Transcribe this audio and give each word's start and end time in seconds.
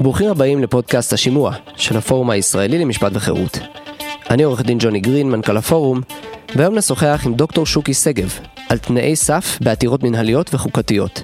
ברוכים 0.00 0.30
הבאים 0.30 0.62
לפודקאסט 0.62 1.12
השימוע 1.12 1.54
של 1.76 1.96
הפורום 1.96 2.30
הישראלי 2.30 2.78
למשפט 2.78 3.12
וחירות. 3.14 3.58
אני 4.30 4.42
עורך 4.42 4.62
דין 4.62 4.78
ג'וני 4.80 5.00
גרין, 5.00 5.30
מנכ"ל 5.30 5.56
הפורום, 5.56 6.00
והיום 6.56 6.74
נשוחח 6.74 7.22
עם 7.26 7.34
דוקטור 7.34 7.66
שוקי 7.66 7.94
שגב 7.94 8.38
על 8.68 8.78
תנאי 8.78 9.16
סף 9.16 9.58
בעתירות 9.60 10.02
מנהליות 10.02 10.54
וחוקתיות, 10.54 11.22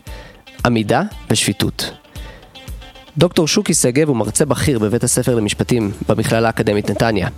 עמידה 0.64 1.02
ושפיטות. 1.30 1.90
דוקטור 3.18 3.48
שוקי 3.48 3.74
שגב 3.74 4.08
הוא 4.08 4.16
מרצה 4.16 4.44
בכיר 4.44 4.78
בבית 4.78 5.04
הספר 5.04 5.34
למשפטים 5.34 5.92
במכללה 6.08 6.46
האקדמית 6.46 6.90
נתניה. 6.90 7.28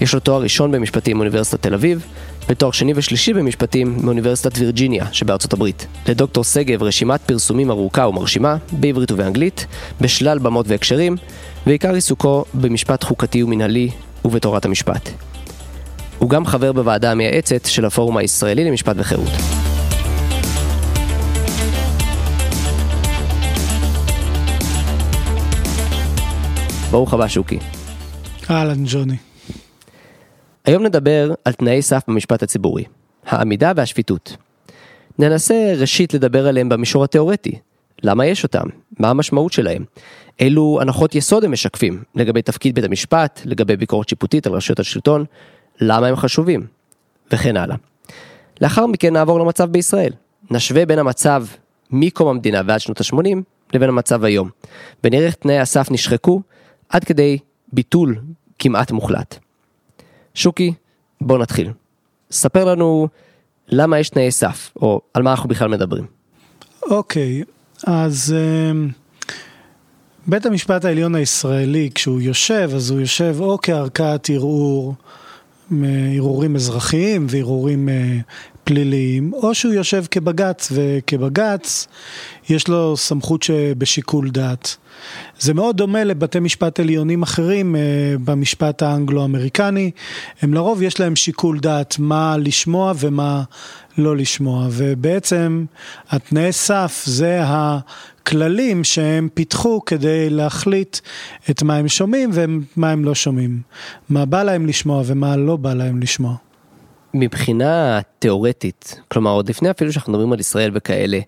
יש 0.00 0.14
לו 0.14 0.20
תואר 0.20 0.42
ראשון 0.42 0.72
במשפטים 0.72 1.16
מאוניברסיטת 1.16 1.62
תל 1.62 1.74
אביב, 1.74 2.06
ותואר 2.48 2.70
שני 2.70 2.92
ושלישי 2.96 3.32
במשפטים 3.32 3.96
מאוניברסיטת 4.02 4.58
וירג'יניה 4.58 5.04
שבארצות 5.12 5.52
הברית. 5.52 5.86
לדוקטור 6.08 6.44
שגב 6.44 6.82
רשימת 6.82 7.20
פרסומים 7.20 7.70
ארוכה 7.70 8.08
ומרשימה, 8.08 8.56
בעברית 8.72 9.12
ובאנגלית, 9.12 9.66
בשלל 10.00 10.38
במות 10.38 10.68
והקשרים, 10.68 11.16
ועיקר 11.66 11.94
עיסוקו 11.94 12.44
במשפט 12.54 13.04
חוקתי 13.04 13.42
ומנהלי 13.42 13.90
ובתורת 14.24 14.64
המשפט. 14.64 15.10
הוא 16.18 16.30
גם 16.30 16.46
חבר 16.46 16.72
בוועדה 16.72 17.10
המייעצת 17.10 17.64
של 17.64 17.84
הפורום 17.84 18.16
הישראלי 18.16 18.64
למשפט 18.64 18.96
וחירות. 18.98 19.28
ברוך 26.90 27.14
הבא 27.14 27.28
שוקי. 27.28 27.58
אהלן 28.50 28.84
ג'וני. 28.86 29.27
היום 30.68 30.82
נדבר 30.82 31.34
על 31.44 31.52
תנאי 31.52 31.82
סף 31.82 32.02
במשפט 32.08 32.42
הציבורי, 32.42 32.84
העמידה 33.26 33.72
והשפיטות. 33.76 34.36
ננסה 35.18 35.74
ראשית 35.76 36.14
לדבר 36.14 36.46
עליהם 36.46 36.68
במישור 36.68 37.04
התאורטי. 37.04 37.58
למה 38.02 38.26
יש 38.26 38.44
אותם? 38.44 38.66
מה 38.98 39.10
המשמעות 39.10 39.52
שלהם? 39.52 39.84
אילו 40.40 40.78
הנחות 40.80 41.14
יסוד 41.14 41.44
הם 41.44 41.52
משקפים 41.52 42.02
לגבי 42.14 42.42
תפקיד 42.42 42.74
בית 42.74 42.84
המשפט, 42.84 43.40
לגבי 43.44 43.76
ביקורת 43.76 44.08
שיפוטית 44.08 44.46
על 44.46 44.52
רשויות 44.52 44.80
השלטון, 44.80 45.24
למה 45.80 46.06
הם 46.06 46.16
חשובים? 46.16 46.66
וכן 47.32 47.56
הלאה. 47.56 47.76
לאחר 48.60 48.86
מכן 48.86 49.12
נעבור 49.12 49.40
למצב 49.40 49.70
בישראל. 49.70 50.12
נשווה 50.50 50.86
בין 50.86 50.98
המצב 50.98 51.44
מקום 51.90 52.28
המדינה 52.28 52.62
ועד 52.66 52.80
שנות 52.80 53.00
ה-80 53.00 53.36
לבין 53.74 53.88
המצב 53.88 54.24
היום. 54.24 54.50
ונראה 55.04 55.26
איך 55.26 55.34
תנאי 55.34 55.58
הסף 55.58 55.90
נשחקו 55.90 56.42
עד 56.88 57.04
כדי 57.04 57.38
ביטול 57.72 58.18
כמעט 58.58 58.90
מוחלט. 58.90 59.38
שוקי, 60.38 60.72
בוא 61.20 61.38
נתחיל. 61.38 61.72
ספר 62.30 62.64
לנו 62.64 63.08
למה 63.68 63.98
יש 63.98 64.10
תנאי 64.10 64.30
סף, 64.30 64.70
או 64.76 65.00
על 65.14 65.22
מה 65.22 65.30
אנחנו 65.30 65.48
בכלל 65.48 65.68
מדברים. 65.68 66.04
אוקיי, 66.82 67.42
אז 67.86 68.34
uh, 68.34 68.92
בית 70.26 70.46
המשפט 70.46 70.84
העליון 70.84 71.14
הישראלי, 71.14 71.90
כשהוא 71.94 72.20
יושב, 72.20 72.70
אז 72.74 72.90
הוא 72.90 73.00
יושב 73.00 73.36
או 73.40 73.58
כערכאת 73.62 74.30
ערעור, 74.30 74.94
ערעורים 76.16 76.56
אזרחיים 76.56 77.26
וערעורים 77.30 77.88
uh, 77.88 78.22
פליליים, 78.68 79.32
או 79.32 79.54
שהוא 79.54 79.72
יושב 79.72 80.04
כבג"ץ, 80.10 80.72
וכבג"ץ 80.72 81.86
יש 82.48 82.68
לו 82.68 82.96
סמכות 82.96 83.42
שבשיקול 83.42 84.30
דעת. 84.30 84.76
זה 85.40 85.54
מאוד 85.54 85.76
דומה 85.76 86.04
לבתי 86.04 86.40
משפט 86.40 86.80
עליונים 86.80 87.22
אחרים 87.22 87.74
uh, 87.74 87.78
במשפט 88.24 88.82
האנגלו-אמריקני, 88.82 89.90
הם 90.42 90.54
לרוב 90.54 90.82
יש 90.82 91.00
להם 91.00 91.16
שיקול 91.16 91.58
דעת 91.58 91.98
מה 91.98 92.36
לשמוע 92.38 92.92
ומה 92.98 93.42
לא 93.98 94.16
לשמוע, 94.16 94.66
ובעצם 94.70 95.64
התנאי 96.10 96.52
סף 96.52 97.02
זה 97.06 97.40
הכללים 97.44 98.84
שהם 98.84 99.28
פיתחו 99.34 99.84
כדי 99.86 100.30
להחליט 100.30 100.98
את 101.50 101.62
מה 101.62 101.76
הם 101.76 101.88
שומעים 101.88 102.30
ומה 102.32 102.90
הם 102.90 103.04
לא 103.04 103.14
שומעים, 103.14 103.60
מה 104.08 104.24
בא 104.24 104.42
להם 104.42 104.66
לשמוע 104.66 105.02
ומה 105.06 105.36
לא 105.36 105.56
בא 105.56 105.74
להם 105.74 106.00
לשמוע. 106.00 106.47
מבחינה 107.14 108.00
תיאורטית, 108.18 109.00
כלומר 109.08 109.30
עוד 109.30 109.48
לפני 109.48 109.70
אפילו 109.70 109.92
שאנחנו 109.92 110.12
מדברים 110.12 110.32
על 110.32 110.40
ישראל 110.40 110.70
וכאלה, 110.74 111.18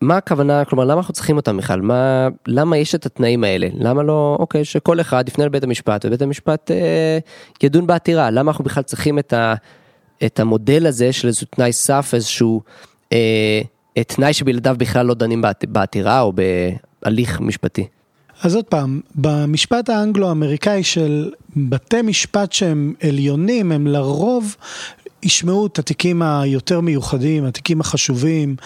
מה 0.00 0.16
הכוונה, 0.16 0.64
כלומר 0.64 0.84
למה 0.84 0.94
אנחנו 0.94 1.14
צריכים 1.14 1.36
אותם 1.36 1.56
בכלל, 1.56 1.80
מה, 1.80 2.28
למה 2.46 2.76
יש 2.76 2.94
את 2.94 3.06
התנאים 3.06 3.44
האלה, 3.44 3.68
למה 3.78 4.02
לא, 4.02 4.36
אוקיי, 4.40 4.64
שכל 4.64 5.00
אחד 5.00 5.28
יפנה 5.28 5.44
לבית 5.44 5.64
המשפט 5.64 6.04
ובית 6.04 6.22
המשפט 6.22 6.70
אה, 6.70 7.18
ידון 7.62 7.86
בעתירה, 7.86 8.30
למה 8.30 8.50
אנחנו 8.50 8.64
בכלל 8.64 8.82
צריכים 8.82 9.18
את, 9.18 9.32
ה, 9.32 9.54
את 10.26 10.40
המודל 10.40 10.86
הזה 10.86 11.12
של 11.12 11.28
איזשהו 11.28 11.46
תנאי 11.50 11.72
סף, 11.72 12.10
איזשהו 12.14 12.62
אה, 13.12 13.60
תנאי 14.06 14.32
שבלעדיו 14.32 14.74
בכלל 14.78 15.06
לא 15.06 15.14
דנים 15.14 15.42
בעתירה 15.68 16.20
או 16.20 16.32
בהליך 17.02 17.40
משפטי. 17.40 17.86
אז 18.42 18.56
עוד 18.56 18.64
פעם, 18.64 19.00
במשפט 19.14 19.88
האנגלו-אמריקאי 19.88 20.82
של 20.82 21.30
בתי 21.56 22.02
משפט 22.02 22.52
שהם 22.52 22.94
עליונים, 23.02 23.72
הם 23.72 23.86
לרוב 23.86 24.56
ישמעו 25.24 25.66
את 25.66 25.78
התיקים 25.78 26.22
היותר 26.22 26.80
מיוחדים, 26.80 27.44
התיקים 27.44 27.80
החשובים, 27.80 28.56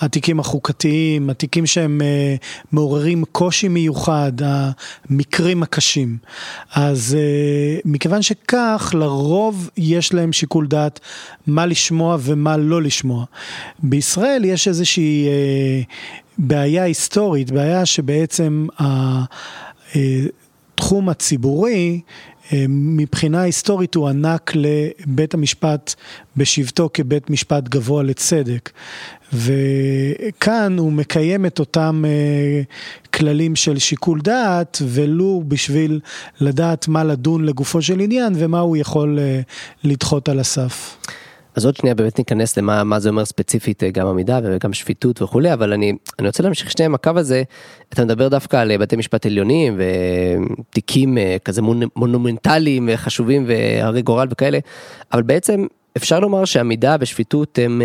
התיקים 0.00 0.40
החוקתיים, 0.40 1.30
התיקים 1.30 1.66
שהם 1.66 2.00
uh, 2.00 2.44
מעוררים 2.72 3.24
קושי 3.32 3.68
מיוחד, 3.68 4.32
המקרים 4.40 5.62
הקשים. 5.62 6.16
אז 6.72 7.16
uh, 7.16 7.82
מכיוון 7.84 8.22
שכך, 8.22 8.94
לרוב 8.98 9.70
יש 9.76 10.14
להם 10.14 10.32
שיקול 10.32 10.66
דעת 10.66 11.00
מה 11.46 11.66
לשמוע 11.66 12.16
ומה 12.20 12.56
לא 12.56 12.82
לשמוע. 12.82 13.24
בישראל 13.82 14.44
יש 14.44 14.68
איזושהי 14.68 15.26
uh, 15.26 15.92
בעיה 16.38 16.82
היסטורית, 16.82 17.50
בעיה 17.50 17.86
שבעצם 17.86 18.66
התחום 20.78 21.08
הציבורי 21.08 22.00
מבחינה 22.68 23.40
היסטורית 23.40 23.94
הוא 23.94 24.08
ענק 24.08 24.52
לבית 24.54 25.34
המשפט 25.34 25.94
בשבתו 26.36 26.90
כבית 26.94 27.30
משפט 27.30 27.68
גבוה 27.68 28.02
לצדק. 28.02 28.70
וכאן 29.32 30.78
הוא 30.78 30.92
מקיים 30.92 31.46
את 31.46 31.58
אותם 31.58 32.04
כללים 33.14 33.56
של 33.56 33.78
שיקול 33.78 34.20
דעת, 34.20 34.78
ולו 34.82 35.42
בשביל 35.48 36.00
לדעת 36.40 36.88
מה 36.88 37.04
לדון 37.04 37.44
לגופו 37.44 37.82
של 37.82 38.00
עניין 38.00 38.32
ומה 38.36 38.60
הוא 38.60 38.76
יכול 38.76 39.18
לדחות 39.84 40.28
על 40.28 40.40
הסף. 40.40 40.96
אז 41.54 41.64
עוד 41.64 41.76
שנייה 41.76 41.94
באמת 41.94 42.18
ניכנס 42.18 42.56
למה 42.56 42.84
מה 42.84 42.98
זה 43.00 43.08
אומר 43.08 43.24
ספציפית 43.24 43.82
גם 43.92 44.06
עמידה 44.06 44.40
וגם 44.44 44.72
שפיטות 44.72 45.22
וכולי 45.22 45.52
אבל 45.52 45.72
אני 45.72 45.92
אני 46.18 46.26
רוצה 46.26 46.42
להמשיך 46.42 46.70
שנייה 46.70 46.86
עם 46.86 46.94
הקו 46.94 47.10
הזה 47.16 47.42
אתה 47.92 48.04
מדבר 48.04 48.28
דווקא 48.28 48.56
על 48.56 48.76
בתי 48.76 48.96
משפט 48.96 49.26
עליונים 49.26 49.80
ותיקים 50.70 51.18
כזה 51.44 51.62
מונומנטליים 51.96 52.88
וחשובים 52.92 53.44
והרי 53.48 54.02
גורל 54.02 54.28
וכאלה 54.30 54.58
אבל 55.12 55.22
בעצם 55.22 55.66
אפשר 55.96 56.20
לומר 56.20 56.44
שעמידה 56.44 56.96
ושפיטות 57.00 57.58
הם. 57.62 57.82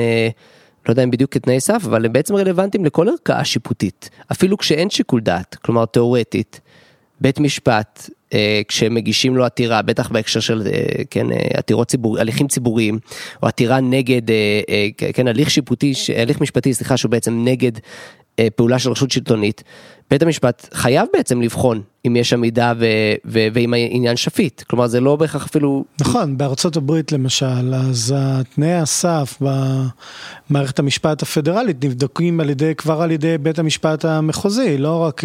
לא 0.88 0.92
יודע 0.92 1.04
אם 1.04 1.12
בדיוק 1.12 1.34
כתנאי 1.34 1.60
סף 1.60 1.82
אבל 1.86 2.06
הם 2.06 2.14
בעצם 2.14 2.36
רלוונטיים 2.36 2.86
לכל 2.86 3.10
ערכאה 3.10 3.46
שיפוטית 3.46 4.10
אפילו 4.32 4.58
כשאין 4.58 4.90
שיקול 4.90 5.22
דעת 5.22 5.56
כלומר 5.56 5.86
תאורטית 5.86 6.62
בית 7.24 7.40
משפט 7.40 8.10
אה, 8.34 8.62
כשמגישים 8.68 9.38
לו 9.38 9.46
עתירה, 9.46 9.82
בטח 9.82 10.10
בהקשר 10.10 10.40
של 10.40 10.62
אה, 10.66 11.04
כן, 11.10 11.32
אה, 11.32 11.38
עתירות 11.54 11.88
ציבור, 11.88 12.20
הליכים 12.20 12.48
ציבוריים, 12.48 13.00
או 13.44 13.48
עתירה 13.48 13.80
נגד, 13.82 14.22
כן, 15.14 15.28
הליך 15.28 15.50
שיפוטי, 15.50 15.94
הליך 16.18 16.42
משפטי, 16.42 16.74
סליחה, 16.74 16.98
שהוא 16.98 17.12
בעצם 17.12 17.46
נגד 17.46 17.72
פעולה 18.56 18.80
של 18.80 18.92
רשות 18.92 19.12
שלטונית, 19.12 19.64
בית 20.14 20.22
המשפט 20.22 20.68
חייב 20.74 21.08
בעצם 21.14 21.42
לבחון 21.42 21.82
אם 22.08 22.16
יש 22.16 22.34
עמידה 22.34 22.74
ו- 22.80 22.86
ו- 23.26 23.48
ואם 23.54 23.74
העניין 23.74 24.16
שפיט, 24.16 24.62
כלומר 24.62 24.88
זה 24.88 25.00
לא 25.00 25.16
בהכרח 25.16 25.46
אפילו... 25.46 25.84
נכון, 26.02 26.38
בארצות 26.38 26.78
הברית 26.78 27.12
למשל, 27.12 27.74
אז 27.74 28.16
תנאי 28.56 28.74
הסף 28.74 29.42
במערכת 30.50 30.80
המשפט 30.80 31.22
הפדרלית 31.22 31.86
נבדקים 31.86 32.40
על 32.40 32.50
ידי, 32.50 32.76
כבר 32.76 33.02
על 33.02 33.12
ידי 33.12 33.38
בית 33.38 33.60
המשפט 33.60 34.06
המחוזי, 34.06 34.78
לא 34.78 34.98
רק 34.98 35.22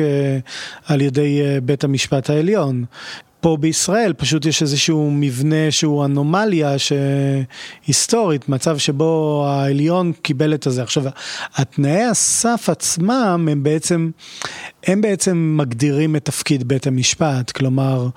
על 0.86 1.00
ידי 1.00 1.40
בית 1.62 1.84
המשפט 1.84 2.30
העליון. 2.30 2.84
פה 3.40 3.56
בישראל 3.60 4.12
פשוט 4.12 4.46
יש 4.46 4.62
איזשהו 4.62 5.10
מבנה 5.10 5.70
שהוא 5.70 6.04
אנומליה 6.04 6.76
שהיסטורית, 6.78 8.48
מצב 8.48 8.78
שבו 8.78 9.44
העליון 9.48 10.12
קיבל 10.22 10.54
את 10.54 10.66
הזה. 10.66 10.82
עכשיו, 10.82 11.04
התנאי 11.54 12.02
הסף 12.02 12.68
עצמם 12.68 13.48
הם 13.50 13.62
בעצם, 13.62 14.10
הם 14.86 15.00
בעצם 15.00 15.54
מגדירים 15.56 16.16
את 16.16 16.24
תפקיד 16.24 16.68
בית 16.68 16.86
המשפט, 16.86 17.50
כלומר 17.50 18.08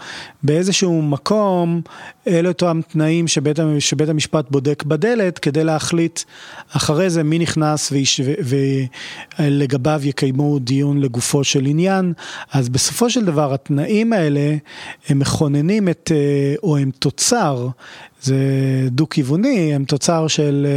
באיזשהו 0.43 1.01
מקום 1.01 1.81
אלה 2.27 2.49
אותם 2.49 2.79
תנאים 2.91 3.27
שבית, 3.27 3.59
שבית 3.79 4.09
המשפט 4.09 4.51
בודק 4.51 4.83
בדלת 4.83 5.39
כדי 5.39 5.63
להחליט 5.63 6.19
אחרי 6.71 7.09
זה 7.09 7.23
מי 7.23 7.39
נכנס 7.39 7.91
ויש, 7.91 8.21
ולגביו 9.39 10.01
יקיימו 10.03 10.59
דיון 10.59 11.01
לגופו 11.01 11.43
של 11.43 11.65
עניין, 11.65 12.13
אז 12.51 12.69
בסופו 12.69 13.09
של 13.09 13.25
דבר 13.25 13.53
התנאים 13.53 14.13
האלה 14.13 14.55
הם 15.09 15.19
מכוננים 15.19 15.89
את, 15.89 16.11
או 16.63 16.77
הם 16.77 16.91
תוצר, 16.99 17.67
זה 18.21 18.35
דו-כיווני, 18.87 19.75
הם 19.75 19.85
תוצר 19.85 20.27
של, 20.27 20.67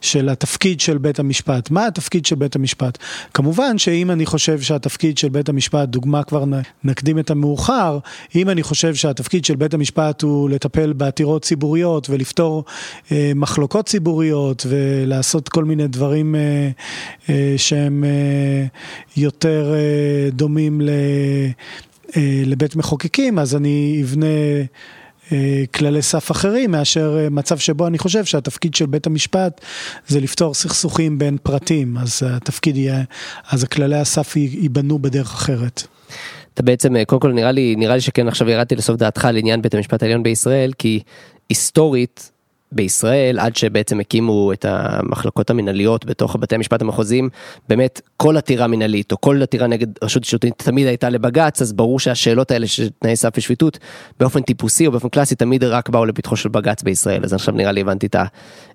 של 0.00 0.28
התפקיד 0.28 0.80
של 0.80 0.98
בית 0.98 1.18
המשפט. 1.18 1.70
מה 1.70 1.86
התפקיד 1.86 2.26
של 2.26 2.36
בית 2.36 2.56
המשפט? 2.56 2.98
כמובן 3.34 3.78
שאם 3.78 4.10
אני 4.10 4.26
חושב 4.26 4.60
שהתפקיד 4.60 4.91
של 5.16 5.28
בית 5.28 5.48
המשפט, 5.48 5.88
דוגמה 5.88 6.22
כבר 6.22 6.44
נקדים 6.84 7.18
את 7.18 7.30
המאוחר, 7.30 7.98
אם 8.34 8.50
אני 8.50 8.62
חושב 8.62 8.94
שהתפקיד 8.94 9.44
של 9.44 9.56
בית 9.56 9.74
המשפט 9.74 10.22
הוא 10.22 10.50
לטפל 10.50 10.92
בעתירות 10.92 11.42
ציבוריות 11.42 12.10
ולפתור 12.10 12.64
אה, 13.12 13.32
מחלוקות 13.34 13.86
ציבוריות 13.86 14.66
ולעשות 14.68 15.48
כל 15.48 15.64
מיני 15.64 15.88
דברים 15.88 16.34
אה, 16.34 16.70
אה, 17.28 17.54
שהם 17.56 18.04
אה, 18.04 18.66
יותר 19.16 19.74
אה, 19.74 20.30
דומים 20.30 20.80
ל, 20.80 20.88
אה, 22.16 22.42
לבית 22.46 22.76
מחוקקים, 22.76 23.38
אז 23.38 23.56
אני 23.56 24.00
אבנה... 24.04 24.26
אה, 25.32 25.64
כללי 25.74 26.02
סף 26.02 26.30
אחרים 26.30 26.70
מאשר 26.70 27.18
אה, 27.18 27.30
מצב 27.30 27.58
שבו 27.58 27.86
אני 27.86 27.98
חושב 27.98 28.24
שהתפקיד 28.24 28.74
של 28.74 28.86
בית 28.86 29.06
המשפט 29.06 29.60
זה 30.06 30.20
לפתור 30.20 30.54
סכסוכים 30.54 31.18
בין 31.18 31.36
פרטים, 31.42 31.98
אז 31.98 32.22
התפקיד 32.26 32.76
יהיה, 32.76 33.02
אז 33.50 33.62
הכללי 33.62 33.96
הסף 33.96 34.36
ייבנו 34.36 34.98
בדרך 34.98 35.34
אחרת. 35.34 35.82
אתה 36.54 36.62
בעצם 36.62 37.04
קודם 37.04 37.20
כל 37.20 37.32
נראה 37.32 37.52
לי 37.52 37.74
נראה 37.76 37.94
לי 37.94 38.00
שכן 38.00 38.28
עכשיו 38.28 38.48
ירדתי 38.48 38.76
לסוף 38.76 38.96
דעתך 38.96 39.28
לעניין 39.32 39.62
בית 39.62 39.74
המשפט 39.74 40.02
העליון 40.02 40.22
בישראל 40.22 40.72
כי 40.78 41.00
היסטורית 41.48 42.31
בישראל 42.72 43.38
עד 43.38 43.56
שבעצם 43.56 44.00
הקימו 44.00 44.52
את 44.52 44.64
המחלקות 44.68 45.50
המנהליות 45.50 46.04
בתוך 46.04 46.36
בתי 46.40 46.54
המשפט 46.54 46.82
המחוזיים 46.82 47.28
באמת 47.68 48.00
כל 48.16 48.36
עתירה 48.36 48.66
מנהלית 48.66 49.12
או 49.12 49.20
כל 49.20 49.42
עתירה 49.42 49.66
נגד 49.66 49.86
רשות 50.02 50.24
שלטונית 50.24 50.58
תמיד 50.58 50.86
הייתה 50.86 51.10
לבג"ץ 51.10 51.62
אז 51.62 51.72
ברור 51.72 52.00
שהשאלות 52.00 52.50
האלה 52.50 52.66
של 52.66 52.88
תנאי 52.98 53.16
סף 53.16 53.30
ושפיטות 53.36 53.78
באופן 54.20 54.42
טיפוסי 54.42 54.86
או 54.86 54.92
באופן 54.92 55.08
קלאסי 55.08 55.34
תמיד 55.34 55.64
רק 55.64 55.88
באו 55.88 56.06
לפתחו 56.06 56.36
של 56.36 56.48
בג"ץ 56.48 56.82
בישראל. 56.82 57.24
אז 57.24 57.32
עכשיו 57.32 57.54
נראה 57.54 57.72
לי 57.72 57.80
הבנתי 57.80 58.06
את, 58.06 58.16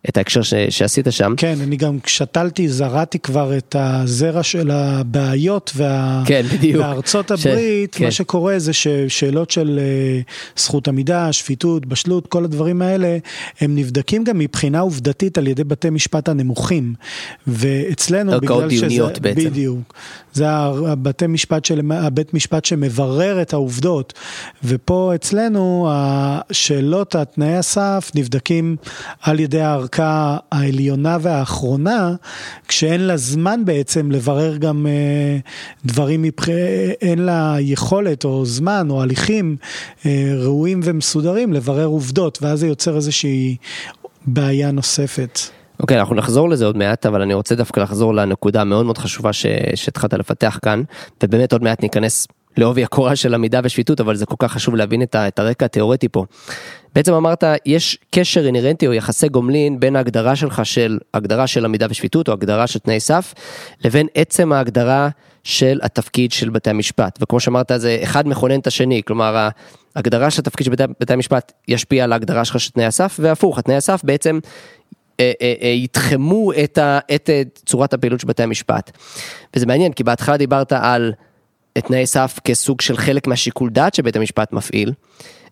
את 0.09 0.17
ההקשר 0.17 0.41
ש, 0.41 0.53
שעשית 0.69 1.07
שם. 1.09 1.33
כן 1.37 1.55
אני 1.61 1.75
גם 1.75 1.97
שתלתי 2.05 2.69
זרעתי 2.69 3.19
כבר 3.19 3.57
את 3.57 3.75
הזרע 3.79 4.43
של 4.43 4.71
הבעיות 4.71 5.71
וה... 5.75 6.23
כן, 6.25 6.45
בדיוק. 6.53 6.83
בארצות 6.83 7.31
הברית 7.31 7.93
ש... 7.93 7.97
מה 7.99 8.05
כן. 8.05 8.11
שקורה 8.11 8.59
זה 8.59 8.73
ששאלות 8.73 9.51
של 9.51 9.79
אה, 9.81 10.19
זכות 10.57 10.87
עמידה 10.87 11.33
שפיטות 11.33 11.85
בשלות 11.85 12.27
כל 12.27 12.43
הדברים 12.43 12.81
האלה 12.81 13.17
הם 13.61 13.75
נבדקים 13.75 14.23
גם 14.23 14.37
מבחינה 14.37 14.79
עובדתית 14.79 15.37
על 15.37 15.47
ידי 15.47 15.63
בתי 15.63 15.89
משפט 15.89 16.29
הנמוכים. 16.29 16.93
ואצלנו 17.47 18.39
בגלל 18.39 18.69
שזה... 18.69 19.03
בעצם. 19.21 19.49
בדיוק. 19.49 19.93
זה 20.33 20.49
הבתי 20.49 21.27
משפט 21.27 21.65
של... 21.65 21.81
הבית 21.91 22.33
משפט 22.33 22.65
שמברר 22.65 23.41
את 23.41 23.53
העובדות. 23.53 24.13
ופה 24.63 25.11
אצלנו 25.15 25.89
השאלות, 25.91 27.15
התנאי 27.15 27.57
הסף 27.57 28.11
נבדקים 28.15 28.75
על 29.21 29.39
ידי 29.39 29.61
הערכאה 29.61 29.96
העליונה 30.03 31.17
והאחרונה, 31.21 32.15
כשאין 32.67 33.01
לה 33.01 33.17
זמן 33.17 33.65
בעצם 33.65 34.11
לברר 34.11 34.57
גם 34.57 34.87
אה, 34.87 35.37
דברים 35.85 36.21
מבח... 36.21 36.49
אין 37.01 37.19
לה 37.19 37.55
יכולת 37.59 38.25
או 38.25 38.45
זמן 38.45 38.87
או 38.89 39.01
הליכים 39.01 39.57
אה, 40.05 40.33
ראויים 40.35 40.79
ומסודרים 40.83 41.53
לברר 41.53 41.85
עובדות, 41.85 42.39
ואז 42.41 42.59
זה 42.59 42.67
יוצר 42.67 42.95
איזושהי 42.95 43.55
בעיה 44.25 44.71
נוספת. 44.71 45.39
אוקיי, 45.79 45.97
okay, 45.97 45.99
אנחנו 45.99 46.15
נחזור 46.15 46.49
לזה 46.49 46.65
עוד 46.65 46.77
מעט, 46.77 47.05
אבל 47.05 47.21
אני 47.21 47.33
רוצה 47.33 47.55
דווקא 47.55 47.79
לחזור 47.79 48.13
לנקודה 48.13 48.61
המאוד 48.61 48.85
מאוד 48.85 48.97
חשובה 48.97 49.33
שהתחלת 49.75 50.13
לפתח 50.13 50.59
כאן, 50.61 50.83
ובאמת 51.23 51.53
עוד 51.53 51.63
מעט 51.63 51.83
ניכנס 51.83 52.27
לעובי 52.57 52.83
הקורה 52.83 53.15
של 53.15 53.33
עמידה 53.33 53.59
ושפיטות, 53.63 54.01
אבל 54.01 54.15
זה 54.15 54.25
כל 54.25 54.35
כך 54.39 54.51
חשוב 54.51 54.75
להבין 54.75 55.01
את, 55.01 55.15
את 55.15 55.39
הרקע 55.39 55.65
התיאורטי 55.65 56.09
פה. 56.09 56.25
בעצם 56.97 57.13
אמרת, 57.13 57.43
יש 57.65 57.97
קשר 58.11 58.45
אינהרנטי 58.45 58.87
או 58.87 58.93
יחסי 58.93 59.29
גומלין 59.29 59.79
בין 59.79 59.95
ההגדרה 59.95 60.35
שלך 60.35 60.65
של 60.65 60.99
הגדרה 61.13 61.47
של 61.47 61.65
עמידה 61.65 61.87
ושפיטות 61.89 62.27
או 62.27 62.33
הגדרה 62.33 62.67
של 62.67 62.79
תנאי 62.79 62.99
סף, 62.99 63.33
לבין 63.85 64.07
עצם 64.15 64.51
ההגדרה 64.51 65.09
של 65.43 65.79
התפקיד 65.83 66.31
של 66.31 66.49
בתי 66.49 66.69
המשפט. 66.69 67.19
וכמו 67.21 67.39
שאמרת, 67.39 67.71
זה 67.75 67.99
אחד 68.03 68.27
מכונן 68.27 68.59
את 68.59 68.67
השני, 68.67 69.01
כלומר, 69.07 69.49
ההגדרה 69.95 70.31
של 70.31 70.41
התפקיד 70.41 70.65
של 70.65 70.71
בתי, 70.71 70.83
בתי 70.99 71.13
המשפט 71.13 71.51
ישפיע 71.67 72.03
על 72.03 72.13
ההגדרה 72.13 72.45
שלך 72.45 72.59
של 72.59 72.71
תנאי 72.71 72.85
הסף, 72.85 73.17
והפוך, 73.19 73.59
התנאי 73.59 73.75
הסף 73.75 74.01
בעצם 74.03 74.39
אה, 75.19 75.31
אה, 75.41 75.53
אה, 75.61 75.67
יתחמו 75.67 76.51
את, 76.63 76.77
ה, 76.77 76.99
את 77.15 77.29
צורת 77.65 77.93
הפעילות 77.93 78.19
של 78.19 78.27
בתי 78.27 78.43
המשפט. 78.43 78.91
וזה 79.55 79.65
מעניין, 79.65 79.93
כי 79.93 80.03
בהתחלה 80.03 80.37
דיברת 80.37 80.73
על 80.73 81.13
תנאי 81.73 82.05
סף 82.05 82.39
כסוג 82.43 82.81
של 82.81 82.97
חלק 82.97 83.27
מהשיקול 83.27 83.69
דעת 83.69 83.93
שבית 83.93 84.15
המשפט 84.15 84.53
מפעיל, 84.53 84.93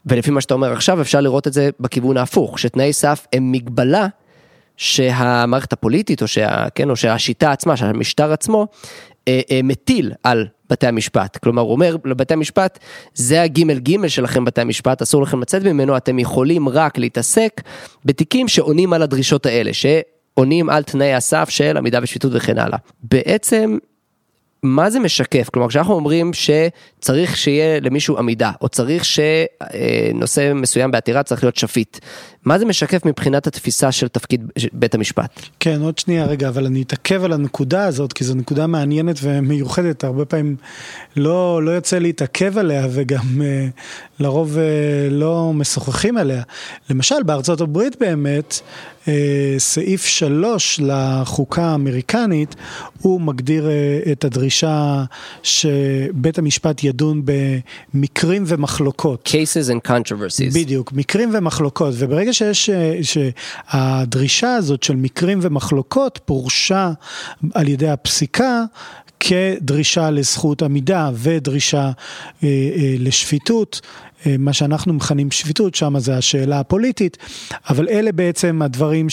ולפי 0.05 0.31
מה 0.31 0.41
שאתה 0.41 0.53
אומר 0.53 0.71
עכשיו 0.71 1.01
אפשר 1.01 1.21
לראות 1.21 1.47
את 1.47 1.53
זה 1.53 1.69
בכיוון 1.79 2.17
ההפוך, 2.17 2.59
שתנאי 2.59 2.93
סף 2.93 3.27
הם 3.33 3.51
מגבלה 3.51 4.07
שהמערכת 4.77 5.73
הפוליטית 5.73 6.21
או, 6.21 6.27
שה, 6.27 6.69
כן, 6.75 6.89
או 6.89 6.95
שהשיטה 6.95 7.51
עצמה, 7.51 7.77
שהמשטר 7.77 8.33
עצמו, 8.33 8.67
אה, 9.27 9.41
אה, 9.51 9.59
מטיל 9.63 10.11
על 10.23 10.47
בתי 10.69 10.87
המשפט. 10.87 11.37
כלומר, 11.37 11.61
הוא 11.61 11.71
אומר 11.71 11.95
לבתי 12.05 12.33
המשפט, 12.33 12.79
זה 13.13 13.41
הגימל 13.41 13.79
גימל 13.79 14.07
שלכם 14.07 14.45
בתי 14.45 14.61
המשפט, 14.61 15.01
אסור 15.01 15.21
לכם 15.21 15.41
לצאת 15.41 15.63
ממנו, 15.63 15.97
אתם 15.97 16.19
יכולים 16.19 16.69
רק 16.69 16.97
להתעסק 16.97 17.61
בתיקים 18.05 18.47
שעונים 18.47 18.93
על 18.93 19.01
הדרישות 19.01 19.45
האלה, 19.45 19.71
שעונים 19.73 20.69
על 20.69 20.83
תנאי 20.83 21.13
הסף 21.13 21.49
של 21.49 21.77
עמידה 21.77 21.99
ושפיטות 22.03 22.31
וכן 22.35 22.59
הלאה. 22.59 22.77
בעצם 23.03 23.77
מה 24.65 24.89
זה 24.89 24.99
משקף? 24.99 25.49
כלומר, 25.49 25.69
כשאנחנו 25.69 25.93
אומרים 25.93 26.31
שצריך 26.33 27.37
שיהיה 27.37 27.79
למישהו 27.79 28.17
עמידה, 28.17 28.51
או 28.61 28.69
צריך 28.69 29.03
שנושא 29.05 30.51
מסוים 30.55 30.91
בעתירה 30.91 31.23
צריך 31.23 31.43
להיות 31.43 31.55
שפיט, 31.55 31.97
מה 32.45 32.59
זה 32.59 32.65
משקף 32.65 33.05
מבחינת 33.05 33.47
התפיסה 33.47 33.91
של 33.91 34.07
תפקיד 34.07 34.51
בית 34.73 34.95
המשפט? 34.95 35.41
כן, 35.59 35.81
עוד 35.81 35.97
שנייה 35.97 36.25
רגע, 36.25 36.49
אבל 36.49 36.65
אני 36.65 36.81
אתעכב 36.81 37.23
על 37.23 37.33
הנקודה 37.33 37.85
הזאת, 37.85 38.13
כי 38.13 38.23
זו 38.23 38.35
נקודה 38.35 38.67
מעניינת 38.67 39.19
ומיוחדת, 39.21 40.03
הרבה 40.03 40.25
פעמים 40.25 40.55
לא, 41.15 41.63
לא 41.63 41.71
יוצא 41.71 41.97
להתעכב 41.97 42.57
עליה, 42.57 42.87
וגם 42.91 43.41
אה, 43.41 43.67
לרוב 44.19 44.57
אה, 44.57 44.63
לא 45.11 45.51
משוחחים 45.53 46.17
עליה. 46.17 46.41
למשל, 46.89 47.23
בארצות 47.25 47.61
הברית 47.61 47.95
באמת, 47.99 48.59
אה, 49.07 49.55
סעיף 49.57 50.05
3 50.05 50.79
לחוקה 50.83 51.63
האמריקנית, 51.63 52.55
הוא 53.01 53.21
מגדיר 53.21 53.69
את 54.11 54.23
הדרישה 54.23 55.03
שבית 55.43 56.37
המשפט 56.37 56.83
ידון 56.83 57.21
במקרים 57.25 58.43
ומחלוקות. 58.47 59.29
cases 59.33 59.69
and 59.69 59.89
controversies. 59.89 60.55
בדיוק, 60.55 60.93
מקרים 60.93 61.29
ומחלוקות, 61.33 61.93
וברגע 61.97 62.33
שיש, 62.37 62.69
אה, 62.69 62.99
שהדרישה 63.03 64.55
הזאת 64.55 64.83
של 64.83 64.95
מקרים 64.95 65.39
ומחלוקות 65.41 66.19
פורשה 66.25 66.91
על 67.53 67.67
ידי 67.67 67.89
הפסיקה 67.89 68.63
כדרישה 69.19 70.09
לזכות 70.09 70.61
עמידה 70.61 71.09
ודרישה 71.13 71.83
אה, 71.83 71.91
אה, 72.43 72.95
לשפיטות. 72.99 73.81
אה, 74.25 74.35
מה 74.39 74.53
שאנחנו 74.53 74.93
מכנים 74.93 75.31
שפיטות, 75.31 75.75
שם 75.75 75.99
זה 75.99 76.17
השאלה 76.17 76.59
הפוליטית, 76.59 77.17
אבל 77.69 77.89
אלה 77.89 78.11
בעצם 78.11 78.61
הדברים 78.61 79.07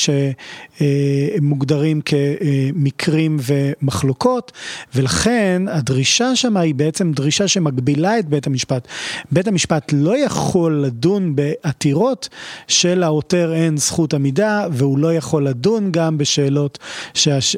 שמוגדרים 1.40 2.00
כמקרים 2.00 3.38
ומחלוקות, 3.42 4.52
ולכן 4.94 5.62
הדרישה 5.68 6.36
שם 6.36 6.56
היא 6.56 6.74
בעצם 6.74 7.12
דרישה 7.12 7.48
שמגבילה 7.48 8.18
את 8.18 8.28
בית 8.28 8.46
המשפט. 8.46 8.88
בית 9.32 9.48
המשפט 9.48 9.92
לא 9.96 10.18
יכול 10.18 10.84
לדון 10.84 11.36
בעתירות 11.36 12.28
שלעותר 12.68 13.52
אין 13.54 13.76
זכות 13.76 14.14
עמידה, 14.14 14.66
והוא 14.72 14.98
לא 14.98 15.14
יכול 15.14 15.46
לדון 15.46 15.92
גם 15.92 16.18
בשאלות 16.18 16.78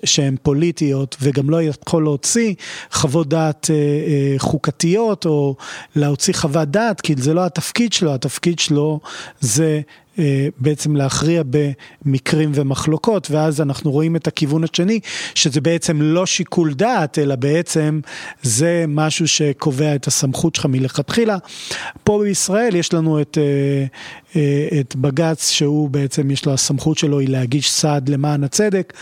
שהן 0.04 0.36
פוליטיות, 0.42 1.16
וגם 1.22 1.50
לא 1.50 1.62
יכול 1.62 2.02
להוציא 2.02 2.54
חוות 2.92 3.28
דעת 3.28 3.70
אה, 3.70 3.74
אה, 3.76 4.34
חוקתיות, 4.38 5.26
או 5.26 5.56
להוציא 5.96 6.34
חוות 6.34 6.68
דעת, 6.68 7.00
כי 7.00 7.14
זה 7.18 7.34
לא 7.34 7.43
התפקיד 7.46 7.92
שלו, 7.92 8.14
התפקיד 8.14 8.58
שלו 8.58 9.00
זה 9.40 9.80
אה, 10.18 10.48
בעצם 10.58 10.96
להכריע 10.96 11.42
במקרים 12.04 12.52
ומחלוקות, 12.54 13.30
ואז 13.30 13.60
אנחנו 13.60 13.90
רואים 13.90 14.16
את 14.16 14.26
הכיוון 14.26 14.64
השני, 14.64 15.00
שזה 15.34 15.60
בעצם 15.60 16.02
לא 16.02 16.26
שיקול 16.26 16.74
דעת, 16.74 17.18
אלא 17.18 17.36
בעצם 17.36 18.00
זה 18.42 18.84
משהו 18.88 19.28
שקובע 19.28 19.94
את 19.94 20.06
הסמכות 20.06 20.54
שלך 20.54 20.66
מלכתחילה. 20.66 21.36
פה 22.04 22.20
בישראל 22.22 22.74
יש 22.74 22.92
לנו 22.92 23.20
את, 23.20 23.38
אה, 23.40 23.86
את 24.80 24.96
בג"ץ, 24.96 25.50
שהוא 25.50 25.90
בעצם, 25.90 26.30
יש 26.30 26.46
לו 26.46 26.52
הסמכות 26.52 26.98
שלו 26.98 27.18
היא 27.18 27.28
להגיש 27.28 27.70
סעד 27.72 28.08
למען 28.08 28.44
הצדק, 28.44 28.92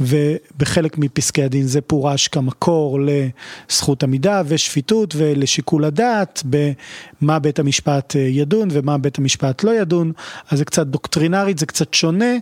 ובחלק 0.00 0.98
מפסקי 0.98 1.42
הדין 1.42 1.66
זה 1.66 1.80
פורש 1.80 2.28
כמקור 2.28 2.98
לזכות 3.00 4.02
עמידה 4.02 4.42
ושפיטות 4.46 5.14
ולשיקול 5.16 5.84
הדעת 5.84 6.42
במה 6.44 7.38
בית 7.38 7.58
המשפט 7.58 8.14
ידון 8.14 8.68
ומה 8.72 8.98
בית 8.98 9.18
המשפט 9.18 9.64
לא 9.64 9.80
ידון. 9.80 10.12
אז 10.50 10.58
זה 10.58 10.64
קצת 10.64 10.86
דוקטרינרית, 10.86 11.58
זה 11.58 11.66
קצת 11.66 11.94
שונה, 11.94 12.34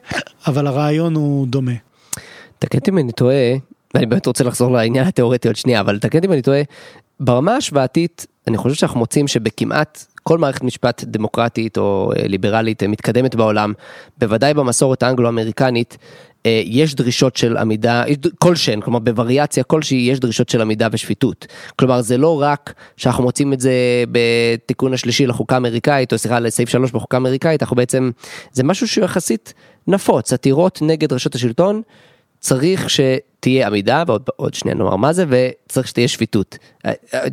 אבל 0.47 0.67
הרעיון 0.67 1.15
הוא 1.15 1.47
דומה. 1.47 1.73
תקן 2.59 2.79
אם 2.89 2.99
אני 2.99 3.13
טועה, 3.13 3.53
ואני 3.95 4.07
באמת 4.07 4.27
רוצה 4.27 4.45
לחזור 4.45 4.73
לעניין 4.73 5.07
התיאורטי 5.07 5.49
עוד 5.49 5.57
שנייה, 5.57 5.81
אבל 5.81 5.99
תקן 5.99 6.25
אם 6.25 6.33
אני 6.33 6.43
טועה, 6.43 6.63
ברמה 7.21 7.57
השוואתית, 7.57 8.27
אני 8.49 8.57
חושב 8.57 8.75
שאנחנו 8.75 8.99
מוצאים 9.01 9.29
שבכמעט 9.29 10.05
כל 10.27 10.39
מערכת 10.39 10.63
משפט 10.63 11.05
דמוקרטית 11.05 11.79
או 11.79 12.13
ליברלית 12.17 12.83
מתקדמת 12.83 13.35
בעולם, 13.35 13.73
בוודאי 14.19 14.55
במסורת 14.55 15.03
האנגלו-אמריקנית, 15.03 15.99
יש 16.65 16.95
דרישות 16.95 17.37
של 17.37 17.57
עמידה, 17.57 18.05
כלשהן, 18.39 18.81
כלומר 18.81 18.99
בווריאציה 18.99 19.65
כלשהי 19.65 19.97
יש 19.97 20.21
דרישות 20.21 20.49
של 20.49 20.61
עמידה 20.61 20.89
ושפיטות. 20.93 21.47
כלומר 21.77 22.01
זה 22.01 22.19
לא 22.19 22.43
רק 22.43 22.75
שאנחנו 22.97 23.25
מוצאים 23.25 23.53
את 23.53 23.61
זה 23.61 23.73
בתיקון 24.13 24.95
השלישי 24.95 25.27
לחוקה 25.27 25.55
האמריקאית, 25.55 26.13
או 26.13 26.19
סליחה 26.19 26.41
לסעיף 26.41 26.69
3 26.69 26.93
בחוקה 26.93 27.17
האמריקאית, 27.17 27.63
אנחנו 27.63 27.77
בעצם, 27.77 28.11
זה 28.53 28.65
משהו 28.65 28.89
שהוא 28.89 29.05
יחסית 29.05 29.55
נפוץ, 29.87 30.33
עתירות 30.33 30.79
נגד 30.83 31.13
רשות 31.13 31.35
השלטון, 31.35 31.83
צריך 32.41 32.91
שתהיה 33.45 33.67
עמידה, 33.67 34.03
ועוד 34.09 34.55
שנייה 34.55 34.77
נאמר 34.77 34.97
מה 34.97 35.13
זה, 35.13 35.25
וצריך 35.29 35.89
שתהיה 35.89 36.09
שפיטות. 36.09 36.59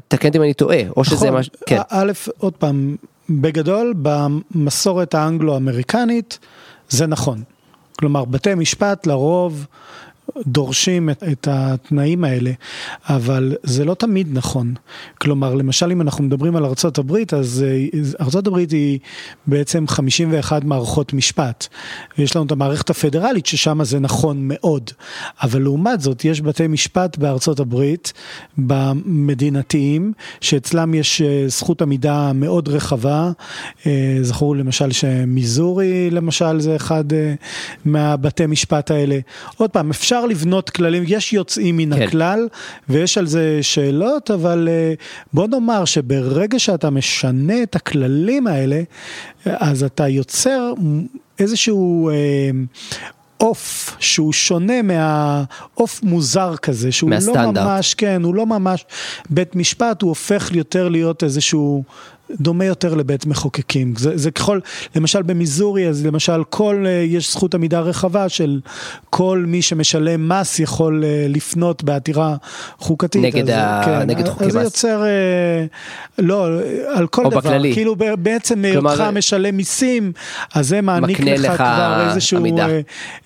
תקן 0.07 0.27
אותי 0.27 0.37
אם 0.37 0.43
אני 0.43 0.53
טועה, 0.53 0.81
או 0.97 1.03
שזה 1.03 1.25
נכון, 1.25 1.39
משהו, 1.39 1.53
כן. 1.65 1.79
א', 1.89 2.11
עוד 2.37 2.53
פעם, 2.53 2.95
בגדול, 3.29 3.93
במסורת 4.01 5.13
האנגלו-אמריקנית, 5.13 6.39
זה 6.89 7.07
נכון. 7.07 7.43
כלומר, 7.99 8.25
בתי 8.25 8.55
משפט 8.55 9.07
לרוב 9.07 9.65
דורשים 10.47 11.09
את, 11.09 11.23
את 11.31 11.47
התנאים 11.51 12.23
האלה, 12.23 12.51
אבל 13.09 13.55
זה 13.63 13.85
לא 13.85 13.93
תמיד 13.93 14.27
נכון. 14.31 14.73
כלומר, 15.21 15.55
למשל 15.55 15.91
אם 15.91 16.01
אנחנו 16.01 16.23
מדברים 16.23 16.55
על 16.55 16.65
הברית, 16.97 17.33
אז 17.33 17.65
ארצות 18.21 18.47
הברית 18.47 18.71
היא 18.71 18.99
בעצם 19.47 19.87
51 19.87 20.63
מערכות 20.63 21.13
משפט. 21.13 21.67
יש 22.17 22.35
לנו 22.35 22.45
את 22.45 22.51
המערכת 22.51 22.89
הפדרלית 22.89 23.45
ששם 23.45 23.83
זה 23.83 23.99
נכון 23.99 24.37
מאוד, 24.41 24.91
אבל 25.41 25.61
לעומת 25.61 26.01
זאת 26.01 26.25
יש 26.25 26.41
בתי 26.41 26.67
משפט 26.67 27.17
הברית, 27.59 28.13
במדינתיים, 28.57 30.13
שאצלם 30.41 30.93
יש 30.93 31.21
זכות 31.47 31.81
עמידה 31.81 32.33
מאוד 32.33 32.69
רחבה. 32.69 33.31
זכור 34.21 34.55
למשל 34.55 34.91
שמיזורי 34.91 36.09
למשל 36.09 36.59
זה 36.59 36.75
אחד 36.75 37.03
מהבתי 37.85 38.45
משפט 38.45 38.91
האלה. 38.91 39.19
עוד 39.57 39.69
פעם, 39.69 39.89
אפשר 39.89 40.20
אפשר 40.21 40.29
לבנות 40.29 40.69
כללים, 40.69 41.03
יש 41.07 41.33
יוצאים 41.33 41.77
מן 41.77 41.95
כן. 41.95 42.01
הכלל 42.01 42.47
ויש 42.89 43.17
על 43.17 43.27
זה 43.27 43.59
שאלות, 43.61 44.31
אבל 44.31 44.67
אה, 44.71 44.93
בוא 45.33 45.47
נאמר 45.47 45.85
שברגע 45.85 46.59
שאתה 46.59 46.89
משנה 46.89 47.63
את 47.63 47.75
הכללים 47.75 48.47
האלה, 48.47 48.81
אז 49.45 49.83
אתה 49.83 50.07
יוצר 50.07 50.73
איזשהו... 51.39 52.09
אה, 52.09 52.49
עוף 53.37 53.95
שהוא 53.99 54.33
שונה 54.33 54.81
מהעוף 54.81 56.03
מוזר 56.03 56.55
כזה, 56.57 56.91
שהוא 56.91 57.09
מהסטנדרט. 57.09 57.55
לא 57.55 57.63
ממש, 57.63 57.93
כן, 57.93 58.23
הוא 58.23 58.35
לא 58.35 58.45
ממש 58.45 58.85
בית 59.29 59.55
משפט, 59.55 60.01
הוא 60.01 60.09
הופך 60.09 60.49
יותר 60.53 60.89
להיות 60.89 61.23
איזשהו 61.23 61.83
דומה 62.39 62.65
יותר 62.65 62.95
לבית 62.95 63.25
מחוקקים. 63.25 63.93
זה, 63.97 64.17
זה 64.17 64.31
ככל, 64.31 64.59
למשל 64.95 65.21
במיזורי, 65.21 65.87
אז 65.87 66.05
למשל 66.05 66.43
כל, 66.49 66.85
אה, 66.87 66.91
יש 66.91 67.31
זכות 67.31 67.55
עמידה 67.55 67.79
רחבה 67.79 68.29
של 68.29 68.59
כל 69.09 69.43
מי 69.47 69.61
שמשלם 69.61 70.29
מס 70.29 70.59
יכול 70.59 71.03
אה, 71.03 71.25
לפנות 71.29 71.83
בעתירה 71.83 72.35
חוקתית. 72.77 73.21
נגד, 73.21 73.49
אז, 73.49 73.57
ה... 73.57 73.81
כן, 73.85 74.09
נגד 74.09 74.27
חוקי 74.27 74.45
מס. 74.45 74.49
אז 74.49 74.53
זה 74.53 74.61
יוצר, 74.61 75.03
אה, 75.03 75.65
לא, 76.19 76.47
על 76.87 77.07
כל 77.07 77.23
דבר, 77.23 77.37
בכללי. 77.37 77.73
כאילו 77.73 77.95
בעצם 77.95 78.65
היותך 78.65 79.03
משלם 79.13 79.57
מיסים, 79.57 80.11
אז 80.53 80.67
זה 80.67 80.81
מעניק 80.81 81.19
לך, 81.19 81.39
לך 81.39 81.55
כבר 81.55 82.07
איזשהו, 82.09 82.37
עמידה. 82.37 82.67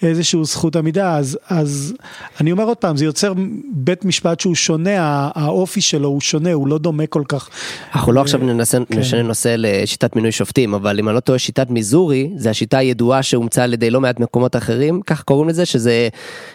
איזשהו 0.03 0.45
זכות 0.45 0.75
עמידה, 0.75 1.17
אז, 1.17 1.37
אז 1.49 1.93
אני 2.41 2.51
אומר 2.51 2.63
עוד 2.63 2.77
פעם, 2.77 2.97
זה 2.97 3.05
יוצר 3.05 3.33
בית 3.73 4.05
משפט 4.05 4.39
שהוא 4.39 4.55
שונה, 4.55 5.29
האופי 5.35 5.81
שלו 5.81 6.07
הוא 6.07 6.21
שונה, 6.21 6.53
הוא 6.53 6.67
לא 6.67 6.77
דומה 6.77 7.07
כל 7.07 7.23
כך. 7.27 7.49
אנחנו 7.95 8.11
לא 8.11 8.21
עכשיו 8.21 8.39
ננסה... 8.39 8.77
כן. 8.95 9.01
נשנה 9.01 9.21
נושא 9.21 9.55
לשיטת 9.57 10.15
מינוי 10.15 10.31
שופטים, 10.31 10.73
אבל 10.73 10.99
אם 10.99 11.09
אני 11.09 11.15
לא 11.15 11.19
טועה 11.19 11.39
שיטת 11.39 11.69
מיזורי, 11.69 12.29
זה 12.35 12.49
השיטה 12.49 12.77
הידועה 12.77 13.23
שאומצה 13.23 13.63
על 13.63 13.73
ידי 13.73 13.89
לא 13.89 14.01
מעט 14.01 14.19
מקומות 14.19 14.55
אחרים, 14.55 15.01
כך 15.05 15.23
קוראים 15.23 15.49
לזה, 15.49 15.65
שזה, 15.65 16.07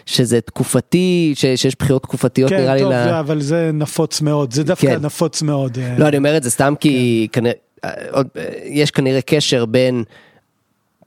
שזה 0.05 0.41
תקופתי, 0.41 1.33
ש, 1.35 1.45
שיש 1.55 1.75
בחירות 1.79 2.03
תקופתיות 2.03 2.49
כן, 2.49 2.57
נראה 2.57 2.79
טוב, 2.79 2.91
לי. 2.91 2.95
כן, 2.95 3.03
טוב, 3.03 3.13
אבל 3.13 3.41
זה 3.41 3.71
נפוץ 3.73 4.21
מאוד, 4.21 4.53
זה 4.53 4.63
דווקא 4.63 4.87
כן. 4.87 5.05
נפוץ 5.05 5.41
מאוד. 5.41 5.77
אה. 5.81 5.95
לא, 5.97 6.07
אני 6.07 6.17
אומר 6.17 6.37
את 6.37 6.43
זה 6.43 6.49
סתם 6.49 6.73
כי 6.79 7.27
כן. 7.31 7.41
כנראה, 7.41 8.21
יש 8.65 8.91
כנראה 8.91 9.21
קשר 9.21 9.65
בין 9.65 10.03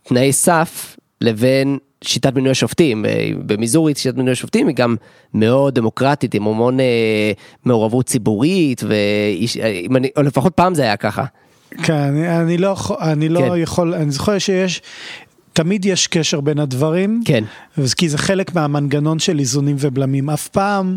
תנאי 0.03 0.33
סף 0.33 0.97
לבין 1.21 1.79
שיטת 2.07 2.35
מינוי 2.35 2.51
השופטים, 2.51 3.05
אה, 3.05 3.31
במיזורי 3.47 3.95
שיטת 3.95 4.17
מינוי 4.17 4.33
השופטים 4.33 4.69
היא 4.69 4.77
גם 4.77 4.97
מאוד 5.35 5.75
דמוקרטית 5.75 6.35
עם 6.35 6.47
המון 6.47 6.81
אה, 6.81 7.33
מעורבות 7.65 8.07
ציבורית, 8.07 8.83
ואני, 8.89 10.09
או 10.17 10.23
לפחות 10.23 10.53
פעם 10.55 10.75
זה 10.75 10.83
היה 10.83 10.97
ככה. 10.97 11.25
כן, 11.83 11.93
אני, 11.93 12.41
אני 12.41 12.59
לא, 12.59 12.77
אני 13.01 13.29
לא 13.29 13.41
כן. 13.41 13.57
יכול, 13.57 13.95
אני 13.95 14.11
זוכר 14.11 14.39
שיש 14.39 14.83
תמיד 15.55 15.85
יש 15.85 16.07
קשר 16.07 16.41
בין 16.41 16.59
הדברים, 16.59 17.23
כן, 17.25 17.45
כי 17.97 18.09
זה 18.09 18.19
חלק 18.19 18.55
מהמנגנון 18.55 19.19
של 19.19 19.39
איזונים 19.39 19.77
ובלמים, 19.79 20.31
אף 20.31 20.49
פעם 20.49 20.97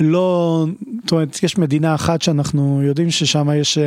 לא, 0.00 0.66
זאת 1.02 1.12
אומרת, 1.12 1.42
יש 1.42 1.58
מדינה 1.58 1.94
אחת 1.94 2.22
שאנחנו 2.22 2.82
יודעים 2.82 3.10
ששם 3.10 3.48
יש, 3.56 3.78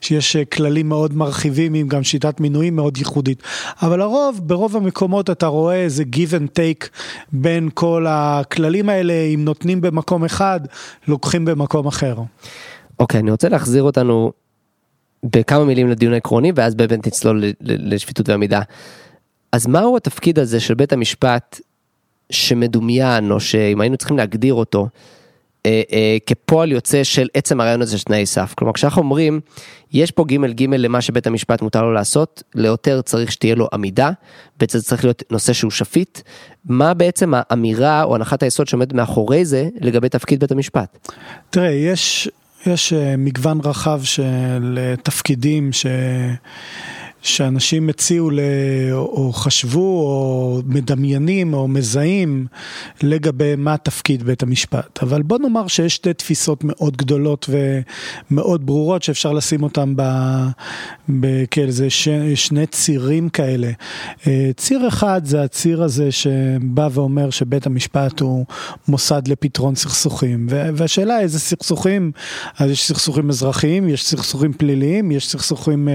שיש 0.00 0.36
כללים 0.36 0.88
מאוד 0.88 1.16
מרחיבים 1.16 1.74
עם 1.74 1.88
גם 1.88 2.02
שיטת 2.02 2.40
מינויים 2.40 2.76
מאוד 2.76 2.98
ייחודית, 2.98 3.42
אבל 3.82 4.00
הרוב, 4.00 4.40
ברוב 4.42 4.76
המקומות 4.76 5.30
אתה 5.30 5.46
רואה 5.46 5.74
איזה 5.74 6.04
give 6.16 6.32
and 6.32 6.48
take 6.58 6.88
בין 7.32 7.68
כל 7.74 8.06
הכללים 8.08 8.88
האלה, 8.88 9.12
אם 9.34 9.44
נותנים 9.44 9.80
במקום 9.80 10.24
אחד, 10.24 10.60
לוקחים 11.08 11.44
במקום 11.44 11.86
אחר. 11.86 12.16
אוקיי, 12.98 13.18
okay, 13.18 13.22
אני 13.22 13.30
רוצה 13.30 13.48
להחזיר 13.48 13.82
אותנו 13.82 14.32
בכמה 15.22 15.64
מילים 15.64 15.88
לדיון 15.88 16.12
העקרוני 16.12 16.52
ואז 16.54 16.74
באמת 16.74 17.06
נצלול 17.06 17.44
לשפיטות 17.60 18.28
ועמידה. 18.28 18.60
אז 19.52 19.66
מהו 19.66 19.96
התפקיד 19.96 20.38
הזה 20.38 20.60
של 20.60 20.74
בית 20.74 20.92
המשפט 20.92 21.60
שמדומיין, 22.30 23.30
או 23.30 23.40
שאם 23.40 23.80
היינו 23.80 23.96
צריכים 23.96 24.16
להגדיר 24.16 24.54
אותו, 24.54 24.88
אה, 25.66 25.82
אה, 25.92 26.16
כפועל 26.26 26.72
יוצא 26.72 27.04
של 27.04 27.28
עצם 27.34 27.60
הרעיון 27.60 27.82
הזה 27.82 27.98
של 27.98 28.04
תנאי 28.04 28.26
סף. 28.26 28.54
כלומר, 28.54 28.72
כשאנחנו 28.72 29.02
אומרים, 29.02 29.40
יש 29.92 30.10
פה 30.10 30.24
ג' 30.24 30.62
ג' 30.62 30.62
למה 30.62 31.00
שבית 31.00 31.26
המשפט 31.26 31.62
מותר 31.62 31.82
לו 31.82 31.92
לעשות, 31.92 32.42
ליותר 32.54 33.02
צריך 33.02 33.32
שתהיה 33.32 33.54
לו 33.54 33.68
עמידה, 33.72 34.10
בעצם 34.60 34.78
צריך 34.78 35.04
להיות 35.04 35.22
נושא 35.30 35.52
שהוא 35.52 35.70
שפיט. 35.70 36.20
מה 36.64 36.94
בעצם 36.94 37.32
האמירה 37.36 38.02
או 38.02 38.14
הנחת 38.14 38.42
היסוד 38.42 38.66
שעומד 38.66 38.92
מאחורי 38.92 39.44
זה 39.44 39.68
לגבי 39.80 40.08
תפקיד 40.08 40.40
בית 40.40 40.52
המשפט? 40.52 41.08
תראה, 41.50 41.70
יש, 41.70 42.28
יש 42.66 42.92
אה, 42.92 43.14
מגוון 43.18 43.60
רחב 43.64 44.00
של 44.04 44.78
אה, 44.78 44.94
תפקידים 44.96 45.72
ש... 45.72 45.86
שאנשים 47.22 47.88
הציעו 47.88 48.30
או 48.92 49.32
חשבו 49.32 49.80
או 49.80 50.60
מדמיינים 50.66 51.54
או 51.54 51.68
מזהים 51.68 52.46
לגבי 53.02 53.56
מה 53.56 53.76
תפקיד 53.76 54.22
בית 54.22 54.42
המשפט. 54.42 55.02
אבל 55.02 55.22
בוא 55.22 55.38
נאמר 55.38 55.66
שיש 55.66 55.94
שתי 55.94 56.12
תפיסות 56.12 56.64
מאוד 56.64 56.96
גדולות 56.96 57.50
ומאוד 58.30 58.66
ברורות 58.66 59.02
שאפשר 59.02 59.32
לשים 59.32 59.62
אותן 59.62 59.94
כאיזה 61.50 61.90
ש, 61.90 62.08
שני 62.34 62.66
צירים 62.66 63.28
כאלה. 63.28 63.70
אה, 64.26 64.50
ציר 64.56 64.88
אחד 64.88 65.20
זה 65.24 65.42
הציר 65.42 65.82
הזה 65.82 66.12
שבא 66.12 66.88
ואומר 66.92 67.30
שבית 67.30 67.66
המשפט 67.66 68.20
הוא 68.20 68.46
מוסד 68.88 69.28
לפתרון 69.28 69.74
סכסוכים. 69.74 70.46
והשאלה 70.50 71.20
איזה 71.20 71.38
סכסוכים, 71.38 72.12
אז 72.58 72.70
יש 72.70 72.86
סכסוכים 72.86 73.30
אזרחיים, 73.30 73.88
יש 73.88 74.06
סכסוכים 74.06 74.52
פליליים, 74.52 75.10
יש 75.10 75.28
סכסוכים 75.28 75.88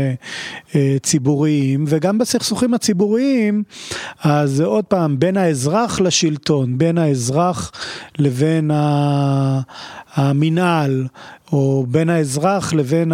ציבוריים. 1.02 1.15
אה, 1.15 1.15
הציבוריים 1.16 1.86
וגם 1.88 2.18
בסכסוכים 2.18 2.74
הציבוריים, 2.74 3.64
אז 4.24 4.62
עוד 4.62 4.86
פעם, 4.86 5.20
בין 5.20 5.38
האזרח 5.38 6.00
לשלטון, 6.00 6.78
בין 6.78 6.98
האזרח 6.98 7.72
לבין 8.20 8.72
המינהל, 10.16 11.08
או 11.52 11.86
בין 11.90 12.10
האזרח 12.10 12.74
לבין 12.74 13.12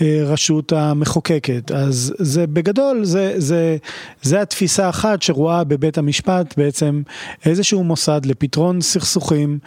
הרשות 0.00 0.72
המחוקקת. 0.72 1.70
אז 1.70 2.14
זה 2.18 2.46
בגדול, 2.46 3.04
זה, 3.04 3.34
זה, 3.36 3.76
זה 4.22 4.40
התפיסה 4.40 4.86
האחת 4.86 5.22
שרואה 5.22 5.64
בבית 5.64 5.98
המשפט 5.98 6.54
בעצם 6.56 7.02
איזשהו 7.44 7.84
מוסד 7.84 8.26
לפתרון 8.26 8.80
סכסוכים. 8.80 9.58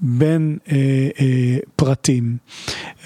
בין 0.00 0.58
אה, 0.72 0.76
אה, 1.20 1.56
פרטים, 1.76 2.36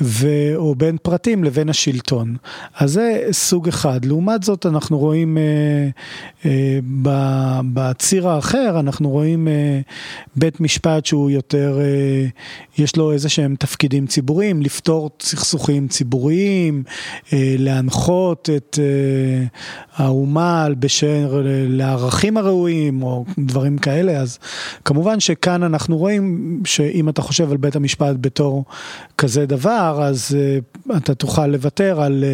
ו, 0.00 0.28
או 0.56 0.74
בין 0.74 0.96
פרטים 1.02 1.44
לבין 1.44 1.68
השלטון. 1.68 2.36
אז 2.76 2.92
זה 2.92 3.22
סוג 3.32 3.68
אחד. 3.68 4.04
לעומת 4.04 4.42
זאת 4.42 4.66
אנחנו 4.66 4.98
רואים 4.98 5.38
אה, 5.38 5.88
אה, 6.44 6.78
בציר 7.74 8.28
האחר, 8.28 8.80
אנחנו 8.80 9.10
רואים 9.10 9.48
אה, 9.48 9.80
בית 10.36 10.60
משפט 10.60 11.06
שהוא 11.06 11.30
יותר, 11.30 11.78
אה, 11.80 12.26
יש 12.78 12.96
לו 12.96 13.12
איזה 13.12 13.28
שהם 13.28 13.54
תפקידים 13.58 14.06
ציבוריים, 14.06 14.62
לפתור 14.62 15.10
סכסוכים 15.22 15.88
ציבוריים, 15.88 16.82
אה, 17.32 17.54
להנחות 17.58 18.50
את 18.56 18.78
אה, 18.82 19.46
האומה 19.96 20.66
בשל 20.78 21.42
לערכים 21.68 22.36
הראויים 22.36 23.02
או 23.02 23.24
דברים 23.38 23.78
כאלה, 23.78 24.12
אז 24.12 24.38
כמובן 24.84 25.20
שכאן 25.20 25.62
אנחנו 25.62 25.98
רואים. 25.98 26.52
שאם 26.64 27.08
אתה 27.08 27.22
חושב 27.22 27.50
על 27.50 27.56
בית 27.56 27.76
המשפט 27.76 28.16
בתור 28.20 28.64
כזה 29.18 29.46
דבר, 29.46 29.91
אפשר 29.92 30.02
אז 30.02 30.36
אתה 30.96 31.14
תוכל 31.14 31.46
לוותר 31.46 32.02
על 32.02 32.24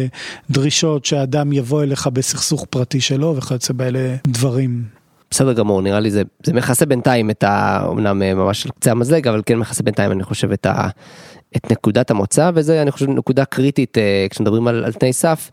דרישות 0.49 1.05
שאדם 1.05 1.53
יבוא 1.53 1.83
אליך 1.83 2.07
בסכסוך 2.07 2.65
פרטי 2.69 3.01
שלו 3.01 3.35
וכיוצא 3.35 3.73
באלה 3.73 4.15
דברים. 4.27 4.83
בסדר 5.31 5.53
גמור 5.53 5.81
נראה 5.81 5.99
לי 5.99 6.11
זה 6.11 6.23
זה 6.43 6.53
מכסה 6.53 6.85
בינתיים 6.85 7.29
את 7.29 7.43
ה... 7.43 7.85
אמנם 7.91 8.19
ממש 8.19 8.65
על 8.65 8.71
קצה 8.71 8.91
המזלג 8.91 9.27
אבל 9.27 9.41
כן 9.45 9.55
מכסה 9.55 9.83
בינתיים 9.83 10.11
אני 10.11 10.23
חושב 10.23 10.51
את, 10.51 10.65
ה, 10.65 10.87
את 11.55 11.71
נקודת 11.71 12.11
המוצא 12.11 12.51
וזה 12.55 12.81
אני 12.81 12.91
חושב 12.91 13.09
נקודה 13.09 13.45
קריטית 13.45 13.97
כשמדברים 14.29 14.67
על, 14.67 14.85
על 14.85 14.93
תנאי 14.93 15.13
סף. 15.13 15.49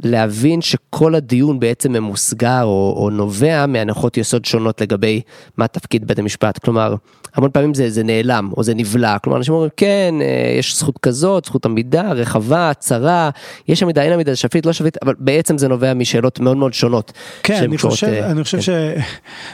להבין 0.00 0.60
שכל 0.60 1.14
הדיון 1.14 1.60
בעצם 1.60 1.92
ממוסגר 1.92 2.62
או, 2.62 2.94
או 2.96 3.10
נובע 3.10 3.66
מהנחות 3.66 4.16
יסוד 4.16 4.44
שונות 4.44 4.80
לגבי 4.80 5.20
מה 5.56 5.66
תפקיד 5.66 6.06
בית 6.06 6.18
המשפט. 6.18 6.58
כלומר, 6.58 6.94
המון 7.34 7.50
פעמים 7.50 7.74
זה, 7.74 7.90
זה 7.90 8.02
נעלם 8.02 8.50
או 8.56 8.62
זה 8.62 8.74
נבלע. 8.74 9.18
כלומר, 9.18 9.38
אנשים 9.38 9.54
אומרים, 9.54 9.70
כן, 9.76 10.14
אה, 10.20 10.56
יש 10.58 10.78
זכות 10.78 10.98
כזאת, 10.98 11.44
זכות 11.44 11.66
עמידה, 11.66 12.12
רחבה, 12.12 12.72
צרה, 12.78 13.30
יש 13.68 13.82
עמידה, 13.82 14.02
אין 14.02 14.12
עמידה, 14.12 14.36
שפיט, 14.36 14.66
לא 14.66 14.72
שפיט, 14.72 14.96
אבל 15.02 15.14
בעצם 15.18 15.58
זה 15.58 15.68
נובע 15.68 15.94
משאלות 15.94 16.40
מאוד 16.40 16.56
מאוד 16.56 16.74
שונות. 16.74 17.12
כן, 17.42 17.62
אני 17.62 17.78
חושב, 17.78 18.06
uh, 18.06 18.24
אני 18.24 18.44
חושב 18.44 18.58
כן. 18.60 19.00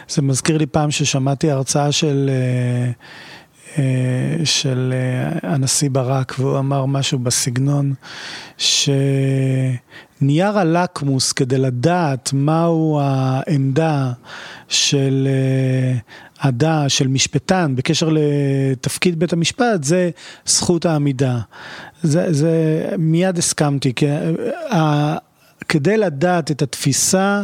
שזה 0.09 0.23
מזכיר 0.28 0.59
לי 0.59 0.66
פעם 0.66 0.90
ששמעתי 0.90 1.50
הרצאה 1.50 1.92
של... 1.92 2.30
Uh... 2.30 3.80
של 4.44 4.94
הנשיא 5.42 5.90
ברק 5.90 6.35
והוא 6.38 6.59
אמר 6.59 6.87
משהו 6.87 7.18
בסגנון 7.18 7.94
ש... 8.59 8.88
נייר 10.20 10.58
הלקמוס 10.58 11.32
כדי 11.32 11.58
לדעת 11.58 12.30
מהו 12.32 13.00
העמדה 13.02 14.12
של 14.68 15.28
עדה, 16.38 16.82
אה, 16.82 16.88
של 16.88 17.08
משפטן 17.08 17.76
בקשר 17.76 18.08
לתפקיד 18.12 19.18
בית 19.18 19.32
המשפט, 19.32 19.84
זה 19.84 20.10
זכות 20.46 20.86
העמידה. 20.86 21.38
זה, 22.02 22.32
זה 22.32 22.84
מיד 22.98 23.38
הסכמתי, 23.38 23.92
אה, 24.72 25.16
כדי 25.68 25.96
לדעת 25.96 26.50
את 26.50 26.62
התפיסה 26.62 27.42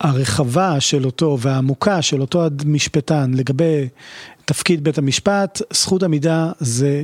הרחבה 0.00 0.80
של 0.80 1.04
אותו 1.04 1.38
והעמוקה 1.40 2.02
של 2.02 2.20
אותו 2.20 2.46
משפטן 2.66 3.30
לגבי 3.34 3.88
תפקיד 4.44 4.84
בית 4.84 4.98
המשפט, 4.98 5.62
זכות 5.72 6.02
עמידה 6.02 6.52
זה 6.58 7.02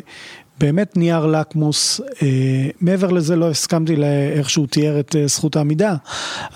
באמת 0.60 0.96
נייר 0.96 1.26
לקמוס, 1.26 2.00
אה, 2.22 2.70
מעבר 2.80 3.10
לזה 3.10 3.36
לא 3.36 3.50
הסכמתי 3.50 3.96
לאיך 3.96 4.50
שהוא 4.50 4.66
תיאר 4.66 5.00
את 5.00 5.16
אה, 5.16 5.26
זכות 5.26 5.56
העמידה, 5.56 5.94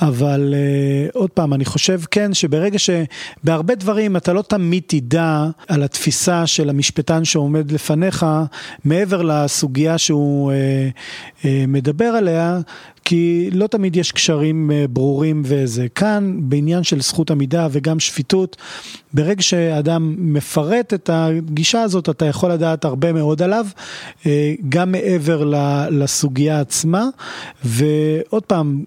אבל 0.01 0.55
אה, 0.57 1.09
עוד 1.15 1.31
פעם, 1.31 1.55
אני 1.55 1.65
חושב 1.65 2.01
כן 2.11 2.35
שברגע 2.35 2.79
שבהרבה 2.79 3.75
דברים 3.75 4.17
אתה 4.17 4.33
לא 4.33 4.43
תמיד 4.43 4.83
תדע 4.87 5.47
על 5.69 5.83
התפיסה 5.83 6.47
של 6.47 6.71
המשפטן 6.71 7.25
שעומד 7.25 7.73
לפניך, 7.73 8.27
מעבר 8.85 9.23
לסוגיה 9.23 9.99
שהוא 9.99 10.53
אה, 10.53 10.89
אה, 11.45 11.65
מדבר 11.69 12.05
עליה, 12.05 12.59
כי 13.05 13.51
לא 13.53 13.67
תמיד 13.67 13.97
יש 13.97 14.13
קשרים 14.13 14.71
אה, 14.71 14.85
ברורים 14.89 15.43
וזה. 15.45 15.87
כאן, 15.95 16.37
בעניין 16.41 16.83
של 16.83 17.01
זכות 17.01 17.31
עמידה 17.31 17.69
וגם 17.71 18.01
שפיטות, 18.01 18.57
ברגע 19.15 19.43
שאדם 19.43 20.15
מפרט 20.19 20.95
את 20.95 21.11
הגישה 21.13 21.83
הזאת, 21.83 22.09
אתה 22.09 22.25
יכול 22.25 22.51
לדעת 22.53 22.85
הרבה 22.85 23.13
מאוד 23.13 23.43
עליו, 23.43 23.67
אה, 24.27 24.55
גם 24.69 24.93
מעבר 24.93 25.53
לסוגיה 25.91 26.61
עצמה. 26.61 27.05
ועוד 27.65 28.43
פעם, 28.43 28.85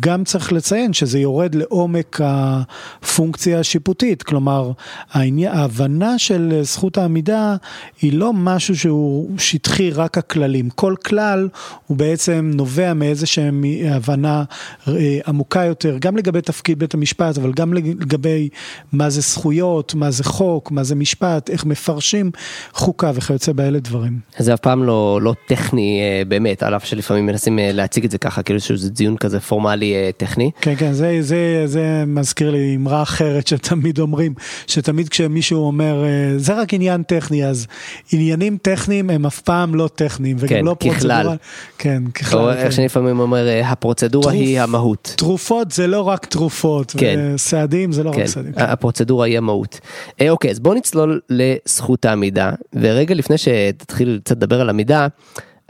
גם 0.00 0.24
צריך 0.24 0.52
לציין 0.52 0.92
שזה 0.92 1.18
יורד 1.18 1.54
לעומק 1.54 2.20
הפונקציה 2.24 3.60
השיפוטית, 3.60 4.22
כלומר 4.22 4.72
ההבנה 5.12 6.18
של 6.18 6.60
זכות 6.62 6.98
העמידה 6.98 7.56
היא 8.02 8.12
לא 8.12 8.32
משהו 8.32 8.76
שהוא 8.76 9.38
שטחי 9.38 9.90
רק 9.90 10.18
הכללים, 10.18 10.70
כל 10.70 10.94
כלל 11.04 11.48
הוא 11.86 11.96
בעצם 11.96 12.50
נובע 12.54 12.94
מאיזשהם 12.94 13.64
הבנה 13.88 14.44
אה, 14.88 15.18
עמוקה 15.26 15.64
יותר, 15.64 15.96
גם 16.00 16.16
לגבי 16.16 16.40
תפקיד 16.40 16.78
בית 16.78 16.94
המשפט, 16.94 17.38
אבל 17.38 17.52
גם 17.52 17.74
לגבי 17.74 18.48
מה 18.92 19.10
זה 19.10 19.20
זכויות, 19.20 19.94
מה 19.94 20.10
זה 20.10 20.24
חוק, 20.24 20.70
מה 20.70 20.84
זה 20.84 20.94
משפט, 20.94 21.50
איך 21.50 21.64
מפרשים 21.64 22.30
חוקה 22.72 23.10
וכיוצא 23.14 23.52
באלה 23.52 23.78
דברים. 23.78 24.18
זה 24.38 24.54
אף 24.54 24.60
פעם 24.60 24.84
לא, 24.84 25.18
לא 25.22 25.34
טכני 25.46 26.00
אה, 26.00 26.22
באמת, 26.24 26.62
על 26.62 26.76
אף 26.76 26.84
שלפעמים 26.84 27.26
מנסים 27.26 27.58
אה, 27.58 27.72
להציג 27.72 28.04
את 28.04 28.10
זה 28.10 28.18
ככה, 28.18 28.42
כאילו 28.42 28.60
שזה 28.60 28.90
דיון 28.90 29.16
כזה 29.16 29.40
פורמלי. 29.40 29.65
פורמלי 29.66 29.94
אה, 29.94 30.10
טכני. 30.16 30.50
כן 30.60 30.74
כן 30.78 30.92
זה 30.92 31.18
זה 31.20 31.62
זה 31.64 32.04
מזכיר 32.06 32.50
לי 32.50 32.76
אמרה 32.76 33.02
אחרת 33.02 33.46
שתמיד 33.46 33.98
אומרים 33.98 34.34
שתמיד 34.66 35.08
כשמישהו 35.08 35.66
אומר 35.66 36.04
אה, 36.04 36.38
זה 36.38 36.60
רק 36.60 36.74
עניין 36.74 37.02
טכני 37.02 37.46
אז 37.46 37.66
עניינים 38.12 38.58
טכניים 38.62 39.10
הם 39.10 39.26
אף 39.26 39.40
פעם 39.40 39.74
לא 39.74 39.88
טכניים 39.94 40.36
וגם 40.40 40.48
כן, 40.48 40.64
לא 40.64 40.76
פרוצדורה. 40.78 41.34
כן 41.78 42.02
ככלל. 42.14 42.40
או 42.40 42.50
איך 42.50 42.72
שאני 42.72 42.86
לפעמים 42.86 43.20
אומר 43.20 43.48
אה, 43.48 43.68
הפרוצדורה 43.70 44.32
תרופ, 44.32 44.34
היא 44.34 44.60
המהות. 44.60 45.14
תרופות 45.16 45.70
זה 45.70 45.86
לא 45.86 46.08
רק 46.08 46.26
תרופות 46.26 46.94
כן. 46.98 47.32
וסעדים 47.34 47.92
זה 47.92 48.04
לא 48.04 48.12
כן. 48.12 48.20
רק 48.20 48.26
סעדים. 48.26 48.52
כן. 48.52 48.60
הפרוצדורה 48.60 49.26
היא 49.26 49.38
המהות. 49.38 49.80
אוקיי 50.28 50.50
אז 50.50 50.60
בוא 50.60 50.74
נצלול 50.74 51.20
לזכות 51.30 52.04
העמידה 52.04 52.52
ורגע 52.74 53.14
לפני 53.14 53.36
שתתחיל 53.38 54.20
קצת 54.24 54.36
לדבר 54.36 54.60
על 54.60 54.68
עמידה. 54.68 55.06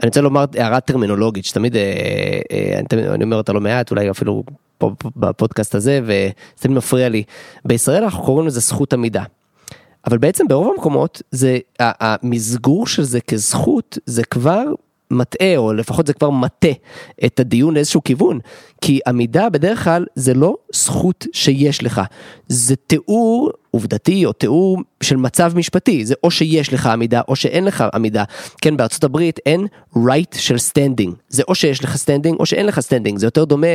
אני 0.01 0.07
רוצה 0.07 0.21
לומר 0.21 0.45
הערה 0.55 0.79
טרמינולוגית 0.79 1.45
שתמיד 1.45 1.75
אה, 1.75 1.81
אה, 2.51 2.79
אני, 3.13 3.23
אומר 3.23 3.37
אותה 3.37 3.53
לא 3.53 3.61
מעט 3.61 3.91
אולי 3.91 4.11
אפילו 4.11 4.43
פה 4.77 4.91
בפודקאסט 5.15 5.75
הזה 5.75 5.99
וזה 6.03 6.69
מפריע 6.69 7.09
לי. 7.09 7.23
בישראל 7.65 8.03
אנחנו 8.03 8.23
קוראים 8.23 8.47
לזה 8.47 8.59
זכות 8.59 8.93
עמידה. 8.93 9.23
אבל 10.07 10.17
בעצם 10.17 10.47
ברוב 10.47 10.73
המקומות 10.75 11.21
זה 11.31 11.59
המסגור 11.79 12.87
של 12.87 13.03
זה 13.03 13.21
כזכות 13.21 13.97
זה 14.05 14.23
כבר 14.23 14.63
מטעה 15.11 15.57
או 15.57 15.73
לפחות 15.73 16.07
זה 16.07 16.13
כבר 16.13 16.29
מטה 16.29 16.67
את 17.25 17.39
הדיון 17.39 17.73
לאיזשהו 17.73 18.03
כיוון. 18.03 18.39
כי 18.81 18.99
עמידה 19.07 19.49
בדרך 19.49 19.83
כלל 19.83 20.05
זה 20.15 20.33
לא 20.33 20.55
זכות 20.73 21.25
שיש 21.33 21.83
לך. 21.83 22.01
זה 22.47 22.75
תיאור 22.75 23.51
עובדתי 23.71 24.25
או 24.25 24.33
תיאור 24.33 24.77
של 25.03 25.15
מצב 25.15 25.51
משפטי, 25.55 26.05
זה 26.05 26.15
או 26.23 26.31
שיש 26.31 26.73
לך 26.73 26.85
עמידה 26.85 27.21
או 27.27 27.35
שאין 27.35 27.65
לך 27.65 27.83
עמידה. 27.93 28.23
כן, 28.61 28.77
בארצות 28.77 29.03
הברית 29.03 29.39
אין 29.45 29.67
right 29.95 30.37
של 30.37 30.55
standing, 30.55 31.11
זה 31.29 31.43
או 31.47 31.55
שיש 31.55 31.83
לך 31.83 31.95
standing 31.95 32.35
או 32.39 32.45
שאין 32.45 32.65
לך 32.65 32.77
standing, 32.77 33.17
זה 33.17 33.27
יותר 33.27 33.45
דומה 33.45 33.67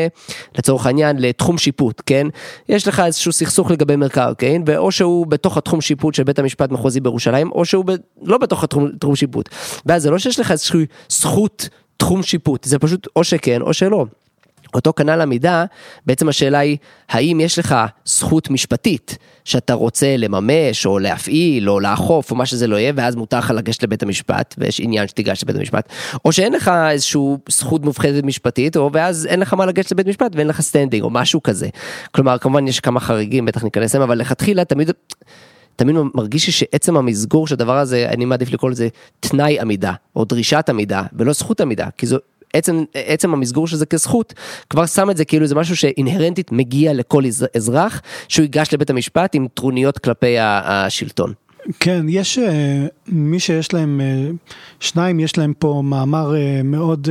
לצורך 0.58 0.86
העניין 0.86 1.16
לתחום 1.18 1.58
שיפוט, 1.58 2.02
כן? 2.06 2.26
יש 2.68 2.88
לך 2.88 3.00
איזשהו 3.00 3.32
סכסוך 3.32 3.70
לגבי 3.70 3.96
מקרקעין, 3.96 4.62
ואו 4.66 4.92
שהוא 4.92 5.26
בתוך 5.26 5.56
התחום 5.56 5.80
שיפוט 5.80 6.14
של 6.14 6.22
בית 6.22 6.38
המשפט 6.38 6.70
מחוזי 6.70 7.00
בירושלים, 7.00 7.52
או 7.52 7.64
שהוא 7.64 7.84
ב... 7.84 7.92
לא 8.22 8.38
בתוך 8.38 8.64
התחום 8.64 9.16
שיפוט. 9.16 9.48
ואז 9.86 10.02
זה 10.02 10.10
לא 10.10 10.18
שיש 10.18 10.40
לך 10.40 10.50
איזושהי 10.50 10.86
זכות 11.08 11.68
תחום 11.96 12.22
שיפוט, 12.22 12.64
זה 12.64 12.78
פשוט 12.78 13.08
או 13.16 13.24
שכן 13.24 13.62
או 13.62 13.74
שלא. 13.74 14.06
אותו 14.74 14.92
כנ"ל 14.92 15.20
עמידה, 15.20 15.64
בעצם 16.06 16.28
השאלה 16.28 16.58
היא, 16.58 16.76
האם 17.08 17.40
יש 17.40 17.58
לך 17.58 17.76
זכות 18.04 18.50
משפטית 18.50 19.18
שאתה 19.44 19.74
רוצה 19.74 20.16
לממש 20.16 20.86
או 20.86 20.98
להפעיל 20.98 21.70
או 21.70 21.80
לאכוף 21.80 22.30
או 22.30 22.36
מה 22.36 22.46
שזה 22.46 22.66
לא 22.66 22.76
יהיה, 22.76 22.92
ואז 22.96 23.16
מותר 23.16 23.38
לך 23.38 23.50
לגשת 23.50 23.82
לבית 23.82 24.02
המשפט, 24.02 24.54
ויש 24.58 24.80
עניין 24.80 25.08
שתיגש 25.08 25.42
לבית 25.42 25.56
המשפט, 25.56 25.88
או 26.24 26.32
שאין 26.32 26.52
לך 26.52 26.70
איזושהי 26.90 27.20
זכות 27.48 27.84
מופחדת 27.84 28.24
משפטית, 28.24 28.76
או 28.76 28.90
ואז 28.92 29.26
אין 29.26 29.40
לך 29.40 29.54
מה 29.54 29.66
לגשת 29.66 29.92
לבית 29.92 30.06
משפט 30.06 30.36
ואין 30.36 30.46
לך 30.46 30.60
standing 30.60 31.02
או 31.02 31.10
משהו 31.10 31.42
כזה. 31.42 31.68
כלומר, 32.12 32.38
כמובן 32.38 32.68
יש 32.68 32.80
כמה 32.80 33.00
חריגים, 33.00 33.44
בטח 33.44 33.64
ניכנס 33.64 33.94
להם, 33.94 34.02
אבל 34.02 34.18
לכתחילה 34.18 34.64
תמיד... 34.64 34.90
תמיד 35.76 35.96
מרגיש 36.14 36.46
לי 36.46 36.52
שעצם 36.52 36.96
המסגור 36.96 37.46
של 37.46 37.54
הדבר 37.54 37.78
הזה, 37.78 38.06
אני 38.08 38.24
מעדיף 38.24 38.52
לקרוא 38.52 38.70
לזה 38.70 38.88
תנאי 39.20 39.60
עמידה, 39.60 39.92
או 40.16 40.24
דרישת 40.24 40.64
עמידה, 40.68 41.02
ולא 41.12 41.32
זכות 41.32 41.60
עמידה, 41.60 41.86
כי 41.98 42.06
זו 42.06 42.16
עצם, 42.52 42.84
עצם 42.94 43.32
המסגור 43.32 43.66
של 43.66 43.76
זה 43.76 43.86
כזכות, 43.86 44.34
כבר 44.70 44.86
שם 44.86 45.10
את 45.10 45.16
זה 45.16 45.24
כאילו 45.24 45.46
זה 45.46 45.54
משהו 45.54 45.76
שאינהרנטית 45.76 46.52
מגיע 46.52 46.92
לכל 46.92 47.22
אזרח, 47.56 48.02
שהוא 48.28 48.42
ייגש 48.42 48.74
לבית 48.74 48.90
המשפט 48.90 49.34
עם 49.34 49.46
טרוניות 49.54 49.98
כלפי 49.98 50.36
השלטון. 50.38 51.32
כן, 51.80 52.06
יש 52.08 52.38
אה, 52.38 52.86
מי 53.06 53.40
שיש 53.40 53.72
להם, 53.72 54.00
אה, 54.00 54.30
שניים 54.80 55.20
יש 55.20 55.38
להם 55.38 55.52
פה 55.58 55.82
מאמר 55.84 56.36
אה, 56.36 56.60
מאוד 56.64 57.08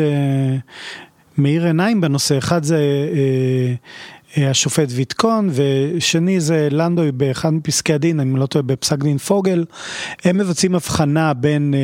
מאיר 1.38 1.66
עיניים 1.66 2.02
בנושא, 2.02 2.38
אחד 2.38 2.64
זה 2.64 2.80
השופט 4.38 4.88
ויטקון, 4.92 5.50
ושני 5.54 6.40
זה 6.40 6.68
לנדוי 6.72 7.12
באחד 7.12 7.54
מפסקי 7.54 7.94
הדין, 7.94 8.20
אני 8.20 8.40
לא 8.40 8.46
טועה, 8.46 8.64
בפסק 8.64 9.04
דין 9.04 9.18
פוגל, 9.18 9.66
הם 10.24 10.38
מבצעים 10.38 10.76
הבחנה 10.76 11.34
בין 11.34 11.74
אה, 11.74 11.80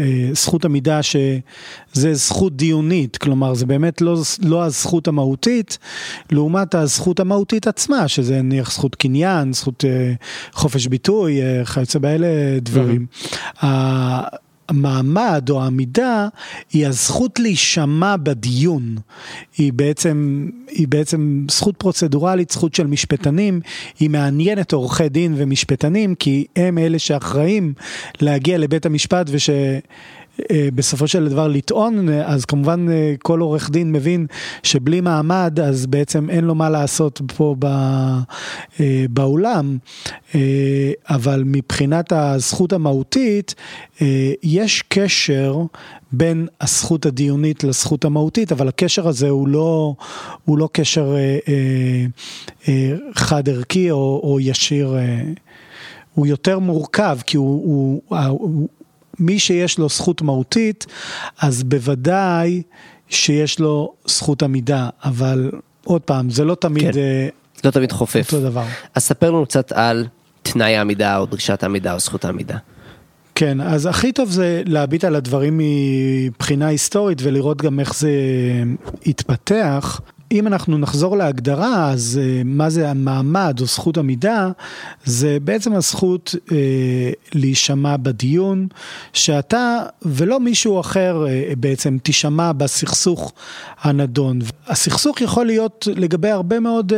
אה, 0.00 0.34
זכות 0.34 0.64
עמידה 0.64 1.00
שזה 1.02 2.14
זכות 2.14 2.56
דיונית, 2.56 3.16
כלומר 3.16 3.54
זה 3.54 3.66
באמת 3.66 4.00
לא, 4.00 4.16
לא 4.42 4.62
הזכות 4.62 5.08
המהותית, 5.08 5.78
לעומת 6.30 6.74
הזכות 6.74 7.20
המהותית 7.20 7.66
עצמה, 7.66 8.08
שזה 8.08 8.42
נניח 8.42 8.72
זכות 8.72 8.94
קניין, 8.94 9.52
זכות 9.52 9.84
אה, 9.84 10.12
חופש 10.52 10.86
ביטוי, 10.86 11.42
אה, 11.42 11.64
כיוצא 11.64 11.98
באלה 11.98 12.28
דברים. 12.60 13.06
Mm-hmm. 13.56 14.41
המעמד 14.68 15.50
או 15.50 15.62
העמידה 15.62 16.28
היא 16.72 16.86
הזכות 16.86 17.38
להישמע 17.38 18.16
בדיון. 18.16 18.96
היא 19.58 19.72
בעצם, 19.72 20.48
היא 20.68 20.88
בעצם 20.88 21.46
זכות 21.50 21.76
פרוצדורלית, 21.76 22.50
זכות 22.50 22.74
של 22.74 22.86
משפטנים, 22.86 23.60
היא 24.00 24.10
מעניינת 24.10 24.72
עורכי 24.72 25.08
דין 25.08 25.34
ומשפטנים 25.36 26.14
כי 26.14 26.46
הם 26.56 26.78
אלה 26.78 26.98
שאחראים 26.98 27.74
להגיע 28.20 28.58
לבית 28.58 28.86
המשפט 28.86 29.26
וש... 29.30 29.50
בסופו 30.74 31.08
של 31.08 31.28
דבר 31.28 31.48
לטעון, 31.48 32.08
אז 32.08 32.44
כמובן 32.44 32.86
כל 33.22 33.40
עורך 33.40 33.70
דין 33.70 33.92
מבין 33.92 34.26
שבלי 34.62 35.00
מעמד 35.00 35.60
אז 35.60 35.86
בעצם 35.86 36.30
אין 36.30 36.44
לו 36.44 36.54
מה 36.54 36.70
לעשות 36.70 37.20
פה 37.36 37.56
באולם, 39.10 39.78
אבל 41.08 41.42
מבחינת 41.46 42.12
הזכות 42.12 42.72
המהותית 42.72 43.54
יש 44.42 44.82
קשר 44.88 45.62
בין 46.12 46.46
הזכות 46.60 47.06
הדיונית 47.06 47.64
לזכות 47.64 48.04
המהותית, 48.04 48.52
אבל 48.52 48.68
הקשר 48.68 49.08
הזה 49.08 49.28
הוא 49.28 49.48
לא, 49.48 49.94
הוא 50.44 50.58
לא 50.58 50.68
קשר 50.72 51.14
אה, 51.16 51.38
אה, 51.48 52.06
אה, 52.68 52.96
חד 53.14 53.48
ערכי 53.48 53.90
או, 53.90 54.20
או 54.24 54.40
ישיר, 54.40 54.96
אה, 54.96 55.22
הוא 56.14 56.26
יותר 56.26 56.58
מורכב, 56.58 57.18
כי 57.26 57.36
הוא, 57.36 57.62
הוא, 57.64 58.18
הוא, 58.28 58.68
מי 59.22 59.38
שיש 59.38 59.78
לו 59.78 59.88
זכות 59.88 60.22
מהותית, 60.22 60.86
אז 61.40 61.62
בוודאי 61.62 62.62
שיש 63.08 63.60
לו 63.60 63.92
זכות 64.06 64.42
עמידה, 64.42 64.88
אבל 65.04 65.50
עוד 65.84 66.02
פעם, 66.02 66.30
זה 66.30 66.44
לא 66.44 66.54
תמיד... 66.54 66.92
כן. 66.92 66.98
אה, 66.98 67.28
לא 67.64 67.70
תמיד 67.70 67.92
חופף. 67.92 68.32
אותו 68.32 68.44
דבר. 68.44 68.64
אז 68.94 69.02
ספר 69.02 69.30
לנו 69.30 69.46
קצת 69.46 69.72
על 69.72 70.06
תנאי 70.42 70.76
העמידה 70.76 71.18
או 71.18 71.26
דרישת 71.26 71.62
העמידה 71.62 71.94
או 71.94 72.00
זכות 72.00 72.24
העמידה. 72.24 72.56
כן, 73.34 73.60
אז 73.60 73.86
הכי 73.86 74.12
טוב 74.12 74.30
זה 74.30 74.62
להביט 74.66 75.04
על 75.04 75.16
הדברים 75.16 75.60
מבחינה 75.60 76.66
היסטורית 76.66 77.18
ולראות 77.22 77.62
גם 77.62 77.80
איך 77.80 77.94
זה 77.94 78.10
התפתח. 79.06 80.00
אם 80.32 80.46
אנחנו 80.46 80.78
נחזור 80.78 81.16
להגדרה, 81.16 81.90
אז 81.90 82.20
uh, 82.22 82.44
מה 82.44 82.70
זה 82.70 82.90
המעמד 82.90 83.56
או 83.60 83.66
זכות 83.66 83.98
עמידה? 83.98 84.50
זה 85.04 85.38
בעצם 85.44 85.74
הזכות 85.74 86.34
uh, 86.34 86.50
להישמע 87.34 87.96
בדיון, 87.96 88.66
שאתה 89.12 89.78
ולא 90.02 90.40
מישהו 90.40 90.80
אחר 90.80 91.26
uh, 91.26 91.56
בעצם 91.56 91.98
תישמע 92.02 92.52
בסכסוך 92.52 93.32
הנדון. 93.82 94.38
הסכסוך 94.66 95.20
יכול 95.20 95.46
להיות 95.46 95.88
לגבי 95.96 96.30
הרבה 96.30 96.60
מאוד 96.60 96.92
uh, 96.92 96.94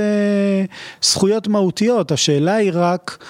זכויות 1.03 1.49
מהותיות, 1.49 2.13
השאלה 2.13 2.55
היא 2.55 2.71
רק... 2.75 3.25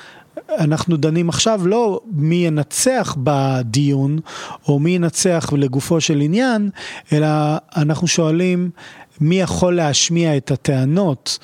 אנחנו 0.59 0.97
דנים 0.97 1.29
עכשיו 1.29 1.67
לא 1.67 2.01
מי 2.13 2.35
ינצח 2.35 3.17
בדיון 3.23 4.19
או 4.69 4.79
מי 4.79 4.91
ינצח 4.91 5.53
לגופו 5.53 6.01
של 6.01 6.21
עניין, 6.21 6.71
אלא 7.13 7.27
אנחנו 7.77 8.07
שואלים 8.07 8.71
מי 9.21 9.41
יכול 9.41 9.77
להשמיע 9.77 10.37
את 10.37 10.51
הטענות 10.51 11.39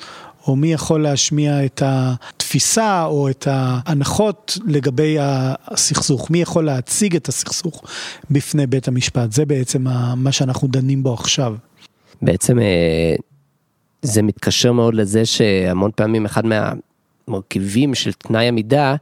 או 0.47 0.55
מי 0.55 0.73
יכול 0.73 1.03
להשמיע 1.03 1.65
את 1.65 1.81
התפיסה 1.85 3.05
או 3.05 3.29
את 3.29 3.47
ההנחות 3.51 4.57
לגבי 4.65 5.17
הסכסוך, 5.19 6.31
מי 6.31 6.41
יכול 6.41 6.65
להציג 6.65 7.15
את 7.15 7.27
הסכסוך 7.27 7.83
בפני 8.31 8.67
בית 8.67 8.87
המשפט, 8.87 9.31
זה 9.31 9.45
בעצם 9.45 9.85
מה 10.15 10.31
שאנחנו 10.31 10.67
דנים 10.67 11.03
בו 11.03 11.13
עכשיו. 11.13 11.55
בעצם 12.21 12.59
אה, 12.59 13.15
זה 14.01 14.21
מתקשר 14.21 14.71
מאוד 14.71 14.93
לזה 14.93 15.25
שהמון 15.25 15.91
פעמים 15.95 16.25
אחד 16.25 16.45
מה... 16.45 16.73
מרכיבים 17.27 17.95
של 17.95 18.13
תנאי 18.13 18.47
עמידה 18.47 18.95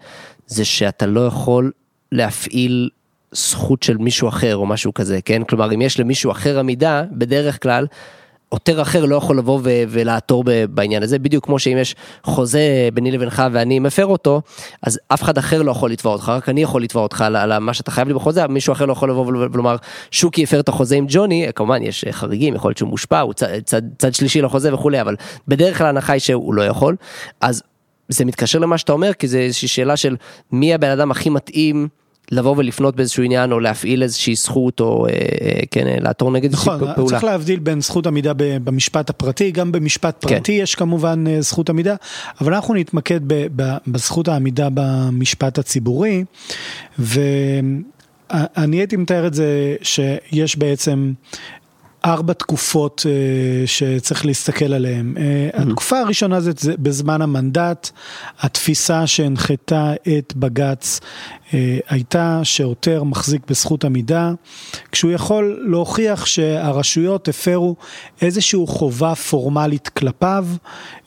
זה 0.47 0.65
שאתה 0.65 1.05
לא 1.05 1.27
יכול 1.27 1.71
להפעיל 2.12 2.89
זכות 3.32 3.84
של 3.84 3.97
מישהו 3.97 4.27
אחר 4.27 4.55
או 4.55 4.65
משהו 4.65 4.93
כזה, 4.93 5.19
כן? 5.21 5.43
כלומר, 5.43 5.73
אם 5.73 5.82
יש 5.82 5.99
למישהו 5.99 6.32
אחר 6.32 6.60
עמידה, 6.60 7.03
בדרך 7.12 7.63
כלל, 7.63 7.88
עותר 8.49 8.81
אחר 8.81 9.05
לא 9.05 9.15
יכול 9.15 9.38
לבוא 9.38 9.59
ולעתור 9.63 10.43
בעניין 10.69 11.03
הזה, 11.03 11.19
בדיוק 11.19 11.45
כמו 11.45 11.59
שאם 11.59 11.77
יש 11.77 11.95
חוזה 12.23 12.89
ביני 12.93 13.12
לבינך 13.12 13.43
ואני 13.51 13.79
מפר 13.79 14.05
אותו, 14.05 14.41
אז 14.83 14.99
אף 15.07 15.23
אחד 15.23 15.38
אחר 15.38 15.62
לא 15.62 15.71
יכול 15.71 15.91
לתבוע 15.91 16.13
אותך, 16.13 16.29
רק 16.29 16.49
אני 16.49 16.62
יכול 16.62 16.83
לתבוע 16.83 17.03
אותך 17.03 17.21
על, 17.21 17.35
על 17.35 17.57
מה 17.57 17.73
שאתה 17.73 17.91
חייב 17.91 18.07
לי 18.07 18.13
בחוזה, 18.13 18.47
מישהו 18.47 18.73
אחר 18.73 18.85
לא 18.85 18.93
יכול 18.93 19.09
לבוא 19.09 19.25
ולומר, 19.25 19.75
שוקי 20.12 20.43
הפר 20.43 20.59
את 20.59 20.69
החוזה 20.69 20.95
עם 20.95 21.05
ג'וני, 21.09 21.47
כמובן 21.55 21.83
יש 21.83 22.05
חריגים, 22.12 22.55
יכול 22.55 22.69
להיות 22.69 22.77
שהוא 22.77 22.89
מושפע, 22.89 23.19
הוא 23.19 23.33
צד, 23.33 23.59
צד, 23.65 23.81
צד 23.97 24.13
שלישי 24.13 24.41
לחוזה 24.41 24.73
וכולי, 24.73 25.01
אבל 25.01 25.15
בדרך 25.47 25.77
כלל 25.77 25.88
ההנחה 25.88 26.13
היא 26.13 26.19
שהוא 26.19 26.53
לא 26.53 26.62
יכול, 26.62 26.95
אז 27.41 27.63
זה 28.09 28.25
מתקשר 28.25 28.59
למה 28.59 28.77
שאתה 28.77 28.91
אומר, 28.91 29.13
כי 29.13 29.27
זה 29.27 29.39
איזושהי 29.39 29.67
שאלה 29.67 29.97
של 29.97 30.15
מי 30.51 30.73
הבן 30.73 30.89
אדם 30.89 31.12
הכי 31.12 31.29
מתאים. 31.29 31.88
לבוא 32.31 32.55
ולפנות 32.57 32.95
באיזשהו 32.95 33.23
עניין 33.23 33.51
או 33.51 33.59
להפעיל 33.59 34.03
איזושהי 34.03 34.35
זכות 34.35 34.79
או 34.79 35.05
אה, 35.05 35.11
אה 35.11 35.59
כן 35.71 35.87
לעתור 36.01 36.31
נגד 36.31 36.51
נכון, 36.53 36.73
איזושהי 36.73 36.95
פעולה. 36.95 37.09
צריך 37.09 37.23
להבדיל 37.23 37.59
בין 37.59 37.81
זכות 37.81 38.07
עמידה 38.07 38.33
במשפט 38.35 39.09
הפרטי, 39.09 39.51
גם 39.51 39.71
במשפט 39.71 40.25
כן. 40.25 40.35
פרטי 40.35 40.57
כן. 40.57 40.63
יש 40.63 40.75
כמובן 40.75 41.23
אה, 41.27 41.41
זכות 41.41 41.69
עמידה, 41.69 41.95
אבל 42.41 42.53
אנחנו 42.53 42.73
נתמקד 42.73 43.19
בזכות 43.87 44.27
העמידה 44.27 44.67
במשפט 44.73 45.59
הציבורי, 45.59 46.23
ואני 46.99 48.77
הייתי 48.77 48.95
מתאר 48.95 49.27
את 49.27 49.33
זה 49.33 49.75
שיש 49.81 50.57
בעצם 50.57 51.13
ארבע 52.05 52.33
תקופות 52.33 53.05
uh, 53.05 53.67
שצריך 53.67 54.25
להסתכל 54.25 54.73
עליהן. 54.73 55.15
Uh, 55.17 55.61
התקופה 55.61 55.99
הראשונה 55.99 56.39
זה, 56.39 56.51
בזמן 56.79 57.21
המנדט, 57.21 57.89
התפיסה 58.39 59.07
שהנחתה 59.07 59.93
את 60.17 60.33
בג"ץ 60.35 60.99
הייתה 61.89 62.39
שעותר 62.43 63.03
מחזיק 63.03 63.41
בזכות 63.49 63.85
עמידה, 63.85 64.31
כשהוא 64.91 65.12
יכול 65.12 65.65
להוכיח 65.69 66.25
שהרשויות 66.25 67.27
הפרו 67.27 67.75
איזושהי 68.21 68.59
חובה 68.67 69.15
פורמלית 69.15 69.88
כלפיו, 69.88 70.45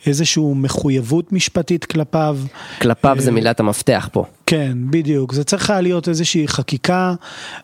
איזושהי 0.07 0.43
מחויבות 0.55 1.33
משפטית 1.33 1.85
כלפיו. 1.85 2.39
כלפיו 2.81 3.17
זה 3.19 3.31
מילת 3.31 3.61
המפתח 3.61 4.09
פה. 4.13 4.25
כן, 4.47 4.79
בדיוק. 4.91 5.33
זה 5.33 5.45
צריך 5.45 5.71
היה 5.71 5.81
להיות 5.81 6.09
איזושהי 6.09 6.49
חקיקה. 6.49 7.15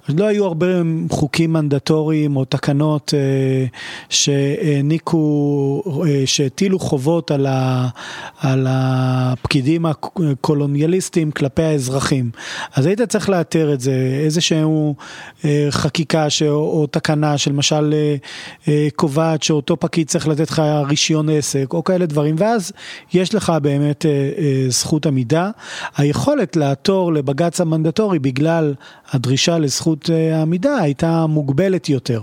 לא 0.09 0.25
היו 0.25 0.45
הרבה 0.45 0.67
חוקים 1.11 1.53
מנדטוריים 1.53 2.37
או 2.37 2.45
תקנות 2.45 3.15
אה, 3.15 3.67
שהעניקו, 4.09 5.83
אה, 6.07 6.23
שהטילו 6.27 6.79
חובות 6.79 7.31
על, 7.31 7.47
ה, 7.47 7.89
על 8.41 8.67
הפקידים 8.71 9.87
הקולוניאליסטים 9.87 11.31
כלפי 11.31 11.63
האזרחים. 11.63 12.31
אז 12.75 12.87
היית 12.87 13.03
צריך 13.03 13.29
לאתר 13.29 13.73
את 13.75 13.81
זה, 13.81 14.21
איזושהי 14.25 14.63
אה, 15.45 15.67
חקיקה 15.71 16.31
ש, 16.31 16.43
או 16.43 16.87
תקנה 16.87 17.39
שלמשל 17.39 17.95
אה, 17.95 18.17
אה, 18.69 18.89
קובעת 18.97 19.43
שאותו 19.43 19.77
פקיד 19.77 20.07
צריך 20.07 20.29
לתת 20.29 20.51
לך 20.51 20.63
רישיון 20.89 21.29
עסק 21.29 21.67
או 21.73 21.85
כאלה 21.85 22.07
דברים, 22.07 22.35
ואז 22.39 22.73
יש 23.13 23.35
לך 23.35 23.53
באמת 23.63 24.07
אה, 24.07 24.11
אה, 24.11 24.65
זכות 24.69 25.07
עמידה. 25.07 25.51
היכולת. 25.97 26.59
לעתור 26.59 27.13
לבג"ץ 27.13 27.61
המנדטורי 27.61 28.19
בגלל 28.19 28.75
הדרישה 29.11 29.59
לזכות 29.59 30.11
אה, 30.11 30.39
העמידה 30.39 30.77
הייתה 30.77 31.27
מוגבלת 31.27 31.89
יותר. 31.89 32.23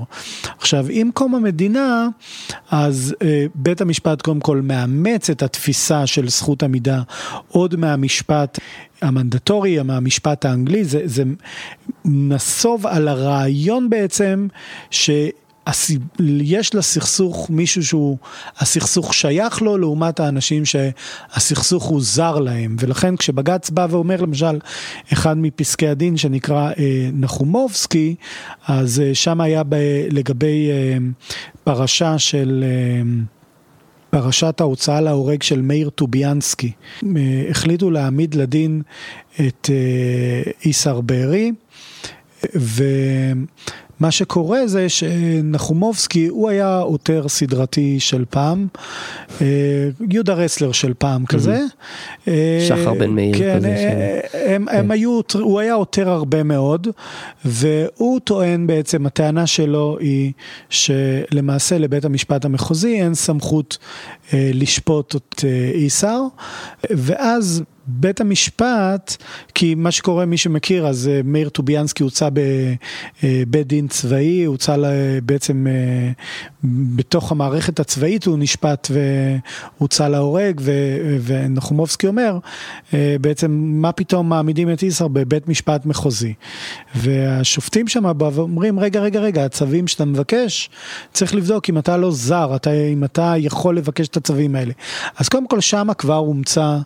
עכשיו, 0.59 0.85
עם 0.89 1.11
קום 1.13 1.35
המדינה, 1.35 2.07
אז 2.71 3.15
אה, 3.21 3.45
בית 3.55 3.81
המשפט 3.81 4.21
קודם 4.21 4.39
כל 4.39 4.61
מאמץ 4.63 5.29
את 5.29 5.43
התפיסה 5.43 6.07
של 6.07 6.29
זכות 6.29 6.63
עמידה 6.63 7.01
עוד 7.47 7.75
מהמשפט 7.75 8.59
המנדטורי, 9.01 9.81
מהמשפט 9.81 10.45
האנגלי, 10.45 10.83
זה, 10.85 11.01
זה 11.05 11.23
נסוב 12.05 12.87
על 12.87 13.07
הרעיון 13.07 13.89
בעצם 13.89 14.47
ש... 14.91 15.09
יש 16.41 16.75
לסכסוך 16.75 17.49
מישהו 17.49 17.85
שהוא, 17.85 18.17
הסכסוך 18.57 19.13
שייך 19.13 19.61
לו 19.61 19.77
לעומת 19.77 20.19
האנשים 20.19 20.63
שהסכסוך 20.65 21.83
הוא 21.83 22.01
זר 22.01 22.39
להם. 22.39 22.75
ולכן 22.79 23.15
כשבג"ץ 23.15 23.69
בא 23.69 23.87
ואומר 23.89 24.21
למשל 24.21 24.59
אחד 25.13 25.37
מפסקי 25.37 25.87
הדין 25.87 26.17
שנקרא 26.17 26.71
אה, 26.79 27.09
נחומובסקי 27.13 28.15
אז 28.67 28.99
אה, 28.99 29.15
שם 29.15 29.41
היה 29.41 29.63
ב, 29.63 29.75
לגבי 30.11 30.69
אה, 30.69 30.97
פרשה 31.63 32.19
של 32.19 32.63
אה, 32.67 33.01
פרשת 34.15 34.61
ההוצאה 34.61 35.01
להורג 35.01 35.43
של 35.43 35.61
מאיר 35.61 35.89
טוביאנסקי. 35.89 36.71
אה, 37.03 37.45
החליטו 37.49 37.91
להעמיד 37.91 38.35
לדין 38.35 38.81
את 39.47 39.69
אה, 39.69 40.51
איסר 40.65 41.01
בארי 41.01 41.51
ו... 42.55 42.83
מה 43.99 44.11
שקורה 44.11 44.67
זה 44.67 44.89
שנחומובסקי 44.89 46.27
הוא 46.27 46.49
היה 46.49 46.77
עותר 46.77 47.27
סדרתי 47.27 47.99
של 47.99 48.25
פעם, 48.29 48.67
אה, 49.41 49.45
יהודה 50.09 50.33
רסלר 50.33 50.71
של 50.71 50.93
פעם 50.97 51.25
כזה. 51.25 51.59
אה, 52.27 52.65
שחר 52.67 52.93
בן 52.93 53.09
מאיר 53.09 53.37
כן, 53.37 53.57
כזה. 53.57 53.67
אה, 53.67 54.55
הם, 54.55 54.67
הם 54.69 54.85
כן. 54.85 54.91
היו, 54.91 55.19
הוא 55.33 55.59
היה 55.59 55.73
עותר 55.73 56.09
הרבה 56.09 56.43
מאוד, 56.43 56.87
והוא 57.45 58.19
טוען 58.19 58.67
בעצם, 58.67 59.05
הטענה 59.05 59.47
שלו 59.47 59.97
היא 59.99 60.31
שלמעשה 60.69 61.77
לבית 61.77 62.05
המשפט 62.05 62.45
המחוזי 62.45 63.01
אין 63.01 63.13
סמכות 63.13 63.77
לשפוט 64.33 65.15
את 65.15 65.45
איסר, 65.73 66.21
ואז 66.89 67.63
בית 67.87 68.21
המשפט, 68.21 69.23
כי 69.53 69.75
מה 69.75 69.91
שקורה, 69.91 70.25
מי 70.25 70.37
שמכיר, 70.37 70.87
אז 70.87 71.07
אה, 71.13 71.21
מאיר 71.23 71.49
טוביאנסקי 71.49 72.03
הוצא 72.03 72.29
בבית 73.23 73.67
דין 73.67 73.87
צבאי, 73.87 74.43
הוצא 74.43 74.75
בעצם 75.23 75.67
בתוך 76.95 77.31
המערכת 77.31 77.79
הצבאית 77.79 78.25
הוא 78.25 78.37
נשפט 78.39 78.87
והוצא 78.91 80.07
להורג, 80.07 80.61
ונחומובסקי 81.21 82.07
אומר, 82.07 82.39
בעצם 83.21 83.51
מה 83.51 83.91
פתאום 83.91 84.29
מעמידים 84.29 84.71
את 84.71 84.83
יששכר 84.83 85.07
בבית 85.07 85.47
משפט 85.47 85.85
מחוזי. 85.85 86.33
והשופטים 86.95 87.87
שם 87.87 88.05
אומרים, 88.37 88.79
רגע, 88.79 88.99
רגע, 88.99 89.19
רגע, 89.19 89.45
הצווים 89.45 89.87
שאתה 89.87 90.05
מבקש, 90.05 90.69
צריך 91.13 91.35
לבדוק 91.35 91.69
אם 91.69 91.77
אתה 91.77 91.97
לא 91.97 92.11
זר, 92.11 92.55
אתה, 92.55 92.71
אם 92.71 93.03
אתה 93.03 93.33
יכול 93.37 93.77
לבקש 93.77 94.07
את 94.07 94.17
הצווים 94.17 94.55
האלה. 94.55 94.73
אז 95.17 95.29
קודם 95.29 95.47
כל 95.47 95.59
שמה 95.59 95.93
כבר 95.93 96.15
הומצא 96.15 96.61
אה, 96.61 96.79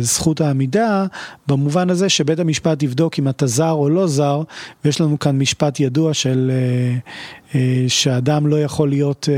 זכות 0.00 0.40
העמידה, 0.40 1.06
במובן 1.46 1.90
הזה 1.90 2.08
שבית 2.08 2.38
המשפט 2.38 2.82
יבדוק 2.82 3.18
אם 3.18 3.28
אתה 3.28 3.46
זר 3.46 3.70
או 3.70 3.88
לא 3.88 4.06
זר, 4.06 4.42
ויש 4.84 5.00
לנו 5.00 5.18
כאן 5.18 5.38
משפט 5.38 5.80
ידוע 5.80 6.14
של 6.14 6.50
אה, 6.50 6.98
אה, 7.54 7.84
שאדם 7.88 8.46
לא 8.46 8.62
יכול 8.62 8.88
להיות 8.88 9.28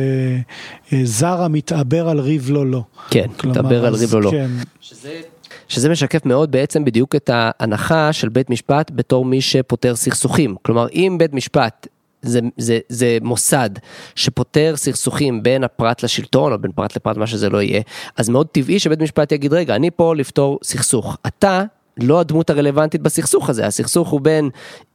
זר 1.04 1.42
המתעבר 1.42 2.08
על 2.08 2.20
ריב 2.20 2.50
לא 2.50 2.66
לא. 2.66 2.82
כן, 3.10 3.26
מתעבר 3.44 3.86
על 3.86 3.94
ריב 3.94 4.14
לא 4.14 4.22
לא. 4.22 4.30
כן. 4.30 4.50
שזה... 4.80 5.20
שזה 5.68 5.88
משקף 5.88 6.26
מאוד 6.26 6.52
בעצם 6.52 6.84
בדיוק 6.84 7.16
את 7.16 7.30
ההנחה 7.32 8.12
של 8.12 8.28
בית 8.28 8.50
משפט 8.50 8.90
בתור 8.94 9.24
מי 9.24 9.40
שפותר 9.40 9.96
סכסוכים. 9.96 10.56
כלומר, 10.62 10.86
אם 10.92 11.16
בית 11.18 11.34
משפט 11.34 11.86
זה, 12.22 12.40
זה, 12.56 12.78
זה 12.88 13.18
מוסד 13.22 13.70
שפותר 14.14 14.76
סכסוכים 14.76 15.42
בין 15.42 15.64
הפרט 15.64 16.02
לשלטון 16.02 16.52
או 16.52 16.58
בין 16.58 16.72
פרט 16.72 16.96
לפרט 16.96 17.16
מה 17.16 17.26
שזה 17.26 17.50
לא 17.50 17.62
יהיה 17.62 17.82
אז 18.16 18.28
מאוד 18.28 18.46
טבעי 18.46 18.78
שבית 18.78 19.00
משפט 19.00 19.32
יגיד 19.32 19.52
רגע 19.52 19.76
אני 19.76 19.90
פה 19.90 20.14
לפתור 20.14 20.58
סכסוך. 20.62 21.18
אתה 21.26 21.62
לא 21.96 22.20
הדמות 22.20 22.50
הרלוונטית 22.50 23.02
בסכסוך 23.02 23.50
הזה, 23.50 23.66
הסכסוך 23.66 24.08
הוא 24.08 24.20
בין 24.20 24.50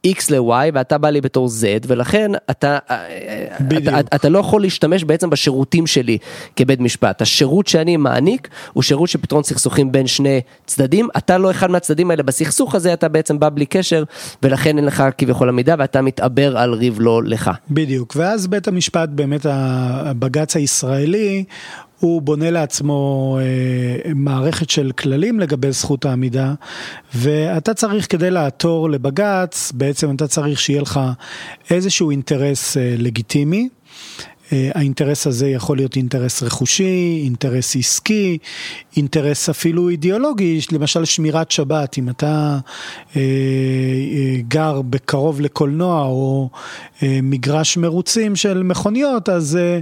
X 0.06 0.20
ל-Y 0.30 0.70
ואתה 0.74 0.98
בא 0.98 1.10
לי 1.10 1.20
בתור 1.20 1.48
Z 1.48 1.86
ולכן 1.86 2.30
אתה, 2.50 2.78
אתה, 2.90 3.78
אתה, 3.78 4.00
אתה 4.00 4.28
לא 4.28 4.38
יכול 4.38 4.62
להשתמש 4.62 5.04
בעצם 5.04 5.30
בשירותים 5.30 5.86
שלי 5.86 6.18
כבית 6.56 6.80
משפט. 6.80 7.22
השירות 7.22 7.66
שאני 7.66 7.96
מעניק 7.96 8.48
הוא 8.72 8.82
שירות 8.82 9.08
של 9.08 9.18
פתרון 9.18 9.42
סכסוכים 9.42 9.92
בין 9.92 10.06
שני 10.06 10.40
צדדים, 10.66 11.08
אתה 11.16 11.38
לא 11.38 11.50
אחד 11.50 11.70
מהצדדים 11.70 12.10
האלה 12.10 12.22
בסכסוך 12.22 12.74
הזה, 12.74 12.92
אתה 12.92 13.08
בעצם 13.08 13.38
בא 13.38 13.48
בלי 13.48 13.66
קשר 13.66 14.04
ולכן 14.42 14.76
אין 14.76 14.84
לך 14.84 15.04
כביכול 15.18 15.48
עמידה 15.48 15.74
ואתה 15.78 16.02
מתעבר 16.02 16.58
על 16.58 16.72
ריב 16.72 17.00
לא 17.00 17.24
לך. 17.24 17.50
בדיוק, 17.70 18.12
ואז 18.16 18.46
בית 18.46 18.68
המשפט 18.68 19.08
באמת 19.08 19.46
הבג"ץ 19.48 20.56
הישראלי 20.56 21.44
הוא 22.00 22.22
בונה 22.22 22.50
לעצמו 22.50 23.38
אה, 23.40 24.12
מערכת 24.14 24.70
של 24.70 24.92
כללים 24.92 25.40
לגבי 25.40 25.72
זכות 25.72 26.04
העמידה, 26.04 26.54
ואתה 27.14 27.74
צריך 27.74 28.12
כדי 28.12 28.30
לעתור 28.30 28.90
לבג"ץ, 28.90 29.72
בעצם 29.72 30.14
אתה 30.14 30.28
צריך 30.28 30.60
שיהיה 30.60 30.82
לך 30.82 31.00
איזשהו 31.70 32.10
אינטרס 32.10 32.76
אה, 32.76 32.94
לגיטימי. 32.98 33.68
אה, 34.52 34.70
האינטרס 34.74 35.26
הזה 35.26 35.48
יכול 35.48 35.76
להיות 35.76 35.96
אינטרס 35.96 36.42
רכושי, 36.42 37.20
אינטרס 37.24 37.76
עסקי, 37.76 38.38
אינטרס 38.96 39.48
אפילו 39.48 39.88
אידיאולוגי, 39.88 40.60
למשל 40.72 41.04
שמירת 41.04 41.50
שבת, 41.50 41.98
אם 41.98 42.08
אתה 42.08 42.58
אה, 43.16 43.20
אה, 43.20 44.40
גר 44.48 44.82
בקרוב 44.82 45.40
לקולנוע 45.40 46.04
או 46.04 46.50
אה, 47.02 47.18
מגרש 47.22 47.76
מרוצים 47.76 48.36
של 48.36 48.62
מכוניות, 48.62 49.28
אז 49.28 49.56
אה, 49.56 49.80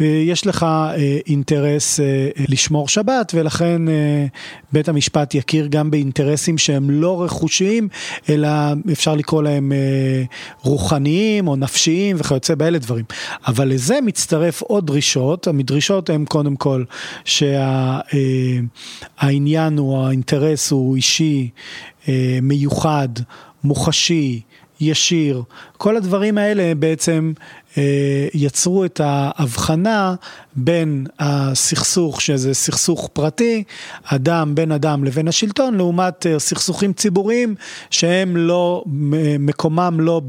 אה, 0.00 0.06
יש 0.06 0.46
לך 0.46 0.62
אה, 0.62 1.18
אינטרס 1.26 2.00
אה, 2.00 2.28
לשמור 2.48 2.88
שבת 2.88 3.32
ולכן 3.34 3.88
אה, 3.88 4.26
בית 4.72 4.88
המשפט 4.88 5.34
יכיר 5.34 5.66
גם 5.66 5.90
באינטרסים 5.90 6.58
שהם 6.58 6.90
לא 6.90 7.22
רכושיים, 7.22 7.88
אלא 8.28 8.48
אפשר 8.92 9.14
לקרוא 9.14 9.42
להם 9.42 9.72
אה, 9.72 10.22
רוחניים 10.62 11.48
או 11.48 11.56
נפשיים 11.56 12.16
וכיוצא 12.18 12.54
באלה 12.54 12.78
דברים. 12.78 13.04
אבל 13.46 13.68
לזה 13.68 13.98
מצטרף 14.06 14.62
עוד 14.62 14.86
דרישות, 14.86 15.46
המדרישות 15.46 16.10
הן 16.10 16.24
קודם 16.24 16.56
כל 16.56 16.84
שהעניין 17.24 18.18
הוא, 19.78 19.98
האינטרס 19.98 20.70
הוא 20.70 20.96
אישי, 20.96 21.50
אה, 22.08 22.38
מיוחד, 22.42 23.08
מוחשי, 23.64 24.40
ישיר, 24.80 25.42
כל 25.76 25.96
הדברים 25.96 26.38
האלה 26.38 26.74
בעצם 26.74 27.32
אה, 27.38 27.65
יצרו 28.34 28.84
את 28.84 29.00
ההבחנה 29.04 30.14
בין 30.56 31.06
הסכסוך, 31.18 32.20
שזה 32.20 32.54
סכסוך 32.54 33.10
פרטי, 33.12 33.62
אדם, 34.04 34.54
בין 34.54 34.72
אדם 34.72 35.04
לבין 35.04 35.28
השלטון, 35.28 35.74
לעומת 35.74 36.26
אה, 36.26 36.38
סכסוכים 36.38 36.92
ציבוריים 36.92 37.54
שהם 37.90 38.36
לא, 38.36 38.84
מקומם 39.38 39.96
לא 40.00 40.20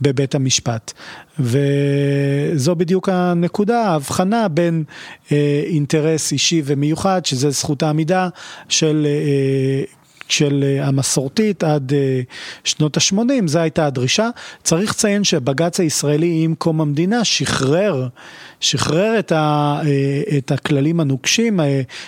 בבית 0.00 0.34
המשפט. 0.34 0.92
וזו 1.38 2.76
בדיוק 2.76 3.08
הנקודה, 3.08 3.82
ההבחנה 3.82 4.48
בין 4.48 4.84
אה, 5.32 5.62
אינטרס 5.66 6.32
אישי 6.32 6.62
ומיוחד, 6.64 7.26
שזה 7.26 7.50
זכות 7.50 7.82
העמידה 7.82 8.28
של 8.68 9.06
של 10.28 10.64
אה, 10.66 10.86
המסורתית 10.86 11.64
עד 11.64 11.92
אה, 11.92 12.20
שנות 12.64 12.96
ה-80, 12.96 13.46
זו 13.46 13.58
הייתה 13.58 13.86
הדרישה. 13.86 14.28
צריך 14.62 14.90
לציין 14.90 15.24
שבג"ץ 15.24 15.80
הישראלי 15.80 16.40
עם 16.44 16.54
קום 16.54 16.80
המדינה 16.80 17.24
שחרר, 17.24 18.08
שחרר 18.60 19.18
את, 19.18 19.32
ה, 19.32 19.80
אה, 19.86 20.38
את 20.38 20.52
הכללים 20.52 21.00
הנוקשים, 21.00 21.60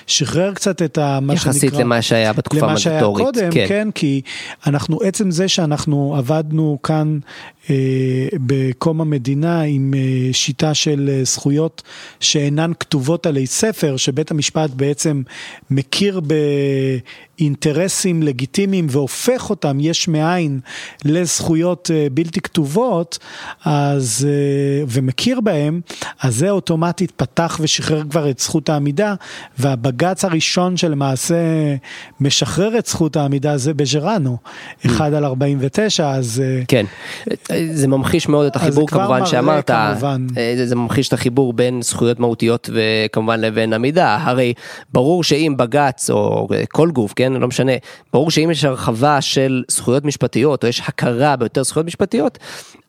שחרר 0.06 0.54
קצת 0.54 0.82
את 0.82 0.98
ה, 0.98 1.18
מה 1.22 1.36
שנקרא... 1.36 1.50
יחסית 1.50 1.72
למה 1.72 2.02
שהיה 2.02 2.32
בתקופה 2.32 2.66
המנדטורית. 2.66 2.86
למה 2.86 3.00
שהיה 3.00 3.24
קודם, 3.26 3.50
כן. 3.50 3.64
כן, 3.68 3.88
כי 3.94 4.20
אנחנו, 4.66 4.98
עצם 5.02 5.30
זה 5.30 5.48
שאנחנו 5.48 6.14
עבדנו 6.18 6.78
כאן 6.82 7.18
בקום 8.46 9.00
המדינה 9.00 9.62
עם 9.62 9.94
שיטה 10.32 10.74
של 10.74 11.20
זכויות 11.22 11.82
שאינן 12.20 12.72
כתובות 12.80 13.26
עלי 13.26 13.46
ספר, 13.46 13.96
שבית 13.96 14.30
המשפט 14.30 14.70
בעצם 14.70 15.22
מכיר 15.70 16.20
באינטרסים 17.38 18.15
לגיטימיים 18.22 18.86
והופך 18.90 19.50
אותם 19.50 19.78
יש 19.80 20.08
מאין 20.08 20.60
לזכויות 21.04 21.90
אה, 21.94 22.06
בלתי 22.12 22.40
כתובות, 22.40 23.18
אז, 23.64 24.28
אה, 24.28 24.84
ומכיר 24.88 25.40
בהם, 25.40 25.80
אז 26.20 26.36
זה 26.36 26.50
אוטומטית 26.50 27.10
פתח 27.10 27.58
ושחרר 27.62 28.02
כבר 28.10 28.30
את 28.30 28.38
זכות 28.38 28.68
העמידה, 28.68 29.14
והבג"ץ 29.58 30.24
הראשון 30.24 30.76
שלמעשה 30.76 31.36
משחרר 32.20 32.78
את 32.78 32.86
זכות 32.86 33.16
העמידה 33.16 33.56
זה 33.56 33.74
בג'רנו, 33.74 34.36
1 34.86 35.12
על 35.12 35.24
49, 35.24 36.10
אז... 36.10 36.42
אה, 36.44 36.62
כן, 36.68 36.86
זה 37.72 37.88
ממחיש 37.88 38.28
מאוד 38.28 38.46
את 38.46 38.56
החיבור 38.56 38.88
כמובן 38.88 39.26
שאמרת, 39.26 39.70
כמובן. 39.70 40.26
זה, 40.56 40.66
זה 40.66 40.76
ממחיש 40.76 41.08
את 41.08 41.12
החיבור 41.12 41.52
בין 41.52 41.82
זכויות 41.82 42.20
מהותיות 42.20 42.70
וכמובן 42.72 43.40
לבין 43.40 43.72
עמידה, 43.72 44.18
הרי 44.22 44.54
ברור 44.92 45.24
שאם 45.24 45.54
בג"ץ 45.56 46.10
או 46.10 46.48
כל 46.72 46.90
גוף, 46.90 47.12
כן, 47.16 47.32
לא 47.32 47.48
משנה, 47.48 47.72
ברור 48.12 48.30
שאם 48.30 48.50
יש 48.50 48.64
הרחבה 48.64 49.20
של 49.20 49.62
זכויות 49.68 50.04
משפטיות, 50.04 50.64
או 50.64 50.68
יש 50.68 50.82
הכרה 50.86 51.36
ביותר 51.36 51.62
זכויות 51.62 51.86
משפטיות, 51.86 52.38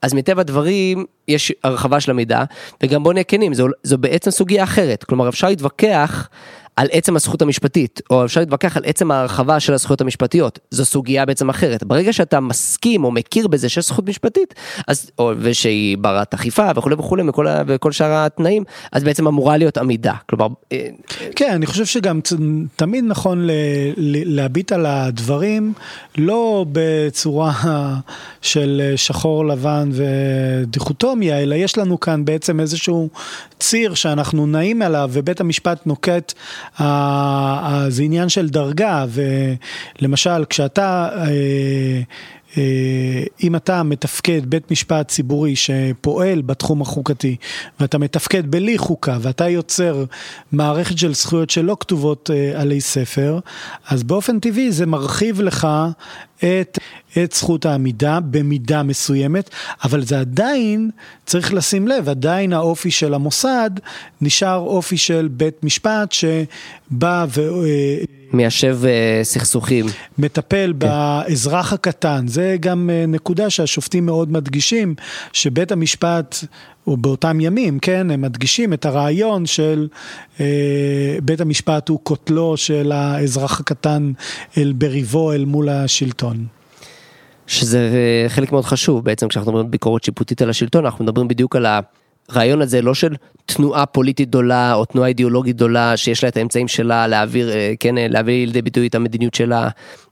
אז 0.02 0.14
מטבע 0.14 0.42
הדברים 0.42 1.06
יש 1.28 1.54
הרחבה 1.64 2.00
של 2.00 2.12
המידע, 2.12 2.44
וגם 2.84 3.04
בוא 3.04 3.14
נהיה 3.14 3.24
כנים, 3.24 3.54
זו, 3.54 3.68
זו 3.84 3.98
בעצם 3.98 4.32
סוגיה 4.32 4.64
אחרת, 4.64 5.04
כלומר 5.04 5.30
אפשר 5.30 5.48
להתווכח 5.48 6.30
על 6.78 6.88
עצם 6.92 7.16
הזכות 7.16 7.42
המשפטית, 7.42 8.02
או 8.10 8.26
אפשר 8.26 8.40
להתווכח 8.40 8.78
על 8.78 8.84
עצם 8.86 9.12
ההרחבה 9.12 9.60
של 9.60 9.74
הזכויות 9.74 10.02
המשפטיות, 10.02 10.60
זו 10.72 10.86
סוגיה 10.86 11.26
בעצם 11.26 11.50
אחרת. 11.50 11.84
ברגע 11.84 12.14
שאתה 12.14 12.40
מסכים 12.40 13.04
או 13.04 13.12
מכיר 13.12 13.48
בזה 13.48 13.70
שיש 13.70 13.88
זכות 13.88 14.10
משפטית, 14.10 14.54
אז, 14.88 15.12
או, 15.20 15.32
ושהיא 15.40 15.98
ברת 15.98 16.34
אכיפה 16.34 16.72
וכולי 16.76 16.96
וכולי, 16.96 17.24
וכל, 17.30 17.48
וכל 17.68 17.92
שאר 17.92 18.26
התנאים, 18.26 18.64
אז 18.92 19.04
בעצם 19.04 19.28
אמורה 19.28 19.58
להיות 19.58 19.78
עמידה. 19.78 20.14
כלומר... 20.30 20.48
אה, 20.72 20.88
כן, 21.36 21.52
אני 21.52 21.66
חושב 21.66 21.86
שגם 21.86 22.20
תמיד 22.76 23.04
נכון 23.08 23.48
ל, 23.48 23.52
ל, 23.98 24.36
להביט 24.36 24.72
על 24.72 24.86
הדברים, 24.86 25.74
לא 26.18 26.66
בצורה 26.72 27.54
של 28.42 28.94
שחור 28.96 29.46
לבן 29.46 29.90
ודיכוטומיה, 29.92 31.40
אלא 31.44 31.56
יש 31.56 31.78
לנו 31.78 32.00
כאן 32.00 32.26
בעצם 32.26 32.60
איזשהו 32.60 33.10
ציר 33.60 33.94
שאנחנו 33.94 34.48
נעים 34.48 34.82
עליו, 34.82 35.10
ובית 35.14 35.42
המשפט 35.42 35.86
נוקט 35.86 36.34
זה 37.90 38.04
עניין 38.04 38.30
של 38.30 38.50
דרגה, 38.50 39.06
ולמשל 40.00 40.46
כשאתה 40.50 41.10
אה, 41.16 42.02
אם 43.44 43.56
אתה 43.56 43.84
מתפקד 43.84 44.42
בית 44.46 44.72
משפט 44.72 45.08
ציבורי 45.08 45.56
שפועל 45.56 46.42
בתחום 46.42 46.82
החוקתי 46.82 47.36
ואתה 47.80 47.98
מתפקד 47.98 48.52
בלי 48.52 48.78
חוקה 48.78 49.18
ואתה 49.22 49.50
יוצר 49.50 50.06
מערכת 50.52 50.98
של 50.98 51.14
זכויות 51.14 51.50
שלא 51.50 51.78
כתובות 51.80 52.30
אה, 52.34 52.62
עלי 52.62 52.82
ספר, 52.82 53.40
אז 53.88 54.04
באופן 54.04 54.40
טבעי 54.40 54.72
זה 54.72 54.86
מרחיב 54.86 55.42
לך 55.42 55.68
את, 56.38 56.80
את 57.24 57.32
זכות 57.34 57.66
העמידה 57.66 58.20
במידה 58.20 58.84
מסוימת, 58.84 59.50
אבל 59.84 60.04
זה 60.04 60.20
עדיין, 60.20 60.90
צריך 61.26 61.54
לשים 61.54 61.88
לב, 61.88 62.10
עדיין 62.10 62.54
האופי 62.54 62.92
של 62.92 63.14
המוסד 63.14 63.72
נשאר 64.22 64.56
אופי 64.58 64.98
של 64.98 65.28
בית 65.32 65.64
משפט 65.64 66.12
שבא 66.12 67.26
ו... 67.30 67.42
אה, 68.28 68.38
מיישב 68.38 68.80
uh, 68.84 69.24
סכסוכים. 69.24 69.86
מטפל 70.18 70.74
כן. 70.80 70.88
באזרח 70.88 71.74
הקטן, 71.74 72.28
זה 72.28 72.56
גם 72.60 72.90
uh, 72.90 73.08
נקודה 73.08 73.50
שהשופטים 73.50 74.06
מאוד 74.06 74.32
מדגישים, 74.32 74.96
שבית 75.34 75.72
המשפט, 75.72 76.36
או 76.88 76.98
באותם 76.98 77.42
ימים, 77.42 77.80
כן, 77.80 78.12
הם 78.12 78.22
מדגישים 78.22 78.74
את 78.74 78.86
הרעיון 78.86 79.46
של 79.46 79.88
uh, 80.38 80.42
בית 81.24 81.42
המשפט 81.42 81.90
הוא 81.90 82.00
קוטלו 82.04 82.58
של 82.58 82.92
האזרח 82.92 83.60
הקטן 83.60 84.12
אל 84.58 84.74
בריבו 84.76 85.34
אל 85.34 85.46
מול 85.46 85.70
השלטון. 85.70 86.46
שזה 87.48 87.90
חלק 88.28 88.52
מאוד 88.52 88.66
חשוב, 88.66 89.06
בעצם 89.06 89.28
כשאנחנו 89.28 89.52
מדברים 89.52 89.72
ביקורת 89.72 90.04
שיפוטית 90.04 90.42
על 90.42 90.50
השלטון, 90.50 90.86
אנחנו 90.86 91.04
מדברים 91.04 91.28
בדיוק 91.28 91.56
על 91.56 91.66
ה... 91.66 91.80
הרעיון 92.30 92.62
הזה 92.62 92.82
לא 92.82 92.94
של 92.94 93.16
תנועה 93.46 93.86
פוליטית 93.86 94.30
גדולה 94.30 94.74
או 94.74 94.86
תנועה 94.86 95.08
אידיאולוגית 95.08 95.56
גדולה 95.56 95.98
שיש 95.98 96.24
לה 96.24 96.30
את 96.30 96.38
האמצעים 96.38 96.68
שלה 96.68 97.08
להעביר, 97.08 97.50
אה, 97.50 97.74
כן, 97.80 97.98
אה, 97.98 98.08
להביא 98.08 98.46
לידי 98.48 98.62
ביטוי 98.62 98.88
את 98.88 98.96
המדיניות 98.96 99.34
שלה 99.34 99.70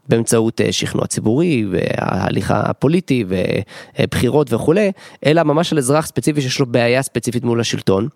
באמצעות 0.10 0.62
אה, 0.62 0.72
שכנוע 0.72 1.08
ציבורי 1.08 1.66
וההליך 1.72 2.52
הפוליטי 2.52 3.26
ובחירות 3.98 4.54
וכולי, 4.54 4.92
אלא 5.26 5.44
ממש 5.44 5.72
על 5.72 5.78
אזרח 5.78 6.06
ספציפי 6.06 6.42
שיש 6.42 6.60
לו 6.60 6.66
בעיה 6.66 7.02
ספציפית 7.02 7.44
מול 7.44 7.60
השלטון. 7.60 8.08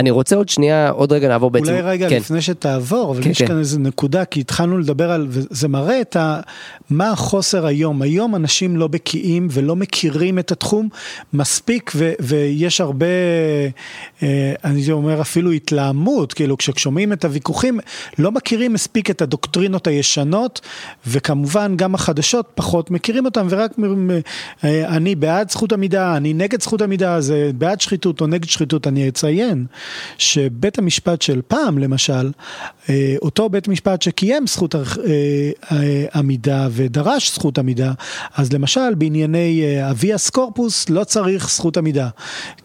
אני 0.00 0.10
רוצה 0.10 0.36
עוד 0.36 0.48
שנייה, 0.48 0.90
עוד 0.90 1.12
רגע 1.12 1.28
נעבור 1.28 1.50
בעצם. 1.50 1.66
אולי 1.66 1.82
רגע 1.82 2.08
כן. 2.08 2.16
לפני 2.16 2.42
שתעבור, 2.42 3.12
אבל 3.12 3.22
כן, 3.22 3.30
יש 3.30 3.38
כן. 3.38 3.46
כאן 3.46 3.58
איזה 3.58 3.78
נקודה, 3.78 4.24
כי 4.24 4.40
התחלנו 4.40 4.78
לדבר 4.78 5.10
על, 5.10 5.26
וזה 5.30 5.68
מראה 5.68 6.00
את 6.00 6.16
ה... 6.16 6.40
מה 6.90 7.10
החוסר 7.10 7.66
היום. 7.66 8.02
היום 8.02 8.36
אנשים 8.36 8.76
לא 8.76 8.88
בקיאים 8.88 9.48
ולא 9.50 9.76
מכירים 9.76 10.38
את 10.38 10.52
התחום 10.52 10.88
מספיק, 11.32 11.92
ו, 11.96 12.12
ויש 12.20 12.80
הרבה, 12.80 13.06
אה, 14.22 14.52
אני 14.64 14.92
אומר 14.92 15.20
אפילו 15.20 15.50
התלהמות, 15.50 16.32
כאילו 16.32 16.58
כששומעים 16.58 17.12
את 17.12 17.24
הוויכוחים, 17.24 17.80
לא 18.18 18.32
מכירים 18.32 18.72
מספיק 18.72 19.10
את 19.10 19.22
הדוקטרינות 19.22 19.86
הישנות, 19.86 20.60
וכמובן 21.06 21.76
גם 21.76 21.94
החדשות 21.94 22.46
פחות 22.54 22.90
מכירים 22.90 23.24
אותם, 23.24 23.46
ורק 23.50 23.72
אה, 24.64 24.88
אני 24.96 25.14
בעד 25.14 25.50
זכות 25.50 25.72
עמידה, 25.72 26.16
אני 26.16 26.32
נגד 26.32 26.62
זכות 26.62 26.82
עמידה, 26.82 27.20
זה 27.20 27.50
בעד 27.54 27.80
שחיתות 27.80 28.20
או 28.20 28.26
נגד 28.26 28.48
שחיתות, 28.48 28.86
אני 28.86 29.08
אציין. 29.08 29.66
שבית 30.18 30.78
המשפט 30.78 31.22
של 31.22 31.40
פעם 31.48 31.78
למשל, 31.78 32.30
אה, 32.88 33.14
אותו 33.22 33.48
בית 33.48 33.68
משפט 33.68 34.02
שקיים 34.02 34.46
זכות 34.46 34.74
אה, 34.74 34.80
אה, 35.72 36.04
עמידה 36.14 36.68
ודרש 36.70 37.34
זכות 37.34 37.58
עמידה, 37.58 37.92
אז 38.36 38.52
למשל 38.52 38.94
בענייני 38.98 39.62
אביאס 39.90 40.30
קורפוס 40.30 40.90
לא 40.90 41.04
צריך 41.04 41.50
זכות 41.50 41.76
עמידה. 41.76 42.08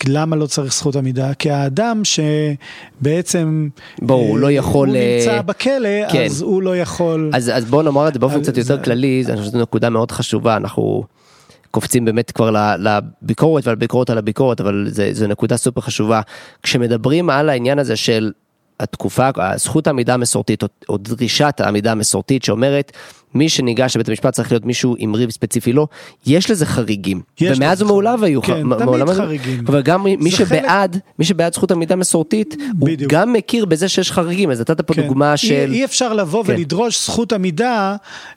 למה 0.08 0.36
לא 0.36 0.46
צריך 0.46 0.74
זכות 0.74 0.96
עמידה? 0.96 1.34
כי 1.34 1.52
האדם 1.52 2.02
שבעצם, 2.04 3.68
בואו, 4.02 4.20
הוא 4.20 4.38
לא 4.38 4.52
יכול, 4.52 4.90
הוא 4.90 4.98
נמצא 4.98 5.42
בכלא, 5.42 6.10
כן. 6.12 6.26
אז 6.26 6.42
הוא 6.42 6.62
לא 6.62 6.78
יכול. 6.78 7.32
אז, 7.34 7.52
אז 7.54 7.66
בואו 7.66 7.82
נאמר 7.82 8.08
את 8.08 8.14
זה 8.14 8.20
באופן 8.20 8.42
קצת 8.42 8.58
יותר 8.58 8.84
כללי, 8.84 9.24
אני 9.28 9.38
חושב 9.38 9.50
שזו 9.50 9.62
נקודה 9.62 9.90
מאוד 9.90 10.12
חשובה, 10.12 10.56
אנחנו... 10.58 11.04
קופצים 11.76 12.06
באמת 12.06 12.32
כבר 12.32 12.76
לביקורת 12.80 13.68
ועל 13.68 13.76
ביקורת 13.76 14.10
על 14.10 14.18
הביקורת, 14.18 14.62
אבל 14.62 14.88
זו 15.12 15.28
נקודה 15.28 15.58
סופר 15.58 15.82
חשובה. 15.82 16.22
כשמדברים 16.64 17.30
על 17.30 17.50
העניין 17.50 17.80
הזה 17.80 17.96
של 17.96 18.32
התקופה, 18.80 19.30
זכות 19.56 19.88
העמידה 19.88 20.14
המסורתית 20.14 20.64
או 20.90 20.98
דרישת 20.98 21.56
העמידה 21.60 21.92
המסורתית 21.92 22.44
שאומרת 22.44 22.92
מי 23.36 23.50
שניגש 23.50 23.96
לבית 23.96 24.10
המשפט 24.10 24.34
צריך 24.34 24.52
להיות 24.52 24.66
מישהו 24.66 24.96
עם 24.98 25.16
ריב 25.16 25.30
ספציפי 25.30 25.74
לא, 25.74 25.88
יש 26.26 26.52
לזה 26.52 26.66
חריגים. 26.66 27.22
יש 27.42 27.58
ומאז 27.58 27.82
ומעולם 27.82 28.24
היו 28.24 28.42
כן, 28.42 28.62
תמיד 28.80 29.10
חריגים. 29.10 29.64
אבל 29.68 29.82
גם 29.82 30.04
מי 30.04 30.32
שבעד, 30.32 30.94
חלק... 30.94 31.04
מי 31.20 31.26
שבעד 31.26 31.54
זכות 31.54 31.72
עמידה 31.72 31.96
מסורתית, 31.96 32.56
בדיוק. 32.74 33.12
הוא 33.12 33.20
גם 33.20 33.34
מכיר 33.34 33.66
בזה 33.66 33.90
שיש 33.90 34.12
חריגים, 34.12 34.52
אז 34.52 34.62
נתת 34.62 34.82
פה 34.82 34.94
כן. 34.94 35.02
דוגמה 35.02 35.38
של... 35.38 35.54
אי, 35.54 35.66
אי 35.66 35.86
אפשר 35.86 36.14
לבוא 36.14 36.44
כן. 36.44 36.54
ולדרוש 36.54 37.06
זכות 37.06 37.34
עמידה 37.34 37.96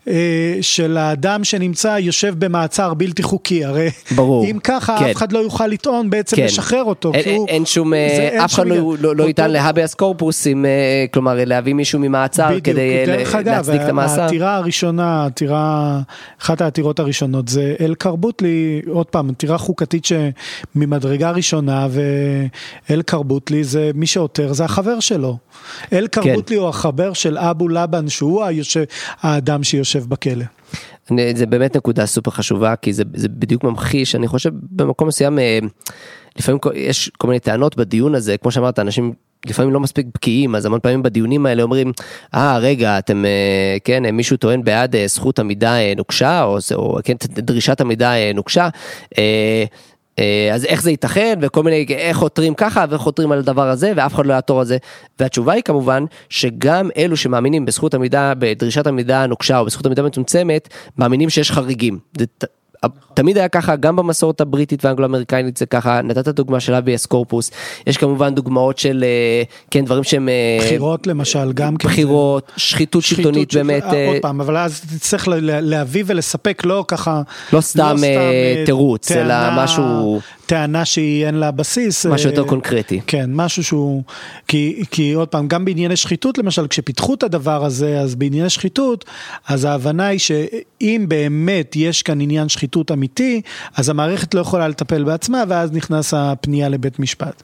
אה, 0.08 0.14
של 0.60 0.96
האדם 0.96 1.44
שנמצא 1.44 1.96
יושב 2.00 2.34
במעצר 2.38 2.94
בלתי 2.94 3.22
חוקי, 3.22 3.64
הרי 3.64 3.90
ברור. 4.16 4.44
אם 4.44 4.58
ככה 4.64 4.98
כן. 4.98 5.04
אף 5.04 5.16
אחד 5.16 5.32
לא 5.32 5.38
יוכל 5.38 5.66
לטעון 5.66 6.10
בעצם 6.10 6.36
כן. 6.36 6.44
לשחרר 6.44 6.84
אותו. 6.84 7.12
אין, 7.14 7.36
הוא, 7.36 7.48
אין 7.48 7.66
שום, 7.66 7.94
אה, 7.94 8.08
זה, 8.16 8.44
אף 8.44 8.54
אחד 8.54 8.66
לא, 8.66 8.94
לא, 9.00 9.16
לא 9.16 9.24
ייתן 9.24 9.50
להביאס 9.50 9.94
קורפוס, 9.94 10.46
אה, 10.46 10.52
כלומר 11.12 11.44
להביא 11.46 11.74
מישהו 11.74 12.00
ממעצר 12.00 12.48
בדיוק, 12.48 12.64
כדי 12.64 13.06
להצדיק 13.44 13.80
את 13.82 13.88
המאסר. 13.88 14.22
העתירה 14.22 14.56
הראשונה 14.56 14.87
הראשונה, 14.88 15.26
עתירה, 15.26 16.00
אחת 16.40 16.60
העתירות 16.60 16.98
הראשונות 16.98 17.48
זה 17.48 17.74
אל 17.80 17.94
קרבוטלי, 17.94 18.82
עוד 18.88 19.06
פעם, 19.06 19.30
עתירה 19.30 19.58
חוקתית 19.58 20.04
שממדרגה 20.04 21.30
ראשונה, 21.30 21.86
ואל 21.90 23.02
קרבוטלי 23.02 23.64
זה 23.64 23.90
מי 23.94 24.06
שעותר 24.06 24.52
זה 24.52 24.64
החבר 24.64 25.00
שלו. 25.00 25.36
אל 25.92 26.08
כן. 26.12 26.22
קרבוטלי 26.22 26.56
כן. 26.56 26.62
הוא 26.62 26.68
החבר 26.68 27.12
של 27.12 27.38
אבו 27.38 27.68
לבן, 27.68 28.08
שהוא 28.08 28.44
היושב, 28.44 28.84
האדם 29.20 29.62
שיושב 29.62 30.04
בכלא. 30.08 30.44
זה 31.34 31.46
באמת 31.46 31.76
נקודה 31.76 32.06
סופר 32.06 32.30
חשובה, 32.30 32.76
כי 32.76 32.92
זה, 32.92 33.02
זה 33.14 33.28
בדיוק 33.28 33.64
ממחיש, 33.64 34.14
אני 34.14 34.28
חושב 34.28 34.50
במקום 34.70 35.08
מסוים, 35.08 35.38
אה, 35.38 35.58
לפעמים 36.38 36.60
יש 36.74 37.10
כל 37.18 37.28
מיני 37.28 37.40
טענות 37.40 37.76
בדיון 37.76 38.14
הזה, 38.14 38.36
כמו 38.36 38.50
שאמרת, 38.50 38.78
אנשים 38.78 39.12
לפעמים 39.46 39.72
לא 39.72 39.80
מספיק 39.80 40.06
בקיאים, 40.14 40.54
אז 40.54 40.66
המון 40.66 40.80
פעמים 40.80 41.02
בדיונים 41.02 41.46
האלה 41.46 41.62
אומרים, 41.62 41.92
אה, 42.34 42.56
ah, 42.56 42.60
רגע, 42.60 42.98
אתם, 42.98 43.24
אה, 43.24 43.76
כן, 43.84 44.06
מישהו 44.10 44.36
טוען 44.36 44.64
בעד 44.64 44.96
אה, 44.96 45.06
זכות 45.06 45.38
עמידה 45.38 45.78
אה, 45.78 45.92
נוקשה, 45.96 46.42
או, 46.42 46.58
או 46.74 46.98
כן, 47.04 47.14
דרישת 47.28 47.80
עמידה 47.80 48.12
נוקשה. 48.34 48.68
אז 50.54 50.64
איך 50.64 50.82
זה 50.82 50.90
ייתכן 50.90 51.38
וכל 51.42 51.62
מיני 51.62 51.86
איך 51.88 52.16
חותרים 52.16 52.54
ככה 52.54 52.84
ואיך 52.88 53.02
חותרים 53.02 53.32
על 53.32 53.38
הדבר 53.38 53.68
הזה 53.68 53.92
ואף 53.96 54.14
אחד 54.14 54.26
לא 54.26 54.34
יעתור 54.34 54.60
על 54.60 54.66
זה 54.66 54.76
והתשובה 55.20 55.52
היא 55.52 55.62
כמובן 55.62 56.04
שגם 56.28 56.90
אלו 56.96 57.16
שמאמינים 57.16 57.64
בזכות 57.64 57.94
עמידה 57.94 58.32
בדרישת 58.38 58.86
עמידה 58.86 59.26
נוקשה 59.26 59.58
או 59.58 59.64
בזכות 59.64 59.86
עמידה 59.86 60.02
מצומצמת 60.02 60.68
מאמינים 60.98 61.30
שיש 61.30 61.52
חריגים. 61.52 61.98
זה 62.18 62.24
תמיד 63.14 63.38
היה 63.38 63.48
ככה, 63.48 63.76
גם 63.76 63.96
במסורת 63.96 64.40
הבריטית 64.40 64.84
והאנגלו-אמריקנית 64.84 65.56
זה 65.56 65.66
ככה, 65.66 66.02
נתת 66.02 66.28
דוגמה 66.28 66.60
של 66.60 66.74
אבי 66.74 66.94
אסקורפוס, 66.94 67.50
יש 67.86 67.96
כמובן 67.96 68.34
דוגמאות 68.34 68.78
של, 68.78 69.04
אה, 69.04 69.42
כן, 69.70 69.84
דברים 69.84 70.04
שהם... 70.04 70.28
אה, 70.28 70.58
בחירות 70.60 71.06
למשל, 71.06 71.52
גם 71.52 71.76
כן. 71.76 71.88
בחירות, 71.88 72.52
שחיתות 72.56 73.02
שלטונית 73.02 73.54
באמת. 73.54 73.84
אה, 73.84 74.08
עוד 74.08 74.16
פעם, 74.22 74.40
אבל 74.40 74.56
אז 74.56 74.80
תצטרך 74.80 75.28
להביא 75.42 76.04
ולספק 76.06 76.62
לא 76.64 76.84
ככה... 76.88 77.22
לא 77.52 77.60
סתם 77.60 77.96
לא 78.00 78.64
תירוץ, 78.64 79.12
אלא 79.12 79.34
משהו... 79.56 80.20
טענה 80.48 80.84
שהיא 80.84 81.26
אין 81.26 81.34
לה 81.34 81.50
בסיס. 81.50 82.06
משהו 82.06 82.30
יותר 82.30 82.44
קונקרטי. 82.44 83.00
כן, 83.06 83.30
משהו 83.34 83.64
שהוא, 83.64 84.02
כי, 84.48 84.84
כי 84.90 85.12
עוד 85.12 85.28
פעם, 85.28 85.48
גם 85.48 85.64
בענייני 85.64 85.96
שחיתות 85.96 86.38
למשל, 86.38 86.66
כשפיתחו 86.66 87.14
את 87.14 87.22
הדבר 87.22 87.64
הזה, 87.64 88.00
אז 88.00 88.14
בענייני 88.14 88.50
שחיתות, 88.50 89.04
אז 89.48 89.64
ההבנה 89.64 90.06
היא 90.06 90.18
שאם 90.18 91.04
באמת 91.08 91.76
יש 91.76 92.02
כאן 92.02 92.20
עניין 92.20 92.48
שחיתות 92.48 92.67
אמיתי, 92.92 93.40
אז 93.76 93.88
המערכת 93.88 94.34
לא 94.34 94.40
יכולה 94.40 94.68
לטפל 94.68 95.04
בעצמה, 95.04 95.44
ואז 95.48 95.72
נכנס 95.72 96.14
הפנייה 96.14 96.68
לבית 96.68 96.98
משפט. 96.98 97.42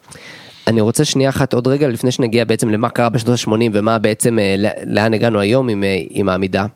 אני 0.66 0.80
רוצה 0.80 1.04
שנייה 1.04 1.30
אחת 1.30 1.52
עוד 1.54 1.66
רגע 1.66 1.88
לפני 1.88 2.10
שנגיע 2.10 2.44
בעצם 2.44 2.68
למה 2.68 2.88
קרה 2.88 3.08
בשנות 3.08 3.38
ה-80 3.38 3.70
ומה 3.72 3.98
בעצם, 3.98 4.38
אה, 4.38 4.56
לאן 4.86 5.14
הגענו 5.14 5.40
היום 5.40 5.68
עם, 5.68 5.84
אה, 5.84 5.98
עם 6.10 6.28
העמידה. 6.28 6.66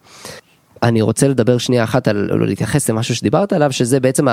אני 0.82 1.02
רוצה 1.02 1.28
לדבר 1.28 1.58
שנייה 1.58 1.84
אחת 1.84 2.08
על, 2.08 2.28
או 2.30 2.38
להתייחס 2.38 2.90
למשהו 2.90 3.16
שדיברת 3.16 3.52
עליו, 3.52 3.72
שזה 3.72 4.00
בעצם 4.00 4.26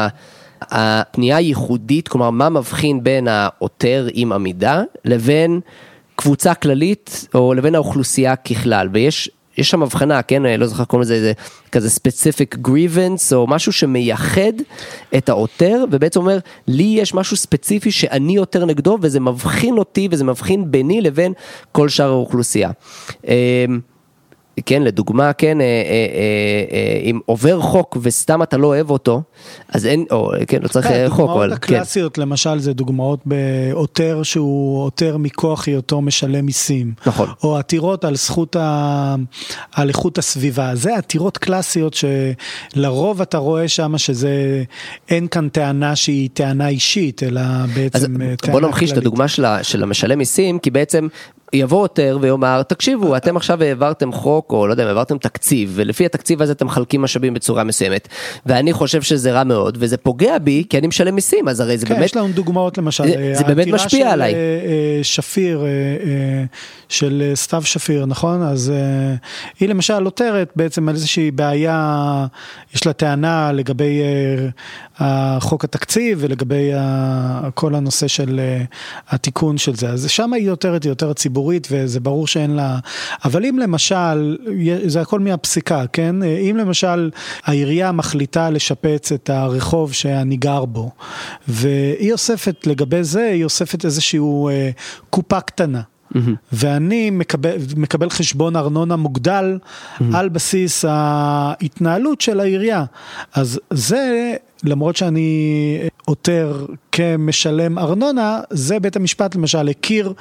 הפנייה 0.62 1.38
הייחודית, 1.38 2.08
כלומר 2.08 2.30
מה 2.30 2.50
מבחין 2.50 3.04
בין 3.04 3.28
העותר 3.28 4.08
עם 4.14 4.32
עמידה 4.32 4.82
לבין 5.06 5.60
קבוצה 6.16 6.54
כללית 6.54 7.28
או 7.34 7.54
לבין 7.54 7.76
האוכלוסייה 7.76 8.36
ככלל, 8.36 8.90
ויש 8.94 9.30
יש 9.58 9.70
שם 9.70 9.84
הבחנה, 9.84 10.22
כן, 10.22 10.44
לא 10.44 10.68
זוכר 10.68 10.86
קוראים 10.86 11.02
לזה 11.02 11.14
איזה 11.14 11.34
כזה 11.72 11.90
ספציפיק 11.90 12.56
גריבנס 12.56 13.34
או 13.34 13.48
משהו 13.48 13.72
שמייחד 13.72 14.54
את 15.18 15.30
העותר 15.30 15.84
ובעצם 15.92 16.20
אומר 16.20 16.38
לי 16.68 16.84
יש 16.84 17.14
משהו 17.14 17.38
ספציפי 17.38 17.92
שאני 17.92 18.36
יותר 18.36 18.66
נגדו 18.66 18.98
וזה 19.02 19.20
מבחין 19.20 19.78
אותי 19.78 20.08
וזה 20.12 20.24
מבחין 20.24 20.72
ביני 20.72 21.02
לבין 21.02 21.34
כל 21.72 21.90
שאר 21.90 22.10
האוכלוסייה. 22.10 22.72
כן, 24.66 24.84
לדוגמה, 24.84 25.34
כן, 25.34 25.62
אה, 25.62 25.66
אה, 25.66 26.66
אה, 26.72 27.00
אם 27.04 27.20
עובר 27.26 27.62
חוק 27.62 27.98
וסתם 28.02 28.44
אתה 28.44 28.58
לא 28.58 28.68
אוהב 28.68 28.90
אותו, 28.90 29.22
אז 29.70 29.86
אין, 29.86 30.06
או 30.12 30.32
כן, 30.48 30.62
לא 30.62 30.68
צריך 30.68 30.88
כן, 30.88 31.06
חוק, 31.10 31.30
אבל 31.30 31.50
כן. 31.50 31.56
דוגמאות 31.56 31.64
הקלאסיות 31.64 32.18
למשל 32.18 32.60
זה 32.60 32.74
דוגמאות 32.74 33.20
בעותר 33.26 34.24
שהוא 34.24 34.84
עותר 34.84 35.18
מכוח 35.18 35.68
היותו 35.68 36.02
משלם 36.02 36.46
מיסים. 36.46 36.94
נכון. 37.06 37.30
או 37.44 37.58
עתירות 37.58 38.06
על 38.06 38.16
זכות, 38.16 38.56
ה... 38.56 39.16
על 39.72 39.90
איכות 39.90 40.18
הסביבה. 40.18 40.76
זה 40.76 40.98
עתירות 40.98 41.38
קלאסיות 41.38 41.96
שלרוב 42.74 43.22
אתה 43.22 43.38
רואה 43.38 43.68
שם 43.68 43.98
שזה, 43.98 44.64
אין 45.10 45.28
כאן 45.28 45.50
טענה 45.50 45.96
שהיא 45.96 46.30
טענה 46.34 46.68
אישית, 46.68 47.24
אלא 47.24 47.42
בעצם 47.76 48.18
טענה 48.18 48.38
כללית. 48.38 48.52
בוא 48.52 48.62
נמחיש 48.62 48.92
את 48.92 48.98
הדוגמה 48.98 49.28
של 49.62 49.84
המשלם 49.84 50.18
מיסים, 50.18 50.60
כי 50.60 50.72
בעצם 50.72 51.08
יבוא 51.54 51.82
עותר 51.84 52.18
ויאמר, 52.22 52.64
תקשיבו, 52.64 53.18
אתם 53.18 53.38
עכשיו 53.38 53.64
העברתם 53.64 54.12
חוק, 54.12 54.52
או 54.52 54.68
לא 54.68 54.74
יודע, 54.74 54.88
העברתם 54.88 55.18
תקציב, 55.18 55.72
ולפי 55.76 56.06
התקציב 56.06 56.42
הזה 56.42 56.52
אתם 56.52 56.66
מחלקים 56.66 57.02
משאבים 57.02 57.34
בצורה 57.34 57.64
מסוימת, 57.64 58.08
ואני 58.46 58.74
חושב 58.74 59.02
שזה 59.02 59.32
רע 59.32 59.44
מאוד, 59.44 59.78
וזה 59.82 59.98
פוגע 59.98 60.38
בי, 60.38 60.64
כי 60.70 60.78
אני 60.78 60.88
משלם 60.88 61.16
מיסים, 61.16 61.48
אז 61.48 61.60
הרי 61.60 61.78
זה 61.78 61.86
כן, 61.86 61.94
באמת... 61.94 62.06
יש 62.06 62.16
לנו 62.16 62.28
דוגמאות 62.28 62.78
למשל. 62.78 63.04
זה- 63.08 63.32
זה 63.34 63.44
באמת 63.44 63.58
העתירה 63.58 63.76
משפיע 63.76 64.00
של, 64.08 64.14
עליי. 64.14 64.34
אה, 64.34 64.40
אה, 64.40 65.00
שפיר, 65.04 65.60
אה, 65.62 65.66
אה, 65.66 66.44
של 66.90 67.24
אה, 67.30 67.36
סתיו 67.36 67.62
שפיר, 67.66 68.06
נכון? 68.06 68.42
אז 68.44 68.70
אה, 68.76 69.16
היא 69.60 69.70
למשל 69.70 70.04
עותרת 70.06 70.52
בעצם 70.56 70.90
על 70.90 70.96
איזושהי 70.96 71.32
בעיה, 71.32 72.26
יש 72.76 72.86
לה 72.88 72.94
טענה 72.94 73.52
לגבי 73.52 74.02
אה, 75.02 75.38
החוק 75.38 75.64
התקציב 75.64 76.18
ולגבי 76.22 76.72
כל 77.54 77.76
הנושא 77.76 78.08
של 78.08 78.40
אה, 78.40 78.64
התיקון 79.10 79.58
של 79.58 79.76
זה. 79.76 79.90
אז 79.90 80.10
שם 80.10 80.34
היא 80.34 80.50
עותרת, 80.50 80.84
היא 80.84 80.92
עותרת 80.92 81.16
ציבורית 81.16 81.68
וזה 81.72 82.00
ברור 82.00 82.28
שאין 82.28 82.52
לה... 82.52 82.80
אבל 83.26 83.46
אם 83.46 83.60
למשל, 83.60 84.38
זה 84.86 85.02
הכל 85.02 85.20
מהפסיקה, 85.20 85.84
כן? 85.94 86.16
אם 86.24 86.58
למשל 86.58 87.10
העירייה 87.44 87.92
מחליטה 87.92 88.50
לשפץ 88.50 89.12
את 89.12 89.30
הרחוב 89.30 89.94
שאני 89.94 90.38
גר 90.38 90.66
בו, 90.66 90.92
והיא 91.48 92.14
אוספת 92.14 92.68
לגבי 92.68 93.04
זה, 93.04 93.26
היא 93.26 93.44
אוספת 93.44 93.86
איזשהו 93.86 94.50
אה, 94.50 94.70
קופה 95.10 95.42
קטנה. 95.42 95.82
ואני 96.54 97.10
מקבל, 97.10 97.56
מקבל 97.78 98.10
חשבון 98.10 98.56
ארנונה 98.56 98.96
מוגדל 98.96 99.58
על 100.14 100.30
בסיס 100.30 100.86
ההתנהלות 100.88 102.22
של 102.22 102.40
העירייה. 102.40 102.84
אז 103.34 103.60
זה, 103.74 104.36
למרות 104.68 104.96
שאני 104.96 105.78
עותר 106.06 106.66
כמשלם 106.92 107.80
ארנונה, 107.80 108.40
זה 108.50 108.80
בית 108.80 108.96
המשפט 108.96 109.36
למשל 109.36 109.70
הכיר 109.70 110.14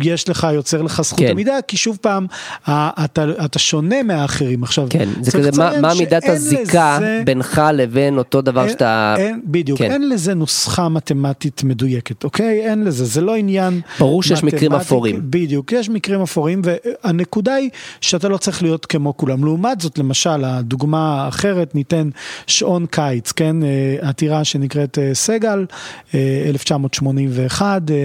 כיש 0.00 0.28
לך, 0.28 0.46
יוצר 0.54 0.82
לך 0.82 1.02
זכות 1.02 1.18
כן. 1.18 1.26
עמידה, 1.30 1.54
כי 1.68 1.76
שוב 1.76 1.98
פעם, 2.00 2.26
אתה, 2.68 3.04
אתה 3.44 3.58
שונה 3.58 4.02
מהאחרים. 4.02 4.62
עכשיו, 4.62 4.86
כן, 4.90 5.08
זה 5.20 5.30
כזה, 5.30 5.50
מה- 5.58 5.80
מה 5.80 5.92
מידת 5.98 6.24
הזיקה 6.28 6.98
לזה- 7.00 7.22
בינך 7.24 7.62
לבין 7.74 8.18
אותו 8.18 8.42
דבר 8.42 8.60
אין- 8.62 8.70
שאתה... 8.70 9.14
אין, 9.18 9.40
בדיוק, 9.44 9.78
כן. 9.78 9.90
אין 9.90 10.08
לזה 10.08 10.34
נוסחה 10.34 10.88
מתמטית 10.88 11.64
מדויקת, 11.64 12.24
אוקיי? 12.24 12.60
אין 12.70 12.84
לזה, 12.84 13.04
זה 13.04 13.20
לא 13.20 13.34
עניין... 13.36 13.80
ברור 13.98 14.22
שיש 14.22 14.44
מקרים 14.44 14.72
מתמטי, 14.72 14.84
אפורים. 14.86 15.20
בדיוק, 15.24 15.72
יש 15.72 15.88
מקרים 15.88 16.20
אפורים, 16.22 16.62
והנקודה 16.64 17.54
היא 17.54 17.70
שאתה 18.00 18.28
לא 18.28 18.36
צריך 18.36 18.62
להיות 18.62 18.86
כמו 18.86 19.16
כולם. 19.16 19.44
לעומת 19.44 19.80
זאת, 19.80 19.98
למשל, 19.98 20.44
הדוגמה 20.44 21.24
האחרת, 21.24 21.74
ניתן 21.74 22.08
שעון 22.46 22.86
קיץ, 22.90 23.32
כן? 23.32 23.43
אה, 23.64 24.08
עתירה 24.08 24.44
שנקראת 24.44 24.98
אה, 24.98 25.10
סגל, 25.14 25.66
אה, 26.14 26.42
1981. 26.48 27.82
אה, 27.90 27.96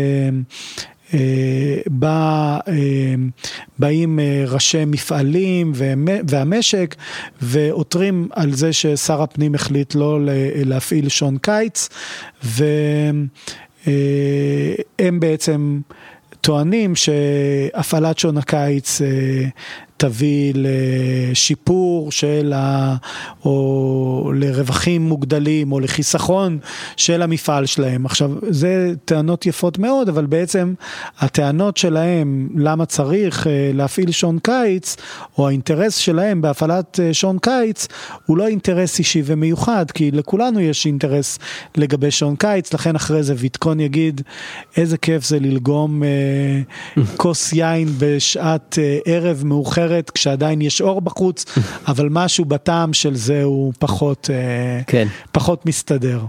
אה, 1.13 1.19
באים 3.79 4.19
ראשי 4.47 4.85
מפעלים 4.85 5.71
והמ- 5.75 6.23
והמשק 6.29 6.95
ועותרים 7.41 8.27
על 8.31 8.53
זה 8.53 8.73
ששר 8.73 9.21
הפנים 9.21 9.55
החליט 9.55 9.95
לא 9.95 10.19
להפעיל 10.55 11.09
שעון 11.09 11.37
קיץ 11.37 11.89
והם 12.43 13.27
בעצם 15.19 15.79
טוענים 16.41 16.93
שהפעלת 16.95 18.19
שעון 18.19 18.37
הקיץ 18.37 19.01
תביא 19.99 20.53
לשיפור 20.55 22.11
של 22.11 22.53
ה... 22.55 22.95
או 23.45 24.31
לרווחים 24.35 25.01
מוגדלים 25.01 25.71
או 25.71 25.79
לחיסכון 25.79 26.59
של 26.97 27.21
המפעל 27.21 27.65
שלהם. 27.65 28.05
עכשיו, 28.05 28.31
זה 28.49 28.93
טענות 29.05 29.45
יפות 29.45 29.77
מאוד, 29.77 30.09
אבל 30.09 30.25
בעצם 30.25 30.73
הטענות 31.19 31.77
שלהם 31.77 32.49
למה 32.55 32.85
צריך 32.85 33.47
אה, 33.47 33.71
להפעיל 33.73 34.11
שעון 34.11 34.39
קיץ, 34.39 34.95
או 35.37 35.47
האינטרס 35.47 35.95
שלהם 35.95 36.41
בהפעלת 36.41 36.99
אה, 36.99 37.13
שעון 37.13 37.37
קיץ, 37.41 37.87
הוא 38.25 38.37
לא 38.37 38.47
אינטרס 38.47 38.99
אישי 38.99 39.21
ומיוחד, 39.25 39.91
כי 39.91 40.11
לכולנו 40.11 40.59
יש 40.59 40.85
אינטרס 40.85 41.39
לגבי 41.77 42.11
שעון 42.11 42.35
קיץ, 42.35 42.73
לכן 42.73 42.95
אחרי 42.95 43.23
זה 43.23 43.33
ויטקון 43.37 43.79
יגיד, 43.79 44.21
איזה 44.77 44.97
כיף 44.97 45.23
זה 45.25 45.39
ללגום 45.39 46.03
אה, 46.03 46.09
כוס 47.17 47.53
יין 47.53 47.87
בשעת 47.97 48.77
ערב 49.05 49.41
מאוחרת, 49.45 49.88
כשעדיין 50.13 50.61
יש 50.61 50.81
אור 50.81 51.01
בחוץ, 51.01 51.45
אבל 51.87 52.07
משהו 52.11 52.45
בטעם 52.45 52.93
של 52.93 53.15
זה 53.15 53.43
הוא 53.43 53.73
פחות, 53.79 54.29
אה, 54.33 54.81
כן. 54.87 55.07
פחות 55.31 55.65
מסתדר. 55.65 56.21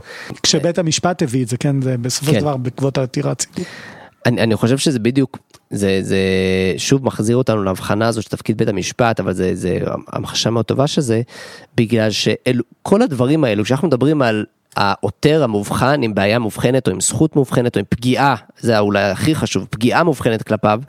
כשבית 0.42 0.78
המשפט 0.78 1.22
הביא 1.22 1.42
את 1.42 1.48
זה, 1.48 1.56
כן, 1.56 1.82
זה 1.82 1.96
בסופו 1.98 2.26
כן. 2.26 2.34
של 2.34 2.40
דבר 2.40 2.56
בעקבות 2.56 2.98
העתירה 2.98 3.32
הציבורית. 3.32 3.68
אני, 4.26 4.42
אני 4.42 4.56
חושב 4.56 4.78
שזה 4.78 4.98
בדיוק, 4.98 5.38
זה, 5.70 5.98
זה 6.02 6.18
שוב 6.76 7.04
מחזיר 7.04 7.36
אותנו 7.36 7.62
להבחנה 7.62 8.08
הזו 8.08 8.22
של 8.22 8.28
תפקיד 8.28 8.58
בית 8.58 8.68
המשפט, 8.68 9.20
אבל 9.20 9.32
זה, 9.32 9.54
זה 9.54 9.78
המחשה 10.12 10.50
מאוד 10.50 10.64
טובה 10.64 10.86
שזה, 10.86 11.22
בגלל 11.76 12.10
שכל 12.10 13.02
הדברים 13.02 13.44
האלו, 13.44 13.64
כשאנחנו 13.64 13.88
מדברים 13.88 14.22
על 14.22 14.44
העותר 14.76 15.44
המאובחן 15.44 16.02
עם 16.02 16.14
בעיה 16.14 16.38
מאובחנת 16.38 16.86
או 16.86 16.92
עם 16.92 17.00
זכות 17.00 17.36
מאובחנת 17.36 17.76
או 17.76 17.78
עם 17.78 17.84
פגיעה, 17.88 18.34
זה 18.60 18.78
אולי 18.78 19.02
הכי 19.02 19.34
חשוב, 19.34 19.66
פגיעה 19.70 20.04
מאובחנת 20.04 20.42
כלפיו, 20.42 20.80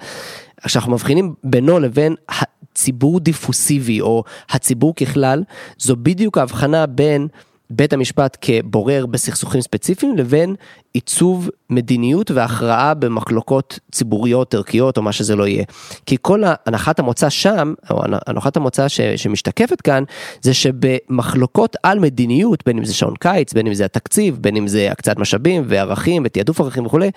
כשאנחנו 0.66 0.92
מבחינים 0.92 1.34
בינו 1.44 1.80
לבין 1.80 2.16
הציבור 2.72 3.20
דיפוסיבי 3.20 4.02
או 4.02 4.24
הציבור 4.50 4.96
ככלל, 4.96 5.44
זו 5.78 5.96
בדיוק 5.96 6.38
ההבחנה 6.38 6.86
בין 6.86 7.28
בית 7.74 7.94
המשפט 7.94 8.38
כבורר 8.42 9.06
בסכסוכים 9.06 9.62
ספציפיים 9.62 10.18
לבין 10.18 10.56
עיצוב 10.94 11.50
מדיניות 11.70 12.32
והכרעה 12.32 12.94
במחלוקות 12.94 13.80
ציבוריות 13.92 14.54
ערכיות 14.54 14.98
או 14.98 15.02
מה 15.02 15.12
שזה 15.12 15.36
לא 15.36 15.48
יהיה. 15.48 15.64
כי 16.06 16.18
כל 16.22 16.44
הנחת 16.66 17.00
המוצא 17.00 17.30
שם, 17.30 17.74
או 17.90 18.02
הנחת 18.28 18.58
המוצא 18.58 18.88
ש, 18.88 19.02
שמשתקפת 19.02 19.82
כאן, 19.82 20.04
זה 20.42 20.54
שבמחלוקות 20.54 21.76
על 21.84 22.00
מדיניות, 22.00 22.64
בין 22.66 22.78
אם 22.78 22.86
זה 22.86 22.94
שעון 22.94 23.16
קיץ, 23.20 23.54
בין 23.54 23.68
אם 23.68 23.74
זה 23.74 23.86
התקציב, 23.86 24.38
בין 24.42 24.56
אם 24.56 24.68
זה 24.68 24.92
הקצאת 24.92 25.20
משאבים 25.20 25.64
וערכים 25.68 26.24
ותעדוף 26.26 26.62
ערכים 26.62 26.86
וכולי, 26.86 27.12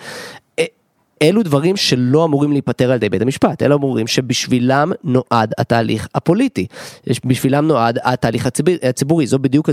אלו 1.25 1.43
דברים 1.43 1.77
שלא 1.77 2.25
אמורים 2.25 2.53
להיפטר 2.53 2.91
על 2.91 2.97
ידי 2.97 3.09
בית 3.09 3.23
המשפט, 3.23 3.63
אלו 3.63 3.77
אמורים 3.77 4.07
שבשבילם 4.07 4.93
נועד 5.05 5.53
התהליך 5.59 6.09
הפוליטי, 6.15 6.67
בשבילם 7.25 7.67
נועד 7.67 7.99
התהליך 8.03 8.47
הציבור, 8.47 8.75
הציבורי, 8.83 9.27
זו 9.27 9.39
בדיוק 9.39 9.71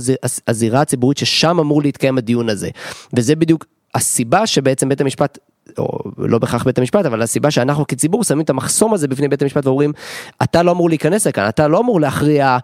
הזירה 0.47 0.82
הציבורית 0.82 1.18
ששם 1.18 1.60
אמור 1.60 1.82
להתקיים 1.82 2.18
הדיון 2.18 2.49
הזה, 2.49 2.70
וזה 3.14 3.36
בדיוק 3.36 3.66
הסיבה 3.95 4.47
שבעצם 4.47 4.89
בית 4.89 5.02
המשפט 5.02 5.38
או 5.78 5.99
לא 6.18 6.39
בהכרח 6.39 6.64
בית 6.64 6.78
המשפט, 6.78 7.06
אבל 7.06 7.22
הסיבה 7.22 7.52
שאנחנו 7.52 7.88
כציבור 7.88 8.24
שמים 8.24 8.41
את 8.41 8.49
המחסום 8.49 8.93
הזה 8.93 9.08
בפני 9.08 9.28
בית 9.28 9.41
המשפט 9.41 9.66
ואומרים, 9.66 9.93
אתה 10.43 10.64
לא 10.64 10.72
אמור 10.72 10.89
להיכנס 10.89 11.28
לכאן, 11.28 11.47
אתה 11.47 11.68
לא 11.68 11.80
אמור 11.80 12.02
להכריע 12.02 12.58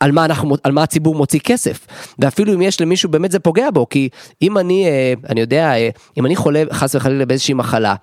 על 0.00 0.12
מה 0.12 0.24
אנחנו, 0.24 0.56
על 0.64 0.72
מה 0.72 0.82
הציבור 0.82 1.14
מוציא 1.14 1.40
כסף, 1.40 1.86
ואפילו 2.18 2.54
אם 2.54 2.62
יש 2.62 2.80
למישהו 2.80 3.08
באמת 3.08 3.30
זה 3.30 3.38
פוגע 3.38 3.70
בו, 3.70 3.88
כי 3.88 4.08
אם 4.42 4.58
אני, 4.58 4.86
אני 5.28 5.40
יודע, 5.40 5.72
אם 6.18 6.26
אני 6.26 6.36
חולה 6.36 6.62
חס 6.72 6.94
וחלילה 6.94 7.26
באיזושהי 7.26 7.54
מחלה, 7.54 7.94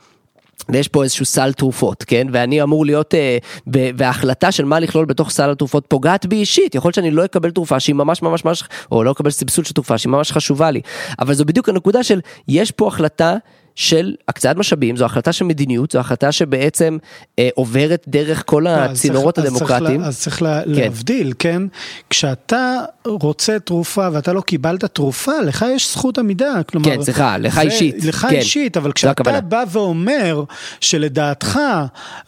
ויש 0.69 0.87
פה 0.87 1.03
איזשהו 1.03 1.25
סל 1.25 1.53
תרופות, 1.53 2.03
כן? 2.03 2.27
ואני 2.31 2.63
אמור 2.63 2.85
להיות, 2.85 3.13
אה, 3.13 3.37
ב- 3.71 3.89
וההחלטה 3.97 4.51
של 4.51 4.65
מה 4.65 4.79
לכלול 4.79 5.05
בתוך 5.05 5.29
סל 5.29 5.49
התרופות 5.49 5.85
פוגעת 5.87 6.25
בי 6.25 6.35
אישית, 6.35 6.75
יכול 6.75 6.89
להיות 6.89 6.95
שאני 6.95 7.11
לא 7.11 7.25
אקבל 7.25 7.51
תרופה 7.51 7.79
שהיא 7.79 7.95
ממש 7.95 8.21
ממש 8.21 8.45
ממש, 8.45 8.63
או 8.91 9.03
לא 9.03 9.11
אקבל 9.11 9.29
סבסוד 9.29 9.65
של 9.65 9.73
תרופה 9.73 9.97
שהיא 9.97 10.11
ממש 10.11 10.31
חשובה 10.31 10.71
לי, 10.71 10.81
אבל 11.19 11.33
זו 11.33 11.45
בדיוק 11.45 11.69
הנקודה 11.69 12.03
של, 12.03 12.19
יש 12.47 12.71
פה 12.71 12.87
החלטה 12.87 13.35
של 13.79 14.15
הקצאת 14.27 14.55
משאבים, 14.57 14.97
זו 14.97 15.05
החלטה 15.05 15.31
של 15.31 15.45
מדיניות, 15.45 15.91
זו 15.91 15.99
החלטה 15.99 16.31
שבעצם 16.31 16.97
אה, 17.39 17.49
עוברת 17.55 18.03
דרך 18.07 18.43
כל 18.45 18.61
לא, 18.65 18.69
אז 18.69 18.91
הצינורות 18.91 19.35
צריך- 19.35 19.47
אז 19.47 19.53
צריך 19.57 19.71
הדמוקרטיים. 19.71 20.01
לה- 20.01 20.07
אז 20.07 20.19
צריך 20.21 20.41
לה- 20.41 20.61
להבדיל, 20.65 21.33
כן? 21.39 21.61
כשאתה 22.09 22.75
רוצה 23.05 23.59
תרופה 23.59 24.07
ואתה 24.13 24.33
לא 24.33 24.41
קיבלת 24.41 24.85
תרופה, 24.85 25.31
לך 25.45 25.65
יש 25.75 25.91
זכות 25.93 26.17
עמידה. 26.17 26.53
כלומר, 26.69 26.85
כן, 26.95 27.03
סליחה, 27.03 27.37
לך 27.37 27.55
זה- 27.55 27.61
אישית, 27.61 28.05
לך 28.05 28.27
כן. 28.29 28.35
אישית, 28.35 28.77
אבל 28.77 28.89
זו 28.89 28.93
כשאתה 28.93 29.11
הכוונה. 29.11 29.41
בא 29.41 29.63
ואומר 29.71 30.43
שלדעתך, 30.81 31.59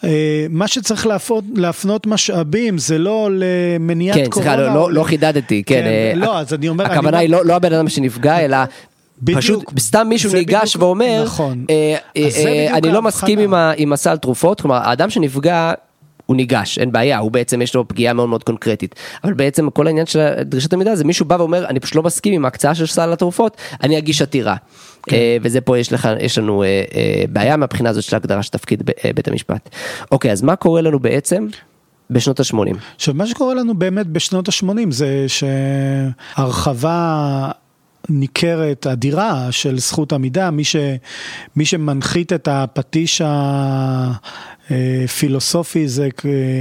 אה, 0.03 0.09
מה 0.49 0.67
שצריך 0.67 1.07
להפנות, 1.07 1.43
להפנות 1.55 2.07
משאבים 2.07 2.77
זה 2.77 2.97
לא 2.97 3.29
למניעת 3.33 4.17
כן, 4.17 4.29
קורונה. 4.29 4.51
סליחה, 4.55 4.67
לא, 4.67 4.75
לא, 4.75 4.93
לא 4.93 5.03
חידדתי, 5.03 5.63
כן, 5.65 5.83
אה, 5.85 6.11
לא, 6.15 6.39
אז 6.39 6.53
אני 6.53 6.69
אומר... 6.69 6.85
אני 6.85 6.93
הכוונה 6.93 7.09
אומר- 7.09 7.17
היא 7.19 7.29
לא, 7.29 7.45
לא 7.45 7.55
הבן 7.55 7.73
אדם 7.73 7.89
שנפגע, 7.89 8.39
אלא 8.39 8.57
בדיוק. 9.21 9.39
פשוט 9.39 9.79
סתם 9.79 10.05
מישהו 10.09 10.33
ניגש 10.33 10.69
בדיוק- 10.75 10.83
ואומר, 10.83 11.21
נכון. 11.25 11.65
אה, 11.69 11.95
אה, 12.17 12.29
אה, 12.45 12.77
אני 12.77 12.91
לא. 12.91 13.01
מסכים 13.01 13.39
עם, 13.39 13.53
ה, 13.53 13.71
עם 13.77 13.93
הסל 13.93 14.17
תרופות, 14.17 14.61
כלומר 14.61 14.75
האדם 14.75 15.09
שנפגע 15.09 15.71
הוא 16.25 16.35
ניגש, 16.35 16.79
אין 16.79 16.91
בעיה, 16.91 17.17
הוא 17.17 17.31
בעצם 17.31 17.61
יש 17.61 17.75
לו 17.75 17.87
פגיעה 17.87 18.13
מאוד 18.13 18.29
מאוד 18.29 18.43
קונקרטית, 18.43 18.95
אבל 19.23 19.33
בעצם 19.33 19.69
כל 19.69 19.87
העניין 19.87 20.05
של 20.05 20.19
דרישת 20.41 20.73
המידע 20.73 20.95
זה 20.95 21.03
מישהו 21.03 21.25
בא 21.25 21.35
ואומר 21.35 21.65
אני 21.67 21.79
פשוט 21.79 21.95
לא 21.95 22.03
מסכים 22.03 22.33
עם 22.33 22.45
ההקצאה 22.45 22.75
של 22.75 22.85
סל 22.85 23.13
התרופות, 23.13 23.57
אני 23.83 23.97
אגיש 23.97 24.21
עתירה. 24.21 24.55
כן. 25.03 25.15
אה, 25.15 25.37
וזה 25.41 25.61
פה 25.61 25.77
יש 25.79 25.93
לך, 25.93 26.09
יש 26.19 26.37
לנו 26.37 26.63
אה, 26.63 26.83
בעיה 27.29 27.57
מהבחינה 27.57 27.89
הזאת 27.89 28.03
של 28.03 28.15
הגדרה 28.15 28.43
של 28.43 28.51
תפקיד 28.51 28.83
ב- 28.85 28.91
בית 29.15 29.27
המשפט. 29.27 29.69
אוקיי, 30.11 30.31
אז 30.31 30.41
מה 30.41 30.55
קורה 30.55 30.81
לנו 30.81 30.99
בעצם 30.99 31.47
בשנות 32.09 32.39
ה-80? 32.39 32.55
עכשיו 32.95 33.13
מה 33.13 33.27
שקורה 33.27 33.53
לנו 33.53 33.73
באמת 33.73 34.07
בשנות 34.07 34.47
ה-80 34.49 34.65
זה 34.89 35.25
שהרחבה 36.37 37.51
ניכרת, 38.09 38.87
אדירה 38.87 39.51
של 39.51 39.79
זכות 39.79 40.13
עמידה, 40.13 40.51
מי, 40.51 40.63
ש, 40.63 40.75
מי 41.55 41.65
שמנחית 41.65 42.33
את 42.33 42.47
הפטיש 42.51 43.21
הפילוסופי 44.69 45.87
זה 45.87 46.09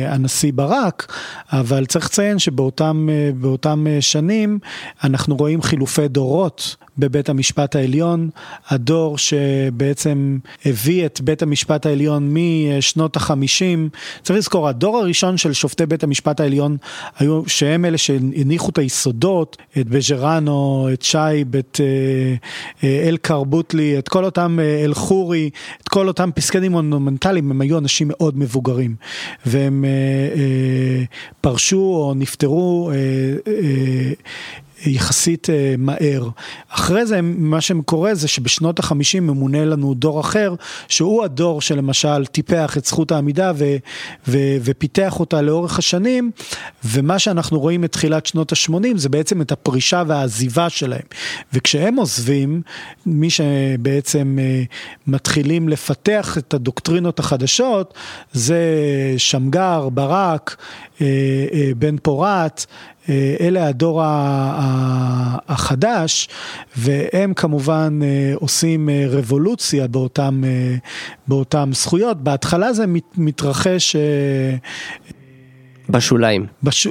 הנשיא 0.07 0.53
ברק, 0.55 1.13
אבל 1.53 1.87
צריך 1.87 2.05
לציין 2.07 2.39
שבאותם 2.39 3.87
שנים 4.01 4.59
אנחנו 5.05 5.37
רואים 5.37 5.63
חילופי 5.63 6.09
דורות 6.09 6.77
בבית 6.99 7.29
המשפט 7.29 7.77
העליון, 7.77 8.31
הדור 8.69 9.19
שבעצם 9.19 10.39
הביא 10.65 11.07
את 11.07 11.21
בית 11.21 11.43
המשפט 11.43 11.87
העליון 11.87 12.35
משנות 12.35 13.17
החמישים, 13.17 13.89
צריך 14.23 14.39
לזכור, 14.39 14.69
הדור 14.69 14.99
הראשון 14.99 15.37
של 15.37 15.53
שופטי 15.53 15.87
בית 15.87 16.03
המשפט 16.03 16.41
העליון 16.41 16.77
היו, 17.19 17.43
שהם 17.47 17.85
אלה 17.85 17.99
שהניחו 17.99 18.71
את 18.71 18.79
היסודות, 18.79 19.57
את 19.79 19.89
בז'רנו, 19.89 20.89
את 20.93 21.03
שייב, 21.03 21.57
את 21.57 21.81
אה, 21.81 22.35
אה, 22.89 23.09
אל 23.09 23.17
קרבוטלי, 23.17 23.99
את 23.99 24.09
כל 24.09 24.25
אותם 24.25 24.59
אה, 24.61 24.85
אל 24.85 24.95
חורי, 24.95 25.51
את 25.83 25.89
כל 25.89 26.09
אותם 26.09 26.31
פסקי 26.35 26.61
דין 26.61 26.73
מונומנטליים, 26.73 27.51
הם 27.51 27.61
היו 27.61 27.79
אנשים 27.79 28.09
מאוד 28.11 28.39
מבוגרים, 28.39 28.95
והם 29.47 29.85
פרשו 31.41 31.77
או 31.79 32.15
נפטרו 32.17 32.91
יחסית 34.87 35.51
אה, 35.51 35.75
מהר. 35.79 36.29
אחרי 36.69 37.07
זה 37.07 37.21
מה 37.23 37.61
שקורה 37.61 38.15
זה 38.15 38.29
שבשנות 38.29 38.79
החמישים 38.79 39.27
ממונה 39.27 39.65
לנו 39.65 39.95
דור 39.95 40.21
אחר, 40.21 40.55
שהוא 40.89 41.25
הדור 41.25 41.61
שלמשל 41.61 42.27
טיפח 42.27 42.77
את 42.77 42.85
זכות 42.85 43.13
העמידה 43.13 43.53
ו, 43.57 43.77
ו, 44.29 44.39
ופיתח 44.61 45.21
אותה 45.21 45.43
לאורך 45.43 45.79
השנים, 45.79 46.31
ומה 46.85 47.19
שאנחנו 47.19 47.61
רואים 47.61 47.81
מתחילת 47.81 48.27
שנות 48.27 48.53
השמונים 48.53 48.99
זה 48.99 49.09
בעצם 49.09 49.43
את 49.43 49.53
הפרישה 49.53 50.03
והעזיבה 50.07 50.71
שלהם. 50.71 51.03
וכשהם 51.53 51.97
עוזבים, 51.97 52.63
מי 53.07 53.31
שבעצם 53.31 54.39
אה, 54.41 54.63
מתחילים 55.07 55.69
לפתח 55.69 56.39
את 56.39 56.55
הדוקטרינות 56.55 57.19
החדשות, 57.19 57.95
זה 58.33 58.59
שמגר, 59.17 59.89
ברק, 59.89 60.57
אה, 61.01 61.07
בן 61.77 61.97
פורת, 62.03 62.67
אלה 63.41 63.67
הדור 63.67 64.03
החדש, 65.49 66.29
והם 66.77 67.35
כמובן 67.35 67.99
אה, 68.03 68.33
עושים 68.35 68.89
אה, 68.89 69.05
רבולוציה 69.09 69.87
באותם, 69.87 70.43
באותם 71.29 71.71
זכויות. 71.73 72.23
בהתחלה 72.23 72.73
זה 72.73 72.85
מתרחש 73.17 73.97
בשוליים. 75.89 76.47
בש... 76.63 76.87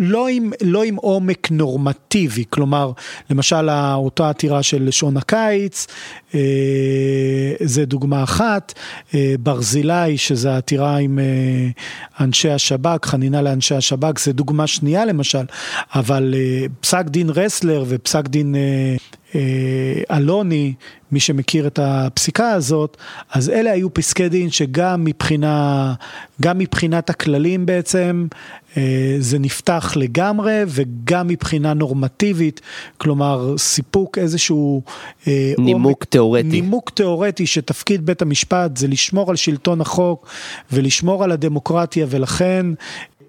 לא, 0.00 0.28
עם, 0.28 0.50
לא 0.62 0.84
עם 0.84 0.96
עומק 0.96 1.50
נורמטיבי, 1.50 2.44
כלומר, 2.50 2.92
למשל 3.30 3.70
אותה 3.94 4.30
עתירה 4.30 4.62
של 4.62 4.90
שעון 4.90 5.16
הקיץ, 5.16 5.86
אה, 6.34 6.40
זה 7.60 7.84
דוגמה 7.84 8.22
אחת, 8.22 8.72
אה, 9.14 9.34
ברזילי, 9.40 10.18
שזה 10.18 10.56
עתירה 10.56 10.96
עם 10.96 11.18
אה, 11.18 12.24
אנשי 12.24 12.50
השב"כ, 12.50 13.06
חנינה 13.06 13.42
לאנשי 13.42 13.74
השב"כ, 13.74 14.18
זה 14.18 14.32
דוגמה 14.32 14.66
שנייה 14.66 15.04
למשל, 15.04 15.44
אבל 15.94 16.34
אה, 16.36 16.66
פסק 16.80 17.04
דין 17.06 17.30
רסלר 17.30 17.84
ופסק 17.88 18.28
דין 18.28 18.54
אה, 18.54 18.96
אלוני, 20.10 20.74
מי 21.12 21.20
שמכיר 21.20 21.66
את 21.66 21.78
הפסיקה 21.82 22.50
הזאת, 22.50 22.96
אז 23.30 23.50
אלה 23.50 23.70
היו 23.70 23.94
פסקי 23.94 24.28
דין 24.28 24.50
שגם 24.50 25.04
מבחינה, 25.04 25.94
גם 26.42 26.58
מבחינת 26.58 27.10
הכללים 27.10 27.66
בעצם, 27.66 28.26
אה, 28.76 29.16
זה 29.18 29.38
נפתח 29.38 29.92
לגמרי, 29.96 30.62
וגם 30.66 31.26
מבחינה 31.26 31.74
נורמטיבית, 31.74 32.60
כלומר 32.98 33.54
סיפוק 33.58 34.18
איזשהו... 34.18 34.82
אה, 35.26 35.52
נימוק 35.58 35.84
עומק, 35.84 36.04
תיאורטי. 36.04 36.42
נימוק 36.42 36.90
תיאורטי 36.90 37.46
שתפקיד 37.46 38.06
בית 38.06 38.22
המשפט 38.22 38.76
זה 38.76 38.88
לשמור 38.88 39.30
על 39.30 39.36
שלטון 39.36 39.80
החוק 39.80 40.26
ולשמור 40.72 41.24
על 41.24 41.32
הדמוקרטיה, 41.32 42.06
ולכן 42.10 42.66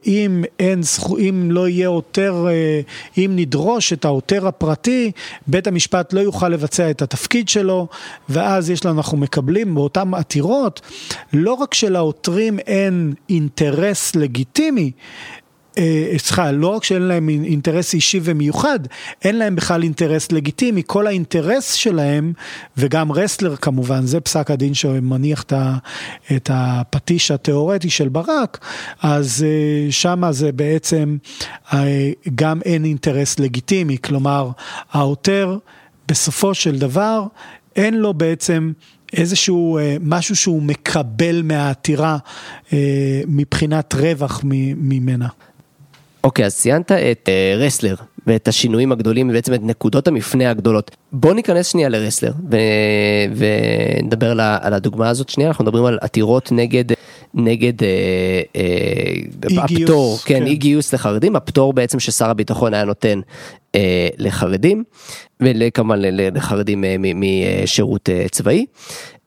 אם 0.05 0.43
אין, 0.59 0.81
אם 1.19 1.51
לא 1.51 1.67
יהיה 1.67 1.87
עותר, 1.87 2.45
אה, 2.49 2.81
אם 3.17 3.31
נדרוש 3.35 3.93
את 3.93 4.05
העותר 4.05 4.47
הפרטי, 4.47 5.11
בית 5.47 5.67
המשפט 5.67 6.13
לא 6.13 6.19
יוכל 6.19 6.49
לבצע 6.49 6.89
את 6.89 7.01
התפקיד 7.01 7.49
שלו, 7.49 7.87
ואז 8.29 8.69
יש 8.69 8.85
לנו, 8.85 8.97
אנחנו 8.97 9.17
מקבלים 9.17 9.75
באותן 9.75 10.13
עתירות, 10.13 10.81
לא 11.33 11.53
רק 11.53 11.73
שלעותרים 11.73 12.59
אין 12.59 13.13
אינטרס 13.29 14.15
לגיטימי, 14.15 14.91
סליחה, 16.17 16.51
לא 16.51 16.67
רק 16.67 16.83
שאין 16.83 17.01
להם 17.01 17.29
אינטרס 17.29 17.93
אישי 17.93 18.19
ומיוחד, 18.23 18.79
אין 19.23 19.37
להם 19.37 19.55
בכלל 19.55 19.83
אינטרס 19.83 20.31
לגיטימי, 20.31 20.81
כל 20.85 21.07
האינטרס 21.07 21.73
שלהם, 21.73 22.33
וגם 22.77 23.11
רסלר 23.11 23.55
כמובן, 23.55 24.05
זה 24.05 24.19
פסק 24.19 24.51
הדין 24.51 24.73
שמניח 24.73 25.45
את 26.35 26.49
הפטיש 26.53 27.31
התיאורטי 27.31 27.89
של 27.89 28.09
ברק, 28.09 28.65
אז 29.01 29.45
אה, 29.47 29.91
שמה 29.91 30.31
זה 30.31 30.51
בעצם 30.51 31.17
אה, 31.73 32.11
גם 32.35 32.61
אין 32.65 32.85
אינטרס 32.85 33.39
לגיטימי, 33.39 33.97
כלומר 33.97 34.49
העותר 34.91 35.57
בסופו 36.07 36.53
של 36.53 36.79
דבר 36.79 37.23
אין 37.75 37.93
לו 37.93 38.13
בעצם 38.13 38.71
איזשהו 39.13 39.79
משהו 40.01 40.35
שהוא 40.35 40.61
מקבל 40.61 41.41
מהעתירה 41.41 42.17
מבחינת 43.27 43.93
רווח 43.93 44.41
ממנה. 44.43 45.27
אוקיי, 46.23 46.45
אז 46.45 46.55
ציינת 46.55 46.91
את 46.91 47.29
uh, 47.29 47.59
רסלר 47.59 47.95
ואת 48.27 48.47
השינויים 48.47 48.91
הגדולים 48.91 49.29
ובעצם 49.29 49.53
את 49.53 49.59
נקודות 49.63 50.07
המפנה 50.07 50.49
הגדולות. 50.49 50.95
בוא 51.11 51.33
ניכנס 51.33 51.67
שנייה 51.67 51.89
לרסלר 51.89 52.31
ו... 52.51 52.57
ונדבר 53.35 54.31
על, 54.31 54.39
על 54.61 54.73
הדוגמה 54.73 55.09
הזאת 55.09 55.29
שנייה, 55.29 55.49
אנחנו 55.49 55.63
מדברים 55.63 55.85
על 55.85 55.97
עתירות 56.01 56.51
נגד, 56.51 56.85
נגד 57.33 57.83
אה, 57.83 58.41
אה, 58.55 59.63
הפטור, 59.63 60.17
כן, 60.25 60.39
כן, 60.39 60.45
אי 60.45 60.55
גיוס 60.55 60.93
לחרדים, 60.93 61.35
הפטור 61.35 61.73
בעצם 61.73 61.99
ששר 61.99 62.29
הביטחון 62.29 62.73
היה 62.73 62.83
נותן 62.83 63.19
אה, 63.75 64.07
לחרדים, 64.17 64.83
וכמובן 65.41 65.99
לחרדים 66.01 66.83
אה, 66.83 66.95
משירות 66.99 68.09
אה, 68.09 68.25
צבאי. 68.31 68.65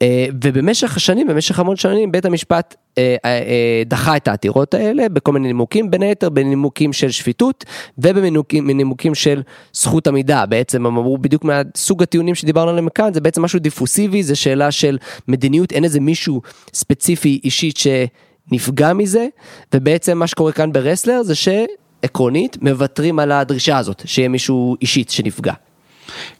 אה, 0.02 0.26
ובמשך 0.44 0.96
השנים, 0.96 1.26
במשך 1.26 1.58
המון 1.58 1.76
שנים, 1.76 2.12
בית 2.12 2.24
המשפט 2.24 2.74
אה, 2.98 3.16
אה, 3.24 3.82
דחה 3.86 4.16
את 4.16 4.28
העתירות 4.28 4.74
האלה 4.74 5.08
בכל 5.08 5.32
מיני 5.32 5.46
נימוקים, 5.46 5.90
בין 5.90 6.02
היתר 6.02 6.28
בנימוקים 6.28 6.92
של 6.92 7.10
שפיטות 7.10 7.64
ובנימוקים 7.98 9.14
של 9.14 9.42
זכות 9.72 10.06
עמידה. 10.06 10.46
בעצם 10.46 10.86
הם 10.86 10.96
אמרו 10.96 11.18
בדיוק 11.18 11.44
מהסוג 11.44 12.02
הטיעונים 12.02 12.34
שדיברנו 12.34 12.70
עליהם 12.70 12.88
כאן, 12.88 13.14
זה 13.14 13.20
בעצם 13.20 13.42
משהו 13.42 13.58
דיפוסיבי, 13.58 14.22
זה 14.22 14.36
שאלה 14.36 14.70
של 14.70 14.98
מדיניות, 15.28 15.72
אין 15.72 15.84
איזה 15.84 16.00
מישהו 16.00 16.42
ספציפי 16.74 17.40
אישית 17.44 17.76
שנפגע 17.76 18.92
מזה, 18.92 19.26
ובעצם 19.74 20.18
מה 20.18 20.26
שקורה 20.26 20.52
כאן 20.52 20.72
ברסלר 20.72 21.22
זה 21.22 21.34
שעקרונית 21.34 22.62
מוותרים 22.62 23.18
על 23.18 23.32
הדרישה 23.32 23.78
הזאת, 23.78 24.02
שיהיה 24.06 24.28
מישהו 24.28 24.76
אישית 24.80 25.10
שנפגע. 25.10 25.52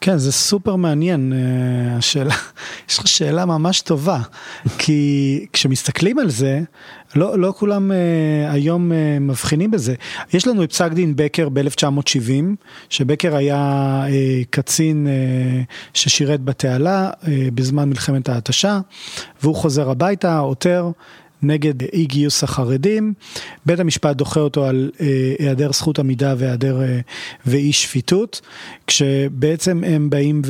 כן, 0.00 0.18
זה 0.18 0.32
סופר 0.32 0.76
מעניין, 0.76 1.32
אה, 1.32 1.96
השאלה, 1.96 2.34
יש 2.90 2.98
לך 2.98 3.08
שאלה 3.08 3.46
ממש 3.46 3.80
טובה, 3.80 4.20
כי 4.78 5.46
כשמסתכלים 5.52 6.18
על 6.18 6.30
זה, 6.30 6.60
לא, 7.16 7.38
לא 7.38 7.54
כולם 7.56 7.90
uh, 7.90 7.94
היום 8.52 8.92
uh, 8.92 8.94
מבחינים 9.20 9.70
בזה. 9.70 9.94
יש 10.32 10.46
לנו 10.46 10.64
את 10.64 10.72
פסק 10.72 10.92
דין 10.92 11.12
בקר 11.16 11.48
ב-1970, 11.48 12.44
שבקר 12.88 13.36
היה 13.36 14.04
uh, 14.06 14.10
קצין 14.50 15.06
uh, 15.06 15.72
ששירת 15.94 16.40
בתעלה 16.40 17.10
uh, 17.10 17.26
בזמן 17.54 17.88
מלחמת 17.88 18.28
ההתשה, 18.28 18.80
והוא 19.42 19.54
חוזר 19.54 19.90
הביתה, 19.90 20.38
עותר. 20.38 20.90
נגד 21.42 21.82
אי 21.82 22.04
גיוס 22.04 22.44
החרדים, 22.44 23.12
בית 23.66 23.80
המשפט 23.80 24.16
דוחה 24.16 24.40
אותו 24.40 24.64
על 24.64 24.90
אה, 25.00 25.34
היעדר 25.38 25.72
זכות 25.72 25.98
עמידה 25.98 26.34
והיעדר 26.38 26.82
אה, 26.82 27.00
ואי 27.46 27.72
שפיטות, 27.72 28.40
כשבעצם 28.86 29.84
הם 29.86 30.10
באים 30.10 30.42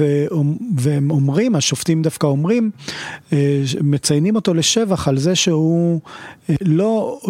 והם 0.76 1.10
אומרים, 1.10 1.54
השופטים 1.54 2.02
דווקא 2.02 2.26
אומרים, 2.26 2.70
אה, 3.32 3.62
מציינים 3.80 4.34
אותו 4.34 4.54
לשבח 4.54 5.08
על 5.08 5.18
זה 5.18 5.34
שהוא 5.34 6.00
לא 6.60 7.20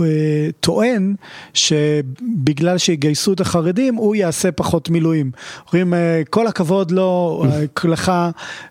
טוען 0.61 1.15
שבגלל 1.55 2.79
שיגייסו 2.79 3.33
את 3.33 3.41
החרדים 3.41 3.95
הוא 3.95 4.15
יעשה 4.15 4.53
פחות 4.53 4.91
מילואים. 4.91 5.31
אומרים 5.67 5.95
כל 6.31 6.47
הכבוד 6.47 6.91
לו, 6.91 7.45
לך, 7.85 8.13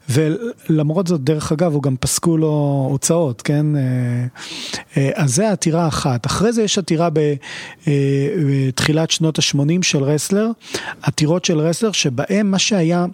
ולמרות 0.10 1.08
זאת 1.08 1.22
דרך 1.22 1.52
אגב 1.52 1.74
הוא 1.74 1.84
גם 1.84 1.96
פסקו 2.00 2.38
לו 2.38 2.88
הוצאות, 2.92 3.42
כן? 3.42 3.66
אה, 4.98 5.10
אז 5.16 5.36
זה 5.36 5.52
עתירה 5.52 5.88
אחת. 5.88 6.26
אחרי 6.26 6.54
זה 6.54 6.64
יש 6.64 6.78
עתירה 6.78 7.10
אה, 7.18 7.34
בתחילת 8.68 9.12
שנות 9.12 9.40
ה-80 9.40 9.82
של 9.82 10.04
רסלר, 10.04 10.48
עתירות 11.02 11.46
של 11.46 11.60
רסלר 11.60 11.92
שבהם 11.92 12.52
מה 12.52 12.60
שהיה, 12.60 13.06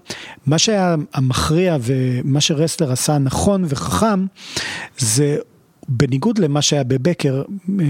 מה 0.45 0.57
שהיה 0.57 0.95
המכריע 1.13 1.77
ומה 1.81 2.41
שרסלר 2.41 2.91
עשה 2.91 3.17
נכון 3.17 3.65
וחכם, 3.67 4.25
זה 4.97 5.37
בניגוד 5.87 6.37
למה 6.37 6.61
שהיה 6.61 6.83
בבקר, 6.83 7.43
אה, 7.79 7.85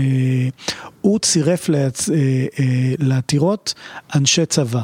הוא 1.01 1.19
צירף 1.19 1.69
לעתירות 2.99 3.73
אנשי 4.15 4.45
צבא. 4.45 4.82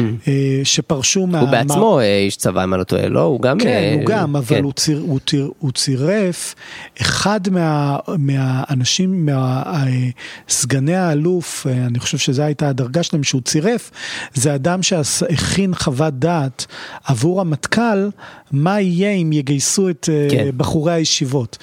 אה, 0.00 0.60
שפרשו 0.64 1.26
מה... 1.26 1.40
הוא 1.40 1.48
בעצמו 1.48 2.00
אה, 2.00 2.18
איש 2.18 2.36
צבא, 2.36 2.64
אם 2.64 2.74
אני 2.74 2.78
לא 2.78 2.84
טועה, 2.84 3.08
לא? 3.08 3.20
הוא 3.20 3.40
גם... 3.40 3.58
כן, 3.58 3.68
אה, 3.68 3.94
הוא 3.94 4.06
גם, 4.06 4.36
אבל 4.36 4.56
כן. 4.56 4.64
הוא, 4.64 4.72
ציר, 4.72 5.02
הוא, 5.06 5.20
ציר, 5.26 5.50
הוא 5.58 5.72
צירף 5.72 6.54
אחד 7.00 7.40
מה, 7.50 7.98
מהאנשים, 8.18 9.26
מהסגני 9.26 10.96
האלוף, 10.96 11.66
אני 11.66 11.98
חושב 11.98 12.18
שזו 12.18 12.42
הייתה 12.42 12.68
הדרגה 12.68 13.02
שלהם, 13.02 13.22
שהוא 13.22 13.42
צירף, 13.42 13.90
זה 14.34 14.54
אדם 14.54 14.82
שהכין 14.82 15.74
חוות 15.74 16.14
דעת 16.14 16.66
עבור 17.04 17.40
המטכ"ל, 17.40 18.08
מה 18.52 18.80
יהיה 18.80 19.10
אם 19.10 19.32
יגייסו 19.32 19.88
את 19.88 20.08
כן. 20.30 20.50
בחורי 20.56 20.92
הישיבות. 20.92 21.58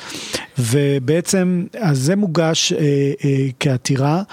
ובעצם, 0.60 1.66
אז 1.80 2.00
זה 2.00 2.16
מוגש 2.16 2.74
אה, 2.74 2.80
אה, 3.26 3.48
כעתירה, 3.60 4.24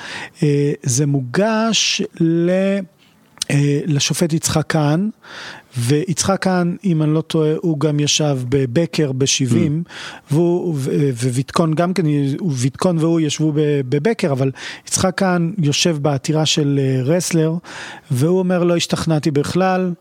אה, 0.43 0.72
זה 0.82 1.07
מוגש 1.07 2.03
ל... 2.20 2.51
אה, 3.51 3.80
לשופט 3.86 4.32
יצחק 4.32 4.64
כהן, 4.68 5.11
ויצחק 5.79 6.43
כהן, 6.45 6.76
אם 6.85 7.03
אני 7.03 7.14
לא 7.14 7.20
טועה, 7.20 7.51
הוא 7.61 7.81
גם 7.81 8.01
ישב 8.01 8.39
בבקר 8.49 9.12
ב-70, 9.12 9.55
והוא, 10.31 10.74
ו- 10.76 10.91
וויתקון 11.12 11.74
גם 11.74 11.93
כן, 11.95 12.03
ויתקון 12.51 12.99
והוא 12.99 13.20
ישבו 13.20 13.53
בבקר, 13.89 14.33
אבל 14.33 14.51
יצחק 14.89 15.12
כהן 15.16 15.53
יושב 15.59 15.97
בעתירה 16.03 16.47
של 16.47 16.81
אה, 16.83 17.03
רסלר, 17.03 17.55
והוא 18.11 18.39
אומר, 18.39 18.64
לא 18.64 18.76
השתכנעתי 18.76 19.31
בכלל, 19.31 19.93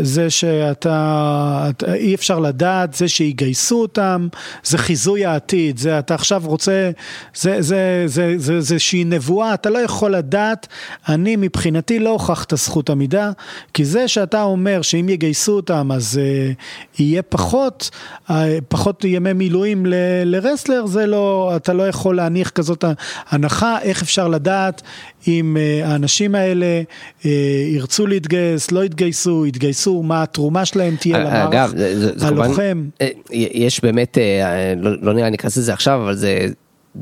זה 0.00 0.30
שאתה, 0.30 1.66
אתה- 1.70 1.94
אי 1.94 2.14
אפשר 2.14 2.38
לדעת, 2.38 2.94
זה 2.94 3.08
שיגייסו 3.08 3.82
אותם, 3.82 4.28
זה 4.64 4.78
חיזוי 4.78 5.24
העתיד, 5.24 5.78
זה 5.78 5.98
אתה 5.98 6.14
עכשיו 6.14 6.42
רוצה, 6.46 6.90
זה, 7.34 7.62
זה, 7.62 8.02
זה, 8.06 8.34
זה, 8.36 8.60
זה 8.60 8.78
שהיא 8.78 9.06
נבואה, 9.06 9.54
אתה 9.54 9.70
לא 9.70 9.78
יכול 9.78 10.14
לדעת, 10.14 10.66
אני 11.08 11.36
מבחינתי 11.36 11.98
לא 11.98 12.10
הוכח 12.10 12.44
את 12.44 12.52
הזכות 12.52 12.90
עמידה, 12.90 13.30
כי 13.74 13.84
זה 13.84 14.08
שאתה 14.08 14.42
אומר 14.42 14.82
שאם 14.82 15.06
יגייסו 15.10 15.52
אותם 15.52 15.90
אז 15.94 16.20
uh, 16.20 16.54
יהיה 17.02 17.22
פחות, 17.22 17.90
uh, 18.28 18.32
פחות 18.68 19.04
ימי 19.04 19.32
מילואים 19.32 19.86
ל, 19.86 19.94
לרסלר, 20.24 20.86
זה 20.86 21.06
לא, 21.06 21.52
אתה 21.56 21.72
לא 21.72 21.88
יכול 21.88 22.16
להניח 22.16 22.50
כזאת 22.50 22.84
הנחה, 23.30 23.78
איך 23.82 24.02
אפשר 24.02 24.28
לדעת 24.28 24.82
אם 25.28 25.56
uh, 25.56 25.86
האנשים 25.86 26.34
האלה 26.34 26.82
uh, 27.22 27.26
ירצו 27.74 28.06
להתגייס, 28.06 28.70
לא 28.70 28.84
יתגייסו, 28.84 29.46
יתגייסו, 29.46 30.02
מה 30.02 30.22
התרומה 30.22 30.64
שלהם 30.64 30.96
תהיה 31.00 31.16
אה, 31.16 31.44
אגב, 31.44 31.52
למערך 31.74 31.98
זה- 31.98 32.18
זה- 32.18 32.26
כמובן- 32.26 32.44
הלוחם. 32.44 32.88
אה, 33.00 33.08
יש 33.32 33.80
באמת, 33.82 34.18
אה, 34.18 34.74
לא 34.76 34.90
לא 35.02 35.12
נראה 35.12 35.24
לי 35.24 35.30
ניכנס 35.30 35.56
לזה 35.56 35.72
עכשיו, 35.72 36.02
אבל 36.04 36.14
זה, 36.16 36.46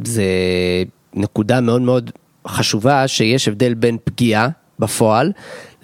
זה 0.04 0.22
נקודה 1.14 1.60
מאוד 1.60 1.82
מאוד 1.82 2.10
חשובה 2.48 3.08
שיש 3.08 3.48
הבדל 3.48 3.74
בין 3.74 3.96
פגיעה 4.04 4.48
בפועל 4.78 5.32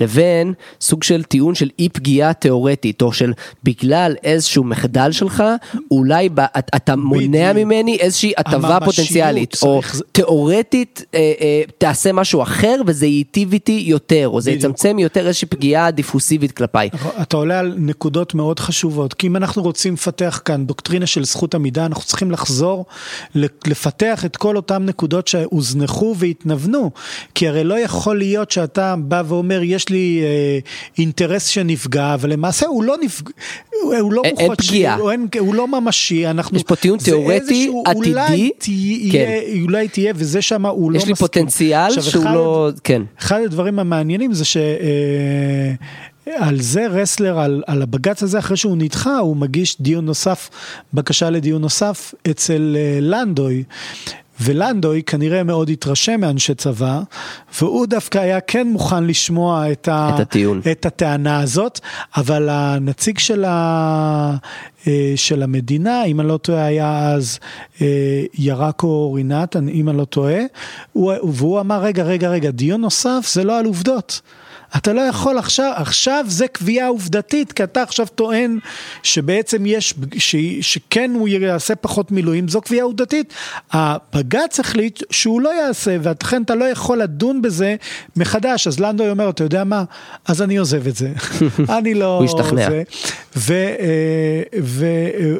לבין 0.01 0.53
סוג 0.81 1.03
של 1.03 1.23
טיעון 1.23 1.55
של 1.55 1.69
אי 1.79 1.89
פגיעה 1.89 2.33
תיאורטית 2.33 3.03
או 3.03 3.13
של 3.13 3.33
בגלל 3.65 4.15
איזשהו 4.25 4.65
מחדל 4.65 5.13
שלך 5.13 5.43
אולי 5.91 6.29
ב, 6.29 6.41
את- 6.41 6.71
אתה 6.77 6.97
מונע. 6.97 7.53
ממני 7.53 7.97
איזושהי 8.01 8.33
הטבה 8.37 8.79
פוטנציאלית 8.85 9.57
או 9.63 9.81
תיאורטית 10.13 11.05
אה, 11.15 11.33
אה, 11.41 11.63
תעשה 11.79 12.13
משהו 12.13 12.43
אחר 12.43 12.81
וזה 12.87 13.07
ייטיב 13.07 13.53
איתי 13.53 13.85
יותר 13.87 14.29
או 14.29 14.41
זה. 14.41 14.51
יצמצם 14.51 14.99
יותר 14.99 15.27
איזושהי 15.27 15.49
פגיעה 15.49 15.91
דיפוסיבית 15.91 16.53
כלפיי. 16.53 16.89
אתה 17.23 17.37
עולה 17.37 17.59
על 17.59 17.75
נקודות 17.79 18.35
מאוד 18.35 18.61
חשובות, 18.61 19.15
כי 19.15 19.27
אם 19.27 19.37
אנחנו 19.37 19.63
רוצים 19.63 19.95
לפתח 19.95 20.41
כאן 20.45 20.67
דוקטרינה 20.67 21.07
של 21.07 21.25
זכות 21.25 21.55
עמידה, 21.55 21.87
אנחנו 21.87 22.05
צריכים 22.05 22.31
לחזור 22.31 22.85
לפתח 23.67 24.25
את 24.25 24.37
כל 24.37 24.57
אותן 24.57 24.85
נקודות 24.87 25.29
שהוזנחו 25.29 26.15
והתנוונו, 26.19 26.91
כי 27.35 27.49
הרי 27.49 27.65
לא 27.65 27.79
יכול 27.79 28.19
להיות 28.19 28.51
שאתה 28.51 28.95
בא 28.99 29.23
ואומר, 29.29 29.61
יש 29.63 29.84
לי 29.91 30.21
אה, 30.23 30.59
אינטרס 30.99 31.47
שנפגע, 31.47 32.15
אבל 32.15 32.31
למעשה 32.33 32.67
הוא 32.67 32.85
לא 32.85 32.97
נפגע, 33.03 33.31
הוא 34.01 34.13
לא 34.13 34.23
אין- 34.25 34.35
אין 34.39 34.51
מוחשי, 34.51 34.69
פגיעה. 34.69 34.95
הוא, 34.97 35.11
אין, 35.11 35.27
הוא 35.39 35.55
לא 35.55 35.69
ממשי, 35.69 36.27
אנחנו... 36.27 36.57
יש 36.57 36.63
פה 36.63 36.77
טיעון 36.77 36.99
תיאורטי, 36.99 37.37
עתידי, 37.37 37.69
אולי 37.95 38.51
תהיה, 38.59 39.13
כן. 39.13 39.41
אולי 39.63 39.89
תהיה, 39.89 40.13
וזה 40.17 40.43
שם 40.43 40.67
הוא 40.67 40.93
לא 40.93 40.97
יש 40.99 41.07
לי 41.07 41.13
מסכים. 41.13 41.27
פוטנציאל 41.27 41.81
עכשיו, 41.87 42.03
שהוא 42.03 42.23
אחד- 42.25 42.35
לא, 42.35 42.71
כן. 42.85 43.03
אחד 43.21 43.41
הדברים 43.45 43.79
המעניינים 43.79 44.33
זה 44.33 44.45
שעל 44.45 44.71
זה 46.61 46.87
רסלר, 46.87 47.39
על, 47.39 47.63
על 47.67 47.83
הבג"ץ 47.83 48.23
הזה, 48.23 48.39
אחרי 48.39 48.57
שהוא 48.57 48.77
נדחה, 48.77 49.19
הוא 49.19 49.37
מגיש 49.37 49.77
דיון 49.81 50.05
נוסף, 50.07 50.51
בקשה 50.95 51.31
לדיון 51.31 51.63
נוסף 51.63 52.15
אצל 52.31 52.77
אה, 52.79 52.99
לנדוי. 53.01 53.65
ולנדוי 54.41 55.03
כנראה 55.03 55.43
מאוד 55.43 55.71
התרשם 55.71 56.21
מאנשי 56.21 56.55
צבא, 56.55 57.01
והוא 57.61 57.87
דווקא 57.87 58.19
היה 58.19 58.41
כן 58.41 58.69
מוכן 58.69 59.05
לשמוע 59.05 59.73
את, 59.73 59.89
ה, 59.89 60.11
את 60.15 60.21
הטיעון. 60.21 60.61
את 60.73 60.87
הטענה 60.87 61.41
הזאת, 61.41 61.81
אבל 62.17 62.49
הנציג 62.49 63.19
של, 63.19 63.45
ה, 63.45 64.37
אה, 64.87 65.13
של 65.17 65.43
המדינה, 65.43 66.05
אם 66.05 66.21
אני 66.21 66.29
לא 66.29 66.37
טועה, 66.37 66.65
היה 66.65 67.11
אז 67.11 67.39
אה, 67.81 68.23
ירקו 68.39 69.13
רינת, 69.13 69.57
אם 69.57 69.89
אני 69.89 69.99
לא 69.99 70.05
טועה, 70.05 70.41
הוא, 70.93 71.13
והוא 71.33 71.61
אמר, 71.61 71.83
רגע, 71.83 72.03
רגע, 72.03 72.29
רגע, 72.29 72.51
דיון 72.51 72.81
נוסף 72.81 73.29
זה 73.33 73.45
לא 73.45 73.59
על 73.59 73.65
עובדות. 73.65 74.21
אתה 74.77 74.93
לא 74.93 75.01
יכול 75.01 75.39
עכשיו, 75.39 75.73
עכשיו 75.77 76.25
זה 76.29 76.49
קביעה 76.49 76.89
עובדתית, 76.89 77.53
כי 77.53 77.65
אתה 77.65 77.83
עכשיו 77.83 78.07
טוען 78.15 78.59
שבעצם 79.03 79.67
יש, 79.67 79.95
ש, 80.19 80.37
שכן 80.61 81.11
הוא 81.15 81.29
יעשה 81.29 81.75
פחות 81.75 82.11
מילואים, 82.11 82.49
זו 82.49 82.61
קביעה 82.61 82.85
עובדתית. 82.85 83.35
הבג"ץ 83.73 84.61
החליט 84.61 85.03
שהוא 85.11 85.41
לא 85.41 85.55
יעשה, 85.55 85.97
ולכן 86.03 86.43
אתה 86.43 86.55
לא 86.55 86.65
יכול 86.65 86.99
לדון 86.99 87.43
בזה 87.43 87.77
מחדש. 88.17 88.67
אז 88.67 88.81
לנדוי 88.81 89.11
אומר, 89.11 89.31
אתה 89.31 89.45
יודע 89.45 89.65
מה? 89.65 89.85
אז 90.25 90.43
אני 90.43 90.57
עוזב 90.57 90.87
את 90.87 90.97
זה. 90.97 91.13
אני 91.79 91.95
לא... 91.95 92.19
הוא 92.19 92.25
השתכנע. 92.25 92.69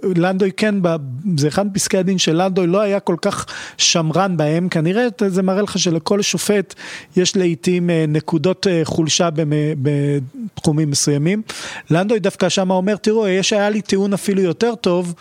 ולנדוי 0.03 0.53
כן, 0.57 0.75
ב- 0.83 0.97
זה 1.37 1.49
אחד 1.49 1.67
מפסקי 1.67 1.99
הדין 1.99 2.19
של 2.19 2.43
לנדוי 2.43 2.67
לא 2.67 2.81
היה 2.81 3.01
כל 3.01 3.17
כך 3.23 3.47
שמרן 3.79 4.37
בהם, 4.37 4.69
כנראה 4.69 5.07
זה 5.27 5.43
מראה 5.43 5.63
לך 5.63 5.79
שלכל 5.79 6.23
שופט 6.23 6.75
יש 7.17 7.37
לעיתים 7.37 7.91
אה, 7.91 8.05
נקודות 8.09 8.67
אה, 8.67 8.81
חולשה 8.85 9.24
במ- 9.31 9.53
בתחומים 9.83 10.91
מסוימים. 10.91 11.43
לנדוי 11.91 12.19
דווקא 12.19 12.49
שם 12.49 12.71
אומר, 12.71 12.97
תראו, 12.97 13.29
יש, 13.29 13.53
היה 13.53 13.71
לי 13.71 13.81
טיעון 13.83 14.13
אפילו 14.13 14.43
יותר 14.43 14.75
טוב, 14.75 15.15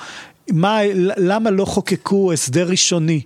מה, 0.51 0.79
למה 1.17 1.49
לא 1.51 1.65
חוקקו 1.65 2.33
הסדר 2.33 2.67
ראשוני? 2.69 3.21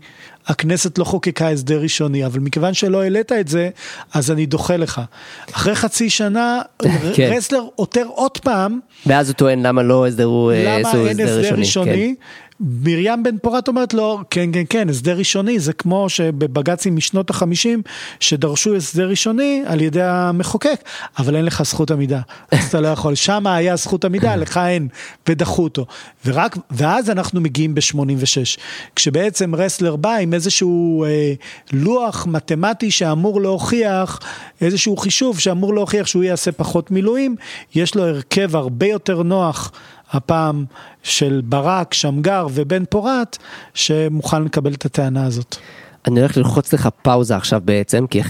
הכנסת 0.48 0.98
לא 0.98 1.04
חוקקה 1.04 1.50
הסדר 1.50 1.82
ראשוני, 1.82 2.26
אבל 2.26 2.40
מכיוון 2.40 2.74
שלא 2.74 3.02
העלית 3.02 3.32
את 3.32 3.48
זה, 3.48 3.70
אז 4.14 4.32
אני 4.32 4.46
דוחה 4.46 4.78
לך. 4.78 5.02
אחרי 5.54 5.76
חצי 5.76 6.10
שנה, 6.10 6.62
כן. 7.16 7.32
רסלר 7.38 7.64
עותר 7.76 8.06
עוד 8.10 8.38
פעם, 8.38 8.80
ואז 9.06 9.28
הוא 9.30 9.34
טוען 9.36 9.66
למה 9.66 9.84
לא 9.84 10.08
הסדרו, 10.08 10.52
אה, 10.52 10.64
למה 10.80 10.90
אין 11.10 11.20
הסדר 11.20 11.56
כן. 11.86 12.14
מרים 12.60 13.24
בן 13.24 13.38
פורת 13.38 13.68
אומרת 13.68 13.94
לו, 13.94 14.20
כן, 14.30 14.50
כן, 14.54 14.64
כן, 14.70 14.90
הסדר 14.90 15.18
ראשוני, 15.18 15.60
זה 15.60 15.74
כמו 15.74 16.10
שבבג"צים 16.10 16.96
משנות 16.96 17.30
החמישים, 17.30 17.82
שדרשו 18.20 18.76
הסדר 18.76 19.10
ראשוני 19.10 19.64
על 19.66 19.82
ידי 19.82 20.04
המחוקק, 20.04 20.84
אבל 21.20 21.36
אין 21.36 21.46
לך 21.46 21.64
זכות 21.64 21.92
עמידה, 21.92 22.20
אז 22.52 22.66
אתה 22.70 22.82
לא 22.82 22.88
יכול, 22.88 23.16
שם 23.16 23.48
היה 23.48 23.76
זכות 23.76 24.06
עמידה, 24.06 24.36
לך 24.36 24.60
אין, 24.68 24.88
ודחו 25.28 25.64
אותו. 25.64 25.86
ורק, 26.26 26.58
ואז 26.72 27.10
אנחנו 27.10 27.42
מגיעים 27.42 27.76
ב-86, 27.76 28.60
כשבעצם 28.96 29.56
רסלר 29.56 29.96
בא 29.96 30.16
עם 30.16 30.34
איזשהו 30.34 31.06
אה, 31.06 31.34
לוח 31.74 32.28
מתמטי 32.28 32.92
שאמור 32.92 33.42
להוכיח, 33.42 34.20
איזשהו 34.62 34.98
חישוב 34.98 35.40
שאמור 35.40 35.74
להוכיח 35.74 36.08
שהוא 36.08 36.24
יעשה 36.24 36.52
פחות 36.52 36.92
מילואים, 36.92 37.36
יש 37.76 37.96
לו 37.96 38.04
הרכב 38.04 38.56
הרבה 38.56 38.86
יותר 38.86 39.24
נוח. 39.24 39.72
הפעם 40.12 40.66
של 41.04 41.42
ברק, 41.46 41.94
שמגר 41.94 42.48
ובן 42.54 42.84
פורת, 42.90 43.38
שמוכן 43.74 44.44
לקבל 44.44 44.74
את 44.74 44.86
הטענה 44.86 45.26
הזאת. 45.26 45.56
אני 46.08 46.20
הולך 46.20 46.38
ללחוץ 46.38 46.74
לך 46.74 46.90
פאוזה 47.02 47.36
עכשיו 47.36 47.62
בעצם, 47.66 48.06
כי 48.08 48.22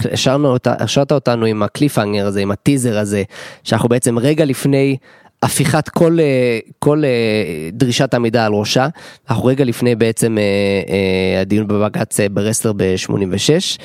השארת 0.78 1.12
אותנו 1.12 1.46
עם 1.46 1.62
הקליפהנגר 1.62 2.26
הזה, 2.26 2.40
עם 2.40 2.50
הטיזר 2.50 2.98
הזה, 2.98 3.22
שאנחנו 3.64 3.88
בעצם 3.88 4.18
רגע 4.18 4.44
לפני 4.44 4.96
הפיכת 5.42 5.88
כל, 5.88 6.18
אה, 6.20 6.58
כל 6.78 7.04
אה, 7.04 7.70
דרישת 7.72 8.14
עמידה 8.14 8.46
על 8.46 8.52
ראשה, 8.52 8.88
אנחנו 9.30 9.44
רגע 9.44 9.64
לפני 9.64 9.94
בעצם 9.94 10.38
אה, 10.38 11.40
הדיון 11.40 11.68
בבג"ץ 11.68 12.20
ברסלר 12.32 12.72
ב-86. 12.72 13.80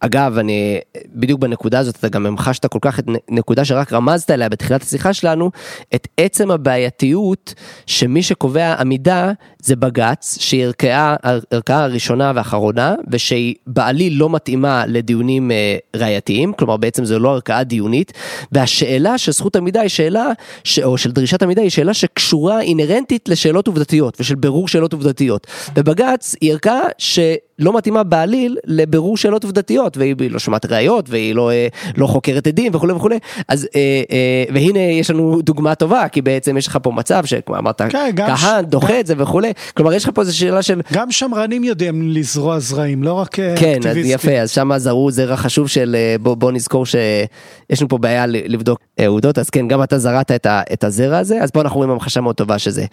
אגב, 0.00 0.38
אני 0.38 0.78
בדיוק 1.14 1.40
בנקודה 1.40 1.78
הזאת, 1.78 1.96
אתה 1.96 2.08
גם 2.08 2.26
המחשת 2.26 2.66
כל 2.66 2.78
כך 2.82 2.98
את 2.98 3.04
נקודה 3.30 3.64
שרק 3.64 3.92
רמזת 3.92 4.30
עליה 4.30 4.48
בתחילת 4.48 4.82
השיחה 4.82 5.12
שלנו, 5.12 5.50
את 5.94 6.08
עצם 6.16 6.50
הבעייתיות 6.50 7.54
שמי 7.86 8.22
שקובע 8.22 8.74
עמידה 8.80 9.32
זה 9.62 9.76
בג"ץ, 9.76 10.38
שהיא 10.40 10.64
ערכאה, 10.64 11.16
הערכאה 11.22 11.84
הראשונה 11.84 12.32
והאחרונה, 12.34 12.94
ושהיא 13.10 13.54
בעליל 13.66 14.18
לא 14.18 14.30
מתאימה 14.30 14.84
לדיונים 14.86 15.50
אה, 15.50 15.76
ראייתיים, 15.96 16.52
כלומר 16.52 16.76
בעצם 16.76 17.04
זו 17.04 17.18
לא 17.18 17.34
ערכאה 17.34 17.64
דיונית, 17.64 18.12
והשאלה 18.52 19.18
של 19.18 19.32
זכות 19.32 19.56
עמידה 19.56 19.80
היא 19.80 19.88
שאלה, 19.88 20.26
ש... 20.64 20.78
או 20.78 20.98
של 20.98 21.10
דרישת 21.10 21.42
עמידה 21.42 21.62
היא 21.62 21.70
שאלה 21.70 21.94
שקשורה 21.94 22.60
אינהרנטית 22.60 23.28
לשאלות 23.28 23.66
עובדתיות 23.66 24.16
ושל 24.20 24.34
בירור 24.34 24.68
שאלות 24.68 24.92
עובדתיות. 24.92 25.46
ובג"ץ 25.76 26.34
היא 26.40 26.52
ערכאה 26.52 26.82
ש... 26.98 27.18
לא 27.60 27.76
מתאימה 27.76 28.02
בעליל 28.02 28.56
לבירור 28.64 29.16
שאלות 29.16 29.44
עובדתיות, 29.44 29.96
והיא 29.96 30.30
לא 30.30 30.38
שומעת 30.38 30.66
ראיות, 30.66 31.10
והיא 31.10 31.34
לא, 31.34 31.50
אה, 31.50 31.66
לא 31.96 32.06
חוקרת 32.06 32.46
עדים 32.46 32.74
וכולי 32.74 32.92
וכולי, 32.92 33.18
אז 33.48 33.68
אה, 33.76 34.02
אה, 34.12 34.44
והנה 34.54 34.78
יש 34.78 35.10
לנו 35.10 35.42
דוגמה 35.42 35.74
טובה, 35.74 36.08
כי 36.08 36.22
בעצם 36.22 36.56
יש 36.56 36.66
לך 36.66 36.78
פה 36.82 36.90
מצב 36.90 37.24
שכמו 37.24 37.58
אמרת, 37.58 37.82
כן, 37.82 37.88
כהן 38.16 38.64
דוחה 38.64 38.92
גם... 38.92 39.00
את 39.00 39.06
זה 39.06 39.14
וכולי, 39.18 39.52
כלומר 39.76 39.92
יש 39.92 40.04
לך 40.04 40.10
פה 40.14 40.20
איזו 40.20 40.38
שאלה 40.38 40.62
של... 40.62 40.80
גם 40.92 41.10
שמרנים 41.10 41.64
יודעים 41.64 42.02
לזרוע 42.08 42.58
זרעים, 42.58 43.02
לא 43.02 43.12
רק 43.12 43.34
כן, 43.34 43.52
אקטיביסטים. 43.52 44.02
כן, 44.02 44.08
יפה, 44.08 44.32
אז 44.32 44.50
שם 44.50 44.78
זרעו 44.78 45.10
זרע 45.10 45.36
חשוב 45.36 45.68
של 45.68 45.96
בוא, 46.20 46.34
בוא 46.34 46.52
נזכור 46.52 46.86
שיש 46.86 47.80
לנו 47.80 47.88
פה 47.88 47.98
בעיה 47.98 48.26
לבדוק 48.26 48.78
עובדות, 49.06 49.38
אז 49.38 49.50
כן, 49.50 49.68
גם 49.68 49.82
אתה 49.82 49.98
זרעת 49.98 50.30
את, 50.30 50.46
ה, 50.46 50.62
את 50.72 50.84
הזרע 50.84 51.18
הזה, 51.18 51.42
אז 51.42 51.50
פה 51.50 51.60
אנחנו 51.60 51.76
רואים 51.76 51.90
המחשה 51.90 52.20
מאוד 52.20 52.34
טובה 52.34 52.58
שזה. 52.58 52.84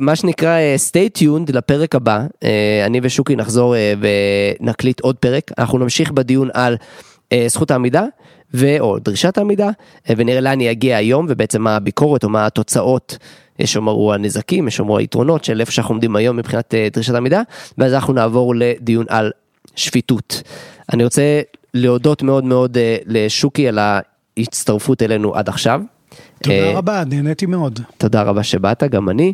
מה 0.00 0.16
שנקרא 0.16 0.56
stay 0.90 1.20
tuned 1.20 1.52
לפרק 1.52 1.94
הבא, 1.94 2.20
אני 2.86 3.00
ושוקי 3.02 3.36
נחזור 3.36 3.57
ונקליט 4.60 5.00
עוד 5.00 5.16
פרק, 5.16 5.50
אנחנו 5.58 5.78
נמשיך 5.78 6.10
בדיון 6.10 6.48
על 6.54 6.76
זכות 7.46 7.70
העמידה. 7.70 8.04
ו... 8.54 8.80
או 8.80 8.98
דרישת 8.98 9.38
העמידה, 9.38 9.70
ונראה 10.16 10.40
לאן 10.40 10.60
יגיע 10.60 10.96
היום, 10.96 11.26
ובעצם 11.28 11.62
מה 11.62 11.76
הביקורת 11.76 12.24
או 12.24 12.28
מה 12.28 12.46
התוצאות, 12.46 13.18
יש 13.58 13.72
שאומרו 13.72 14.14
הנזקים, 14.14 14.68
יש 14.68 14.76
שאומרו 14.76 14.98
היתרונות 14.98 15.44
של 15.44 15.60
איפה 15.60 15.72
שאנחנו 15.72 15.94
עומדים 15.94 16.16
היום 16.16 16.36
מבחינת 16.36 16.74
דרישת 16.92 17.14
העמידה, 17.14 17.42
ואז 17.78 17.94
אנחנו 17.94 18.12
נעבור 18.12 18.54
לדיון 18.56 19.06
על 19.08 19.30
שפיטות. 19.76 20.42
אני 20.92 21.04
רוצה 21.04 21.40
להודות 21.74 22.22
מאוד 22.22 22.44
מאוד 22.44 22.78
לשוקי 23.06 23.68
על 23.68 23.78
ההצטרפות 23.78 25.02
אלינו 25.02 25.34
עד 25.34 25.48
עכשיו. 25.48 25.80
תודה 26.42 26.72
רבה, 26.74 27.02
נהניתי 27.06 27.46
מאוד. 27.46 27.80
תודה 27.98 28.22
רבה 28.22 28.42
שבאת, 28.42 28.82
גם 28.82 29.08
אני. 29.08 29.32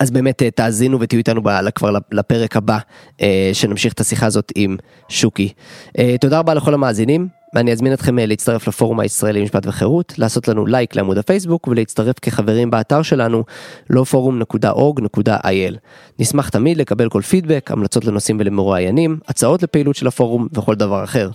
אז 0.00 0.10
באמת 0.10 0.42
אה, 0.42 0.50
תאזינו 0.50 1.00
ותהיו 1.00 1.18
איתנו 1.18 1.42
כבר 1.74 1.90
לפרק 2.12 2.56
הבא 2.56 2.78
אה, 3.22 3.50
שנמשיך 3.52 3.92
את 3.92 4.00
השיחה 4.00 4.26
הזאת 4.26 4.52
עם 4.54 4.76
שוקי. 5.08 5.52
אה, 5.98 6.16
תודה 6.20 6.38
רבה 6.38 6.54
לכל 6.54 6.74
המאזינים 6.74 7.28
ואני 7.56 7.72
אזמין 7.72 7.92
אתכם 7.92 8.18
להצטרף 8.18 8.68
לפורום 8.68 9.00
הישראלי 9.00 9.42
משפט 9.42 9.66
וחירות, 9.66 10.14
לעשות 10.18 10.48
לנו 10.48 10.66
לייק 10.66 10.96
לעמוד 10.96 11.18
הפייסבוק 11.18 11.68
ולהצטרף 11.68 12.18
כחברים 12.18 12.70
באתר 12.70 13.02
שלנו 13.02 13.44
lawforum.org.il. 13.92 15.76
נשמח 16.18 16.48
תמיד 16.48 16.76
לקבל 16.78 17.08
כל 17.08 17.22
פידבק, 17.22 17.70
המלצות 17.70 18.04
לנושאים 18.04 18.36
ולמרואיינים, 18.40 19.18
הצעות 19.28 19.62
לפעילות 19.62 19.96
של 19.96 20.06
הפורום 20.06 20.48
וכל 20.52 20.74
דבר 20.74 21.04
אחר. 21.04 21.30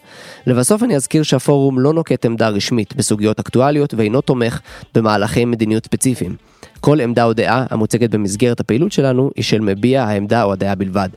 לבסוף 0.47 0.83
אני 0.83 0.95
אזכיר 0.95 1.23
שהפורום 1.23 1.79
לא 1.79 1.93
נוקט 1.93 2.25
עמדה 2.25 2.49
רשמית 2.49 2.95
בסוגיות 2.95 3.39
אקטואליות 3.39 3.93
ואינו 3.93 4.21
תומך 4.21 4.59
במהלכי 4.95 5.45
מדיניות 5.45 5.85
ספציפיים. 5.85 6.35
כל 6.79 6.99
עמדה 6.99 7.23
או 7.23 7.33
דעה 7.33 7.65
המוצגת 7.69 8.09
במסגרת 8.09 8.59
הפעילות 8.59 8.91
שלנו 8.91 9.31
היא 9.35 9.43
של 9.43 9.59
מביע 9.59 10.03
העמדה 10.03 10.43
או 10.43 10.53
הדעה 10.53 10.75
בלבד. 10.75 11.09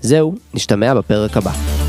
זהו, 0.00 0.34
נשתמע 0.54 0.94
בפרק 0.94 1.36
הבא. 1.36 1.79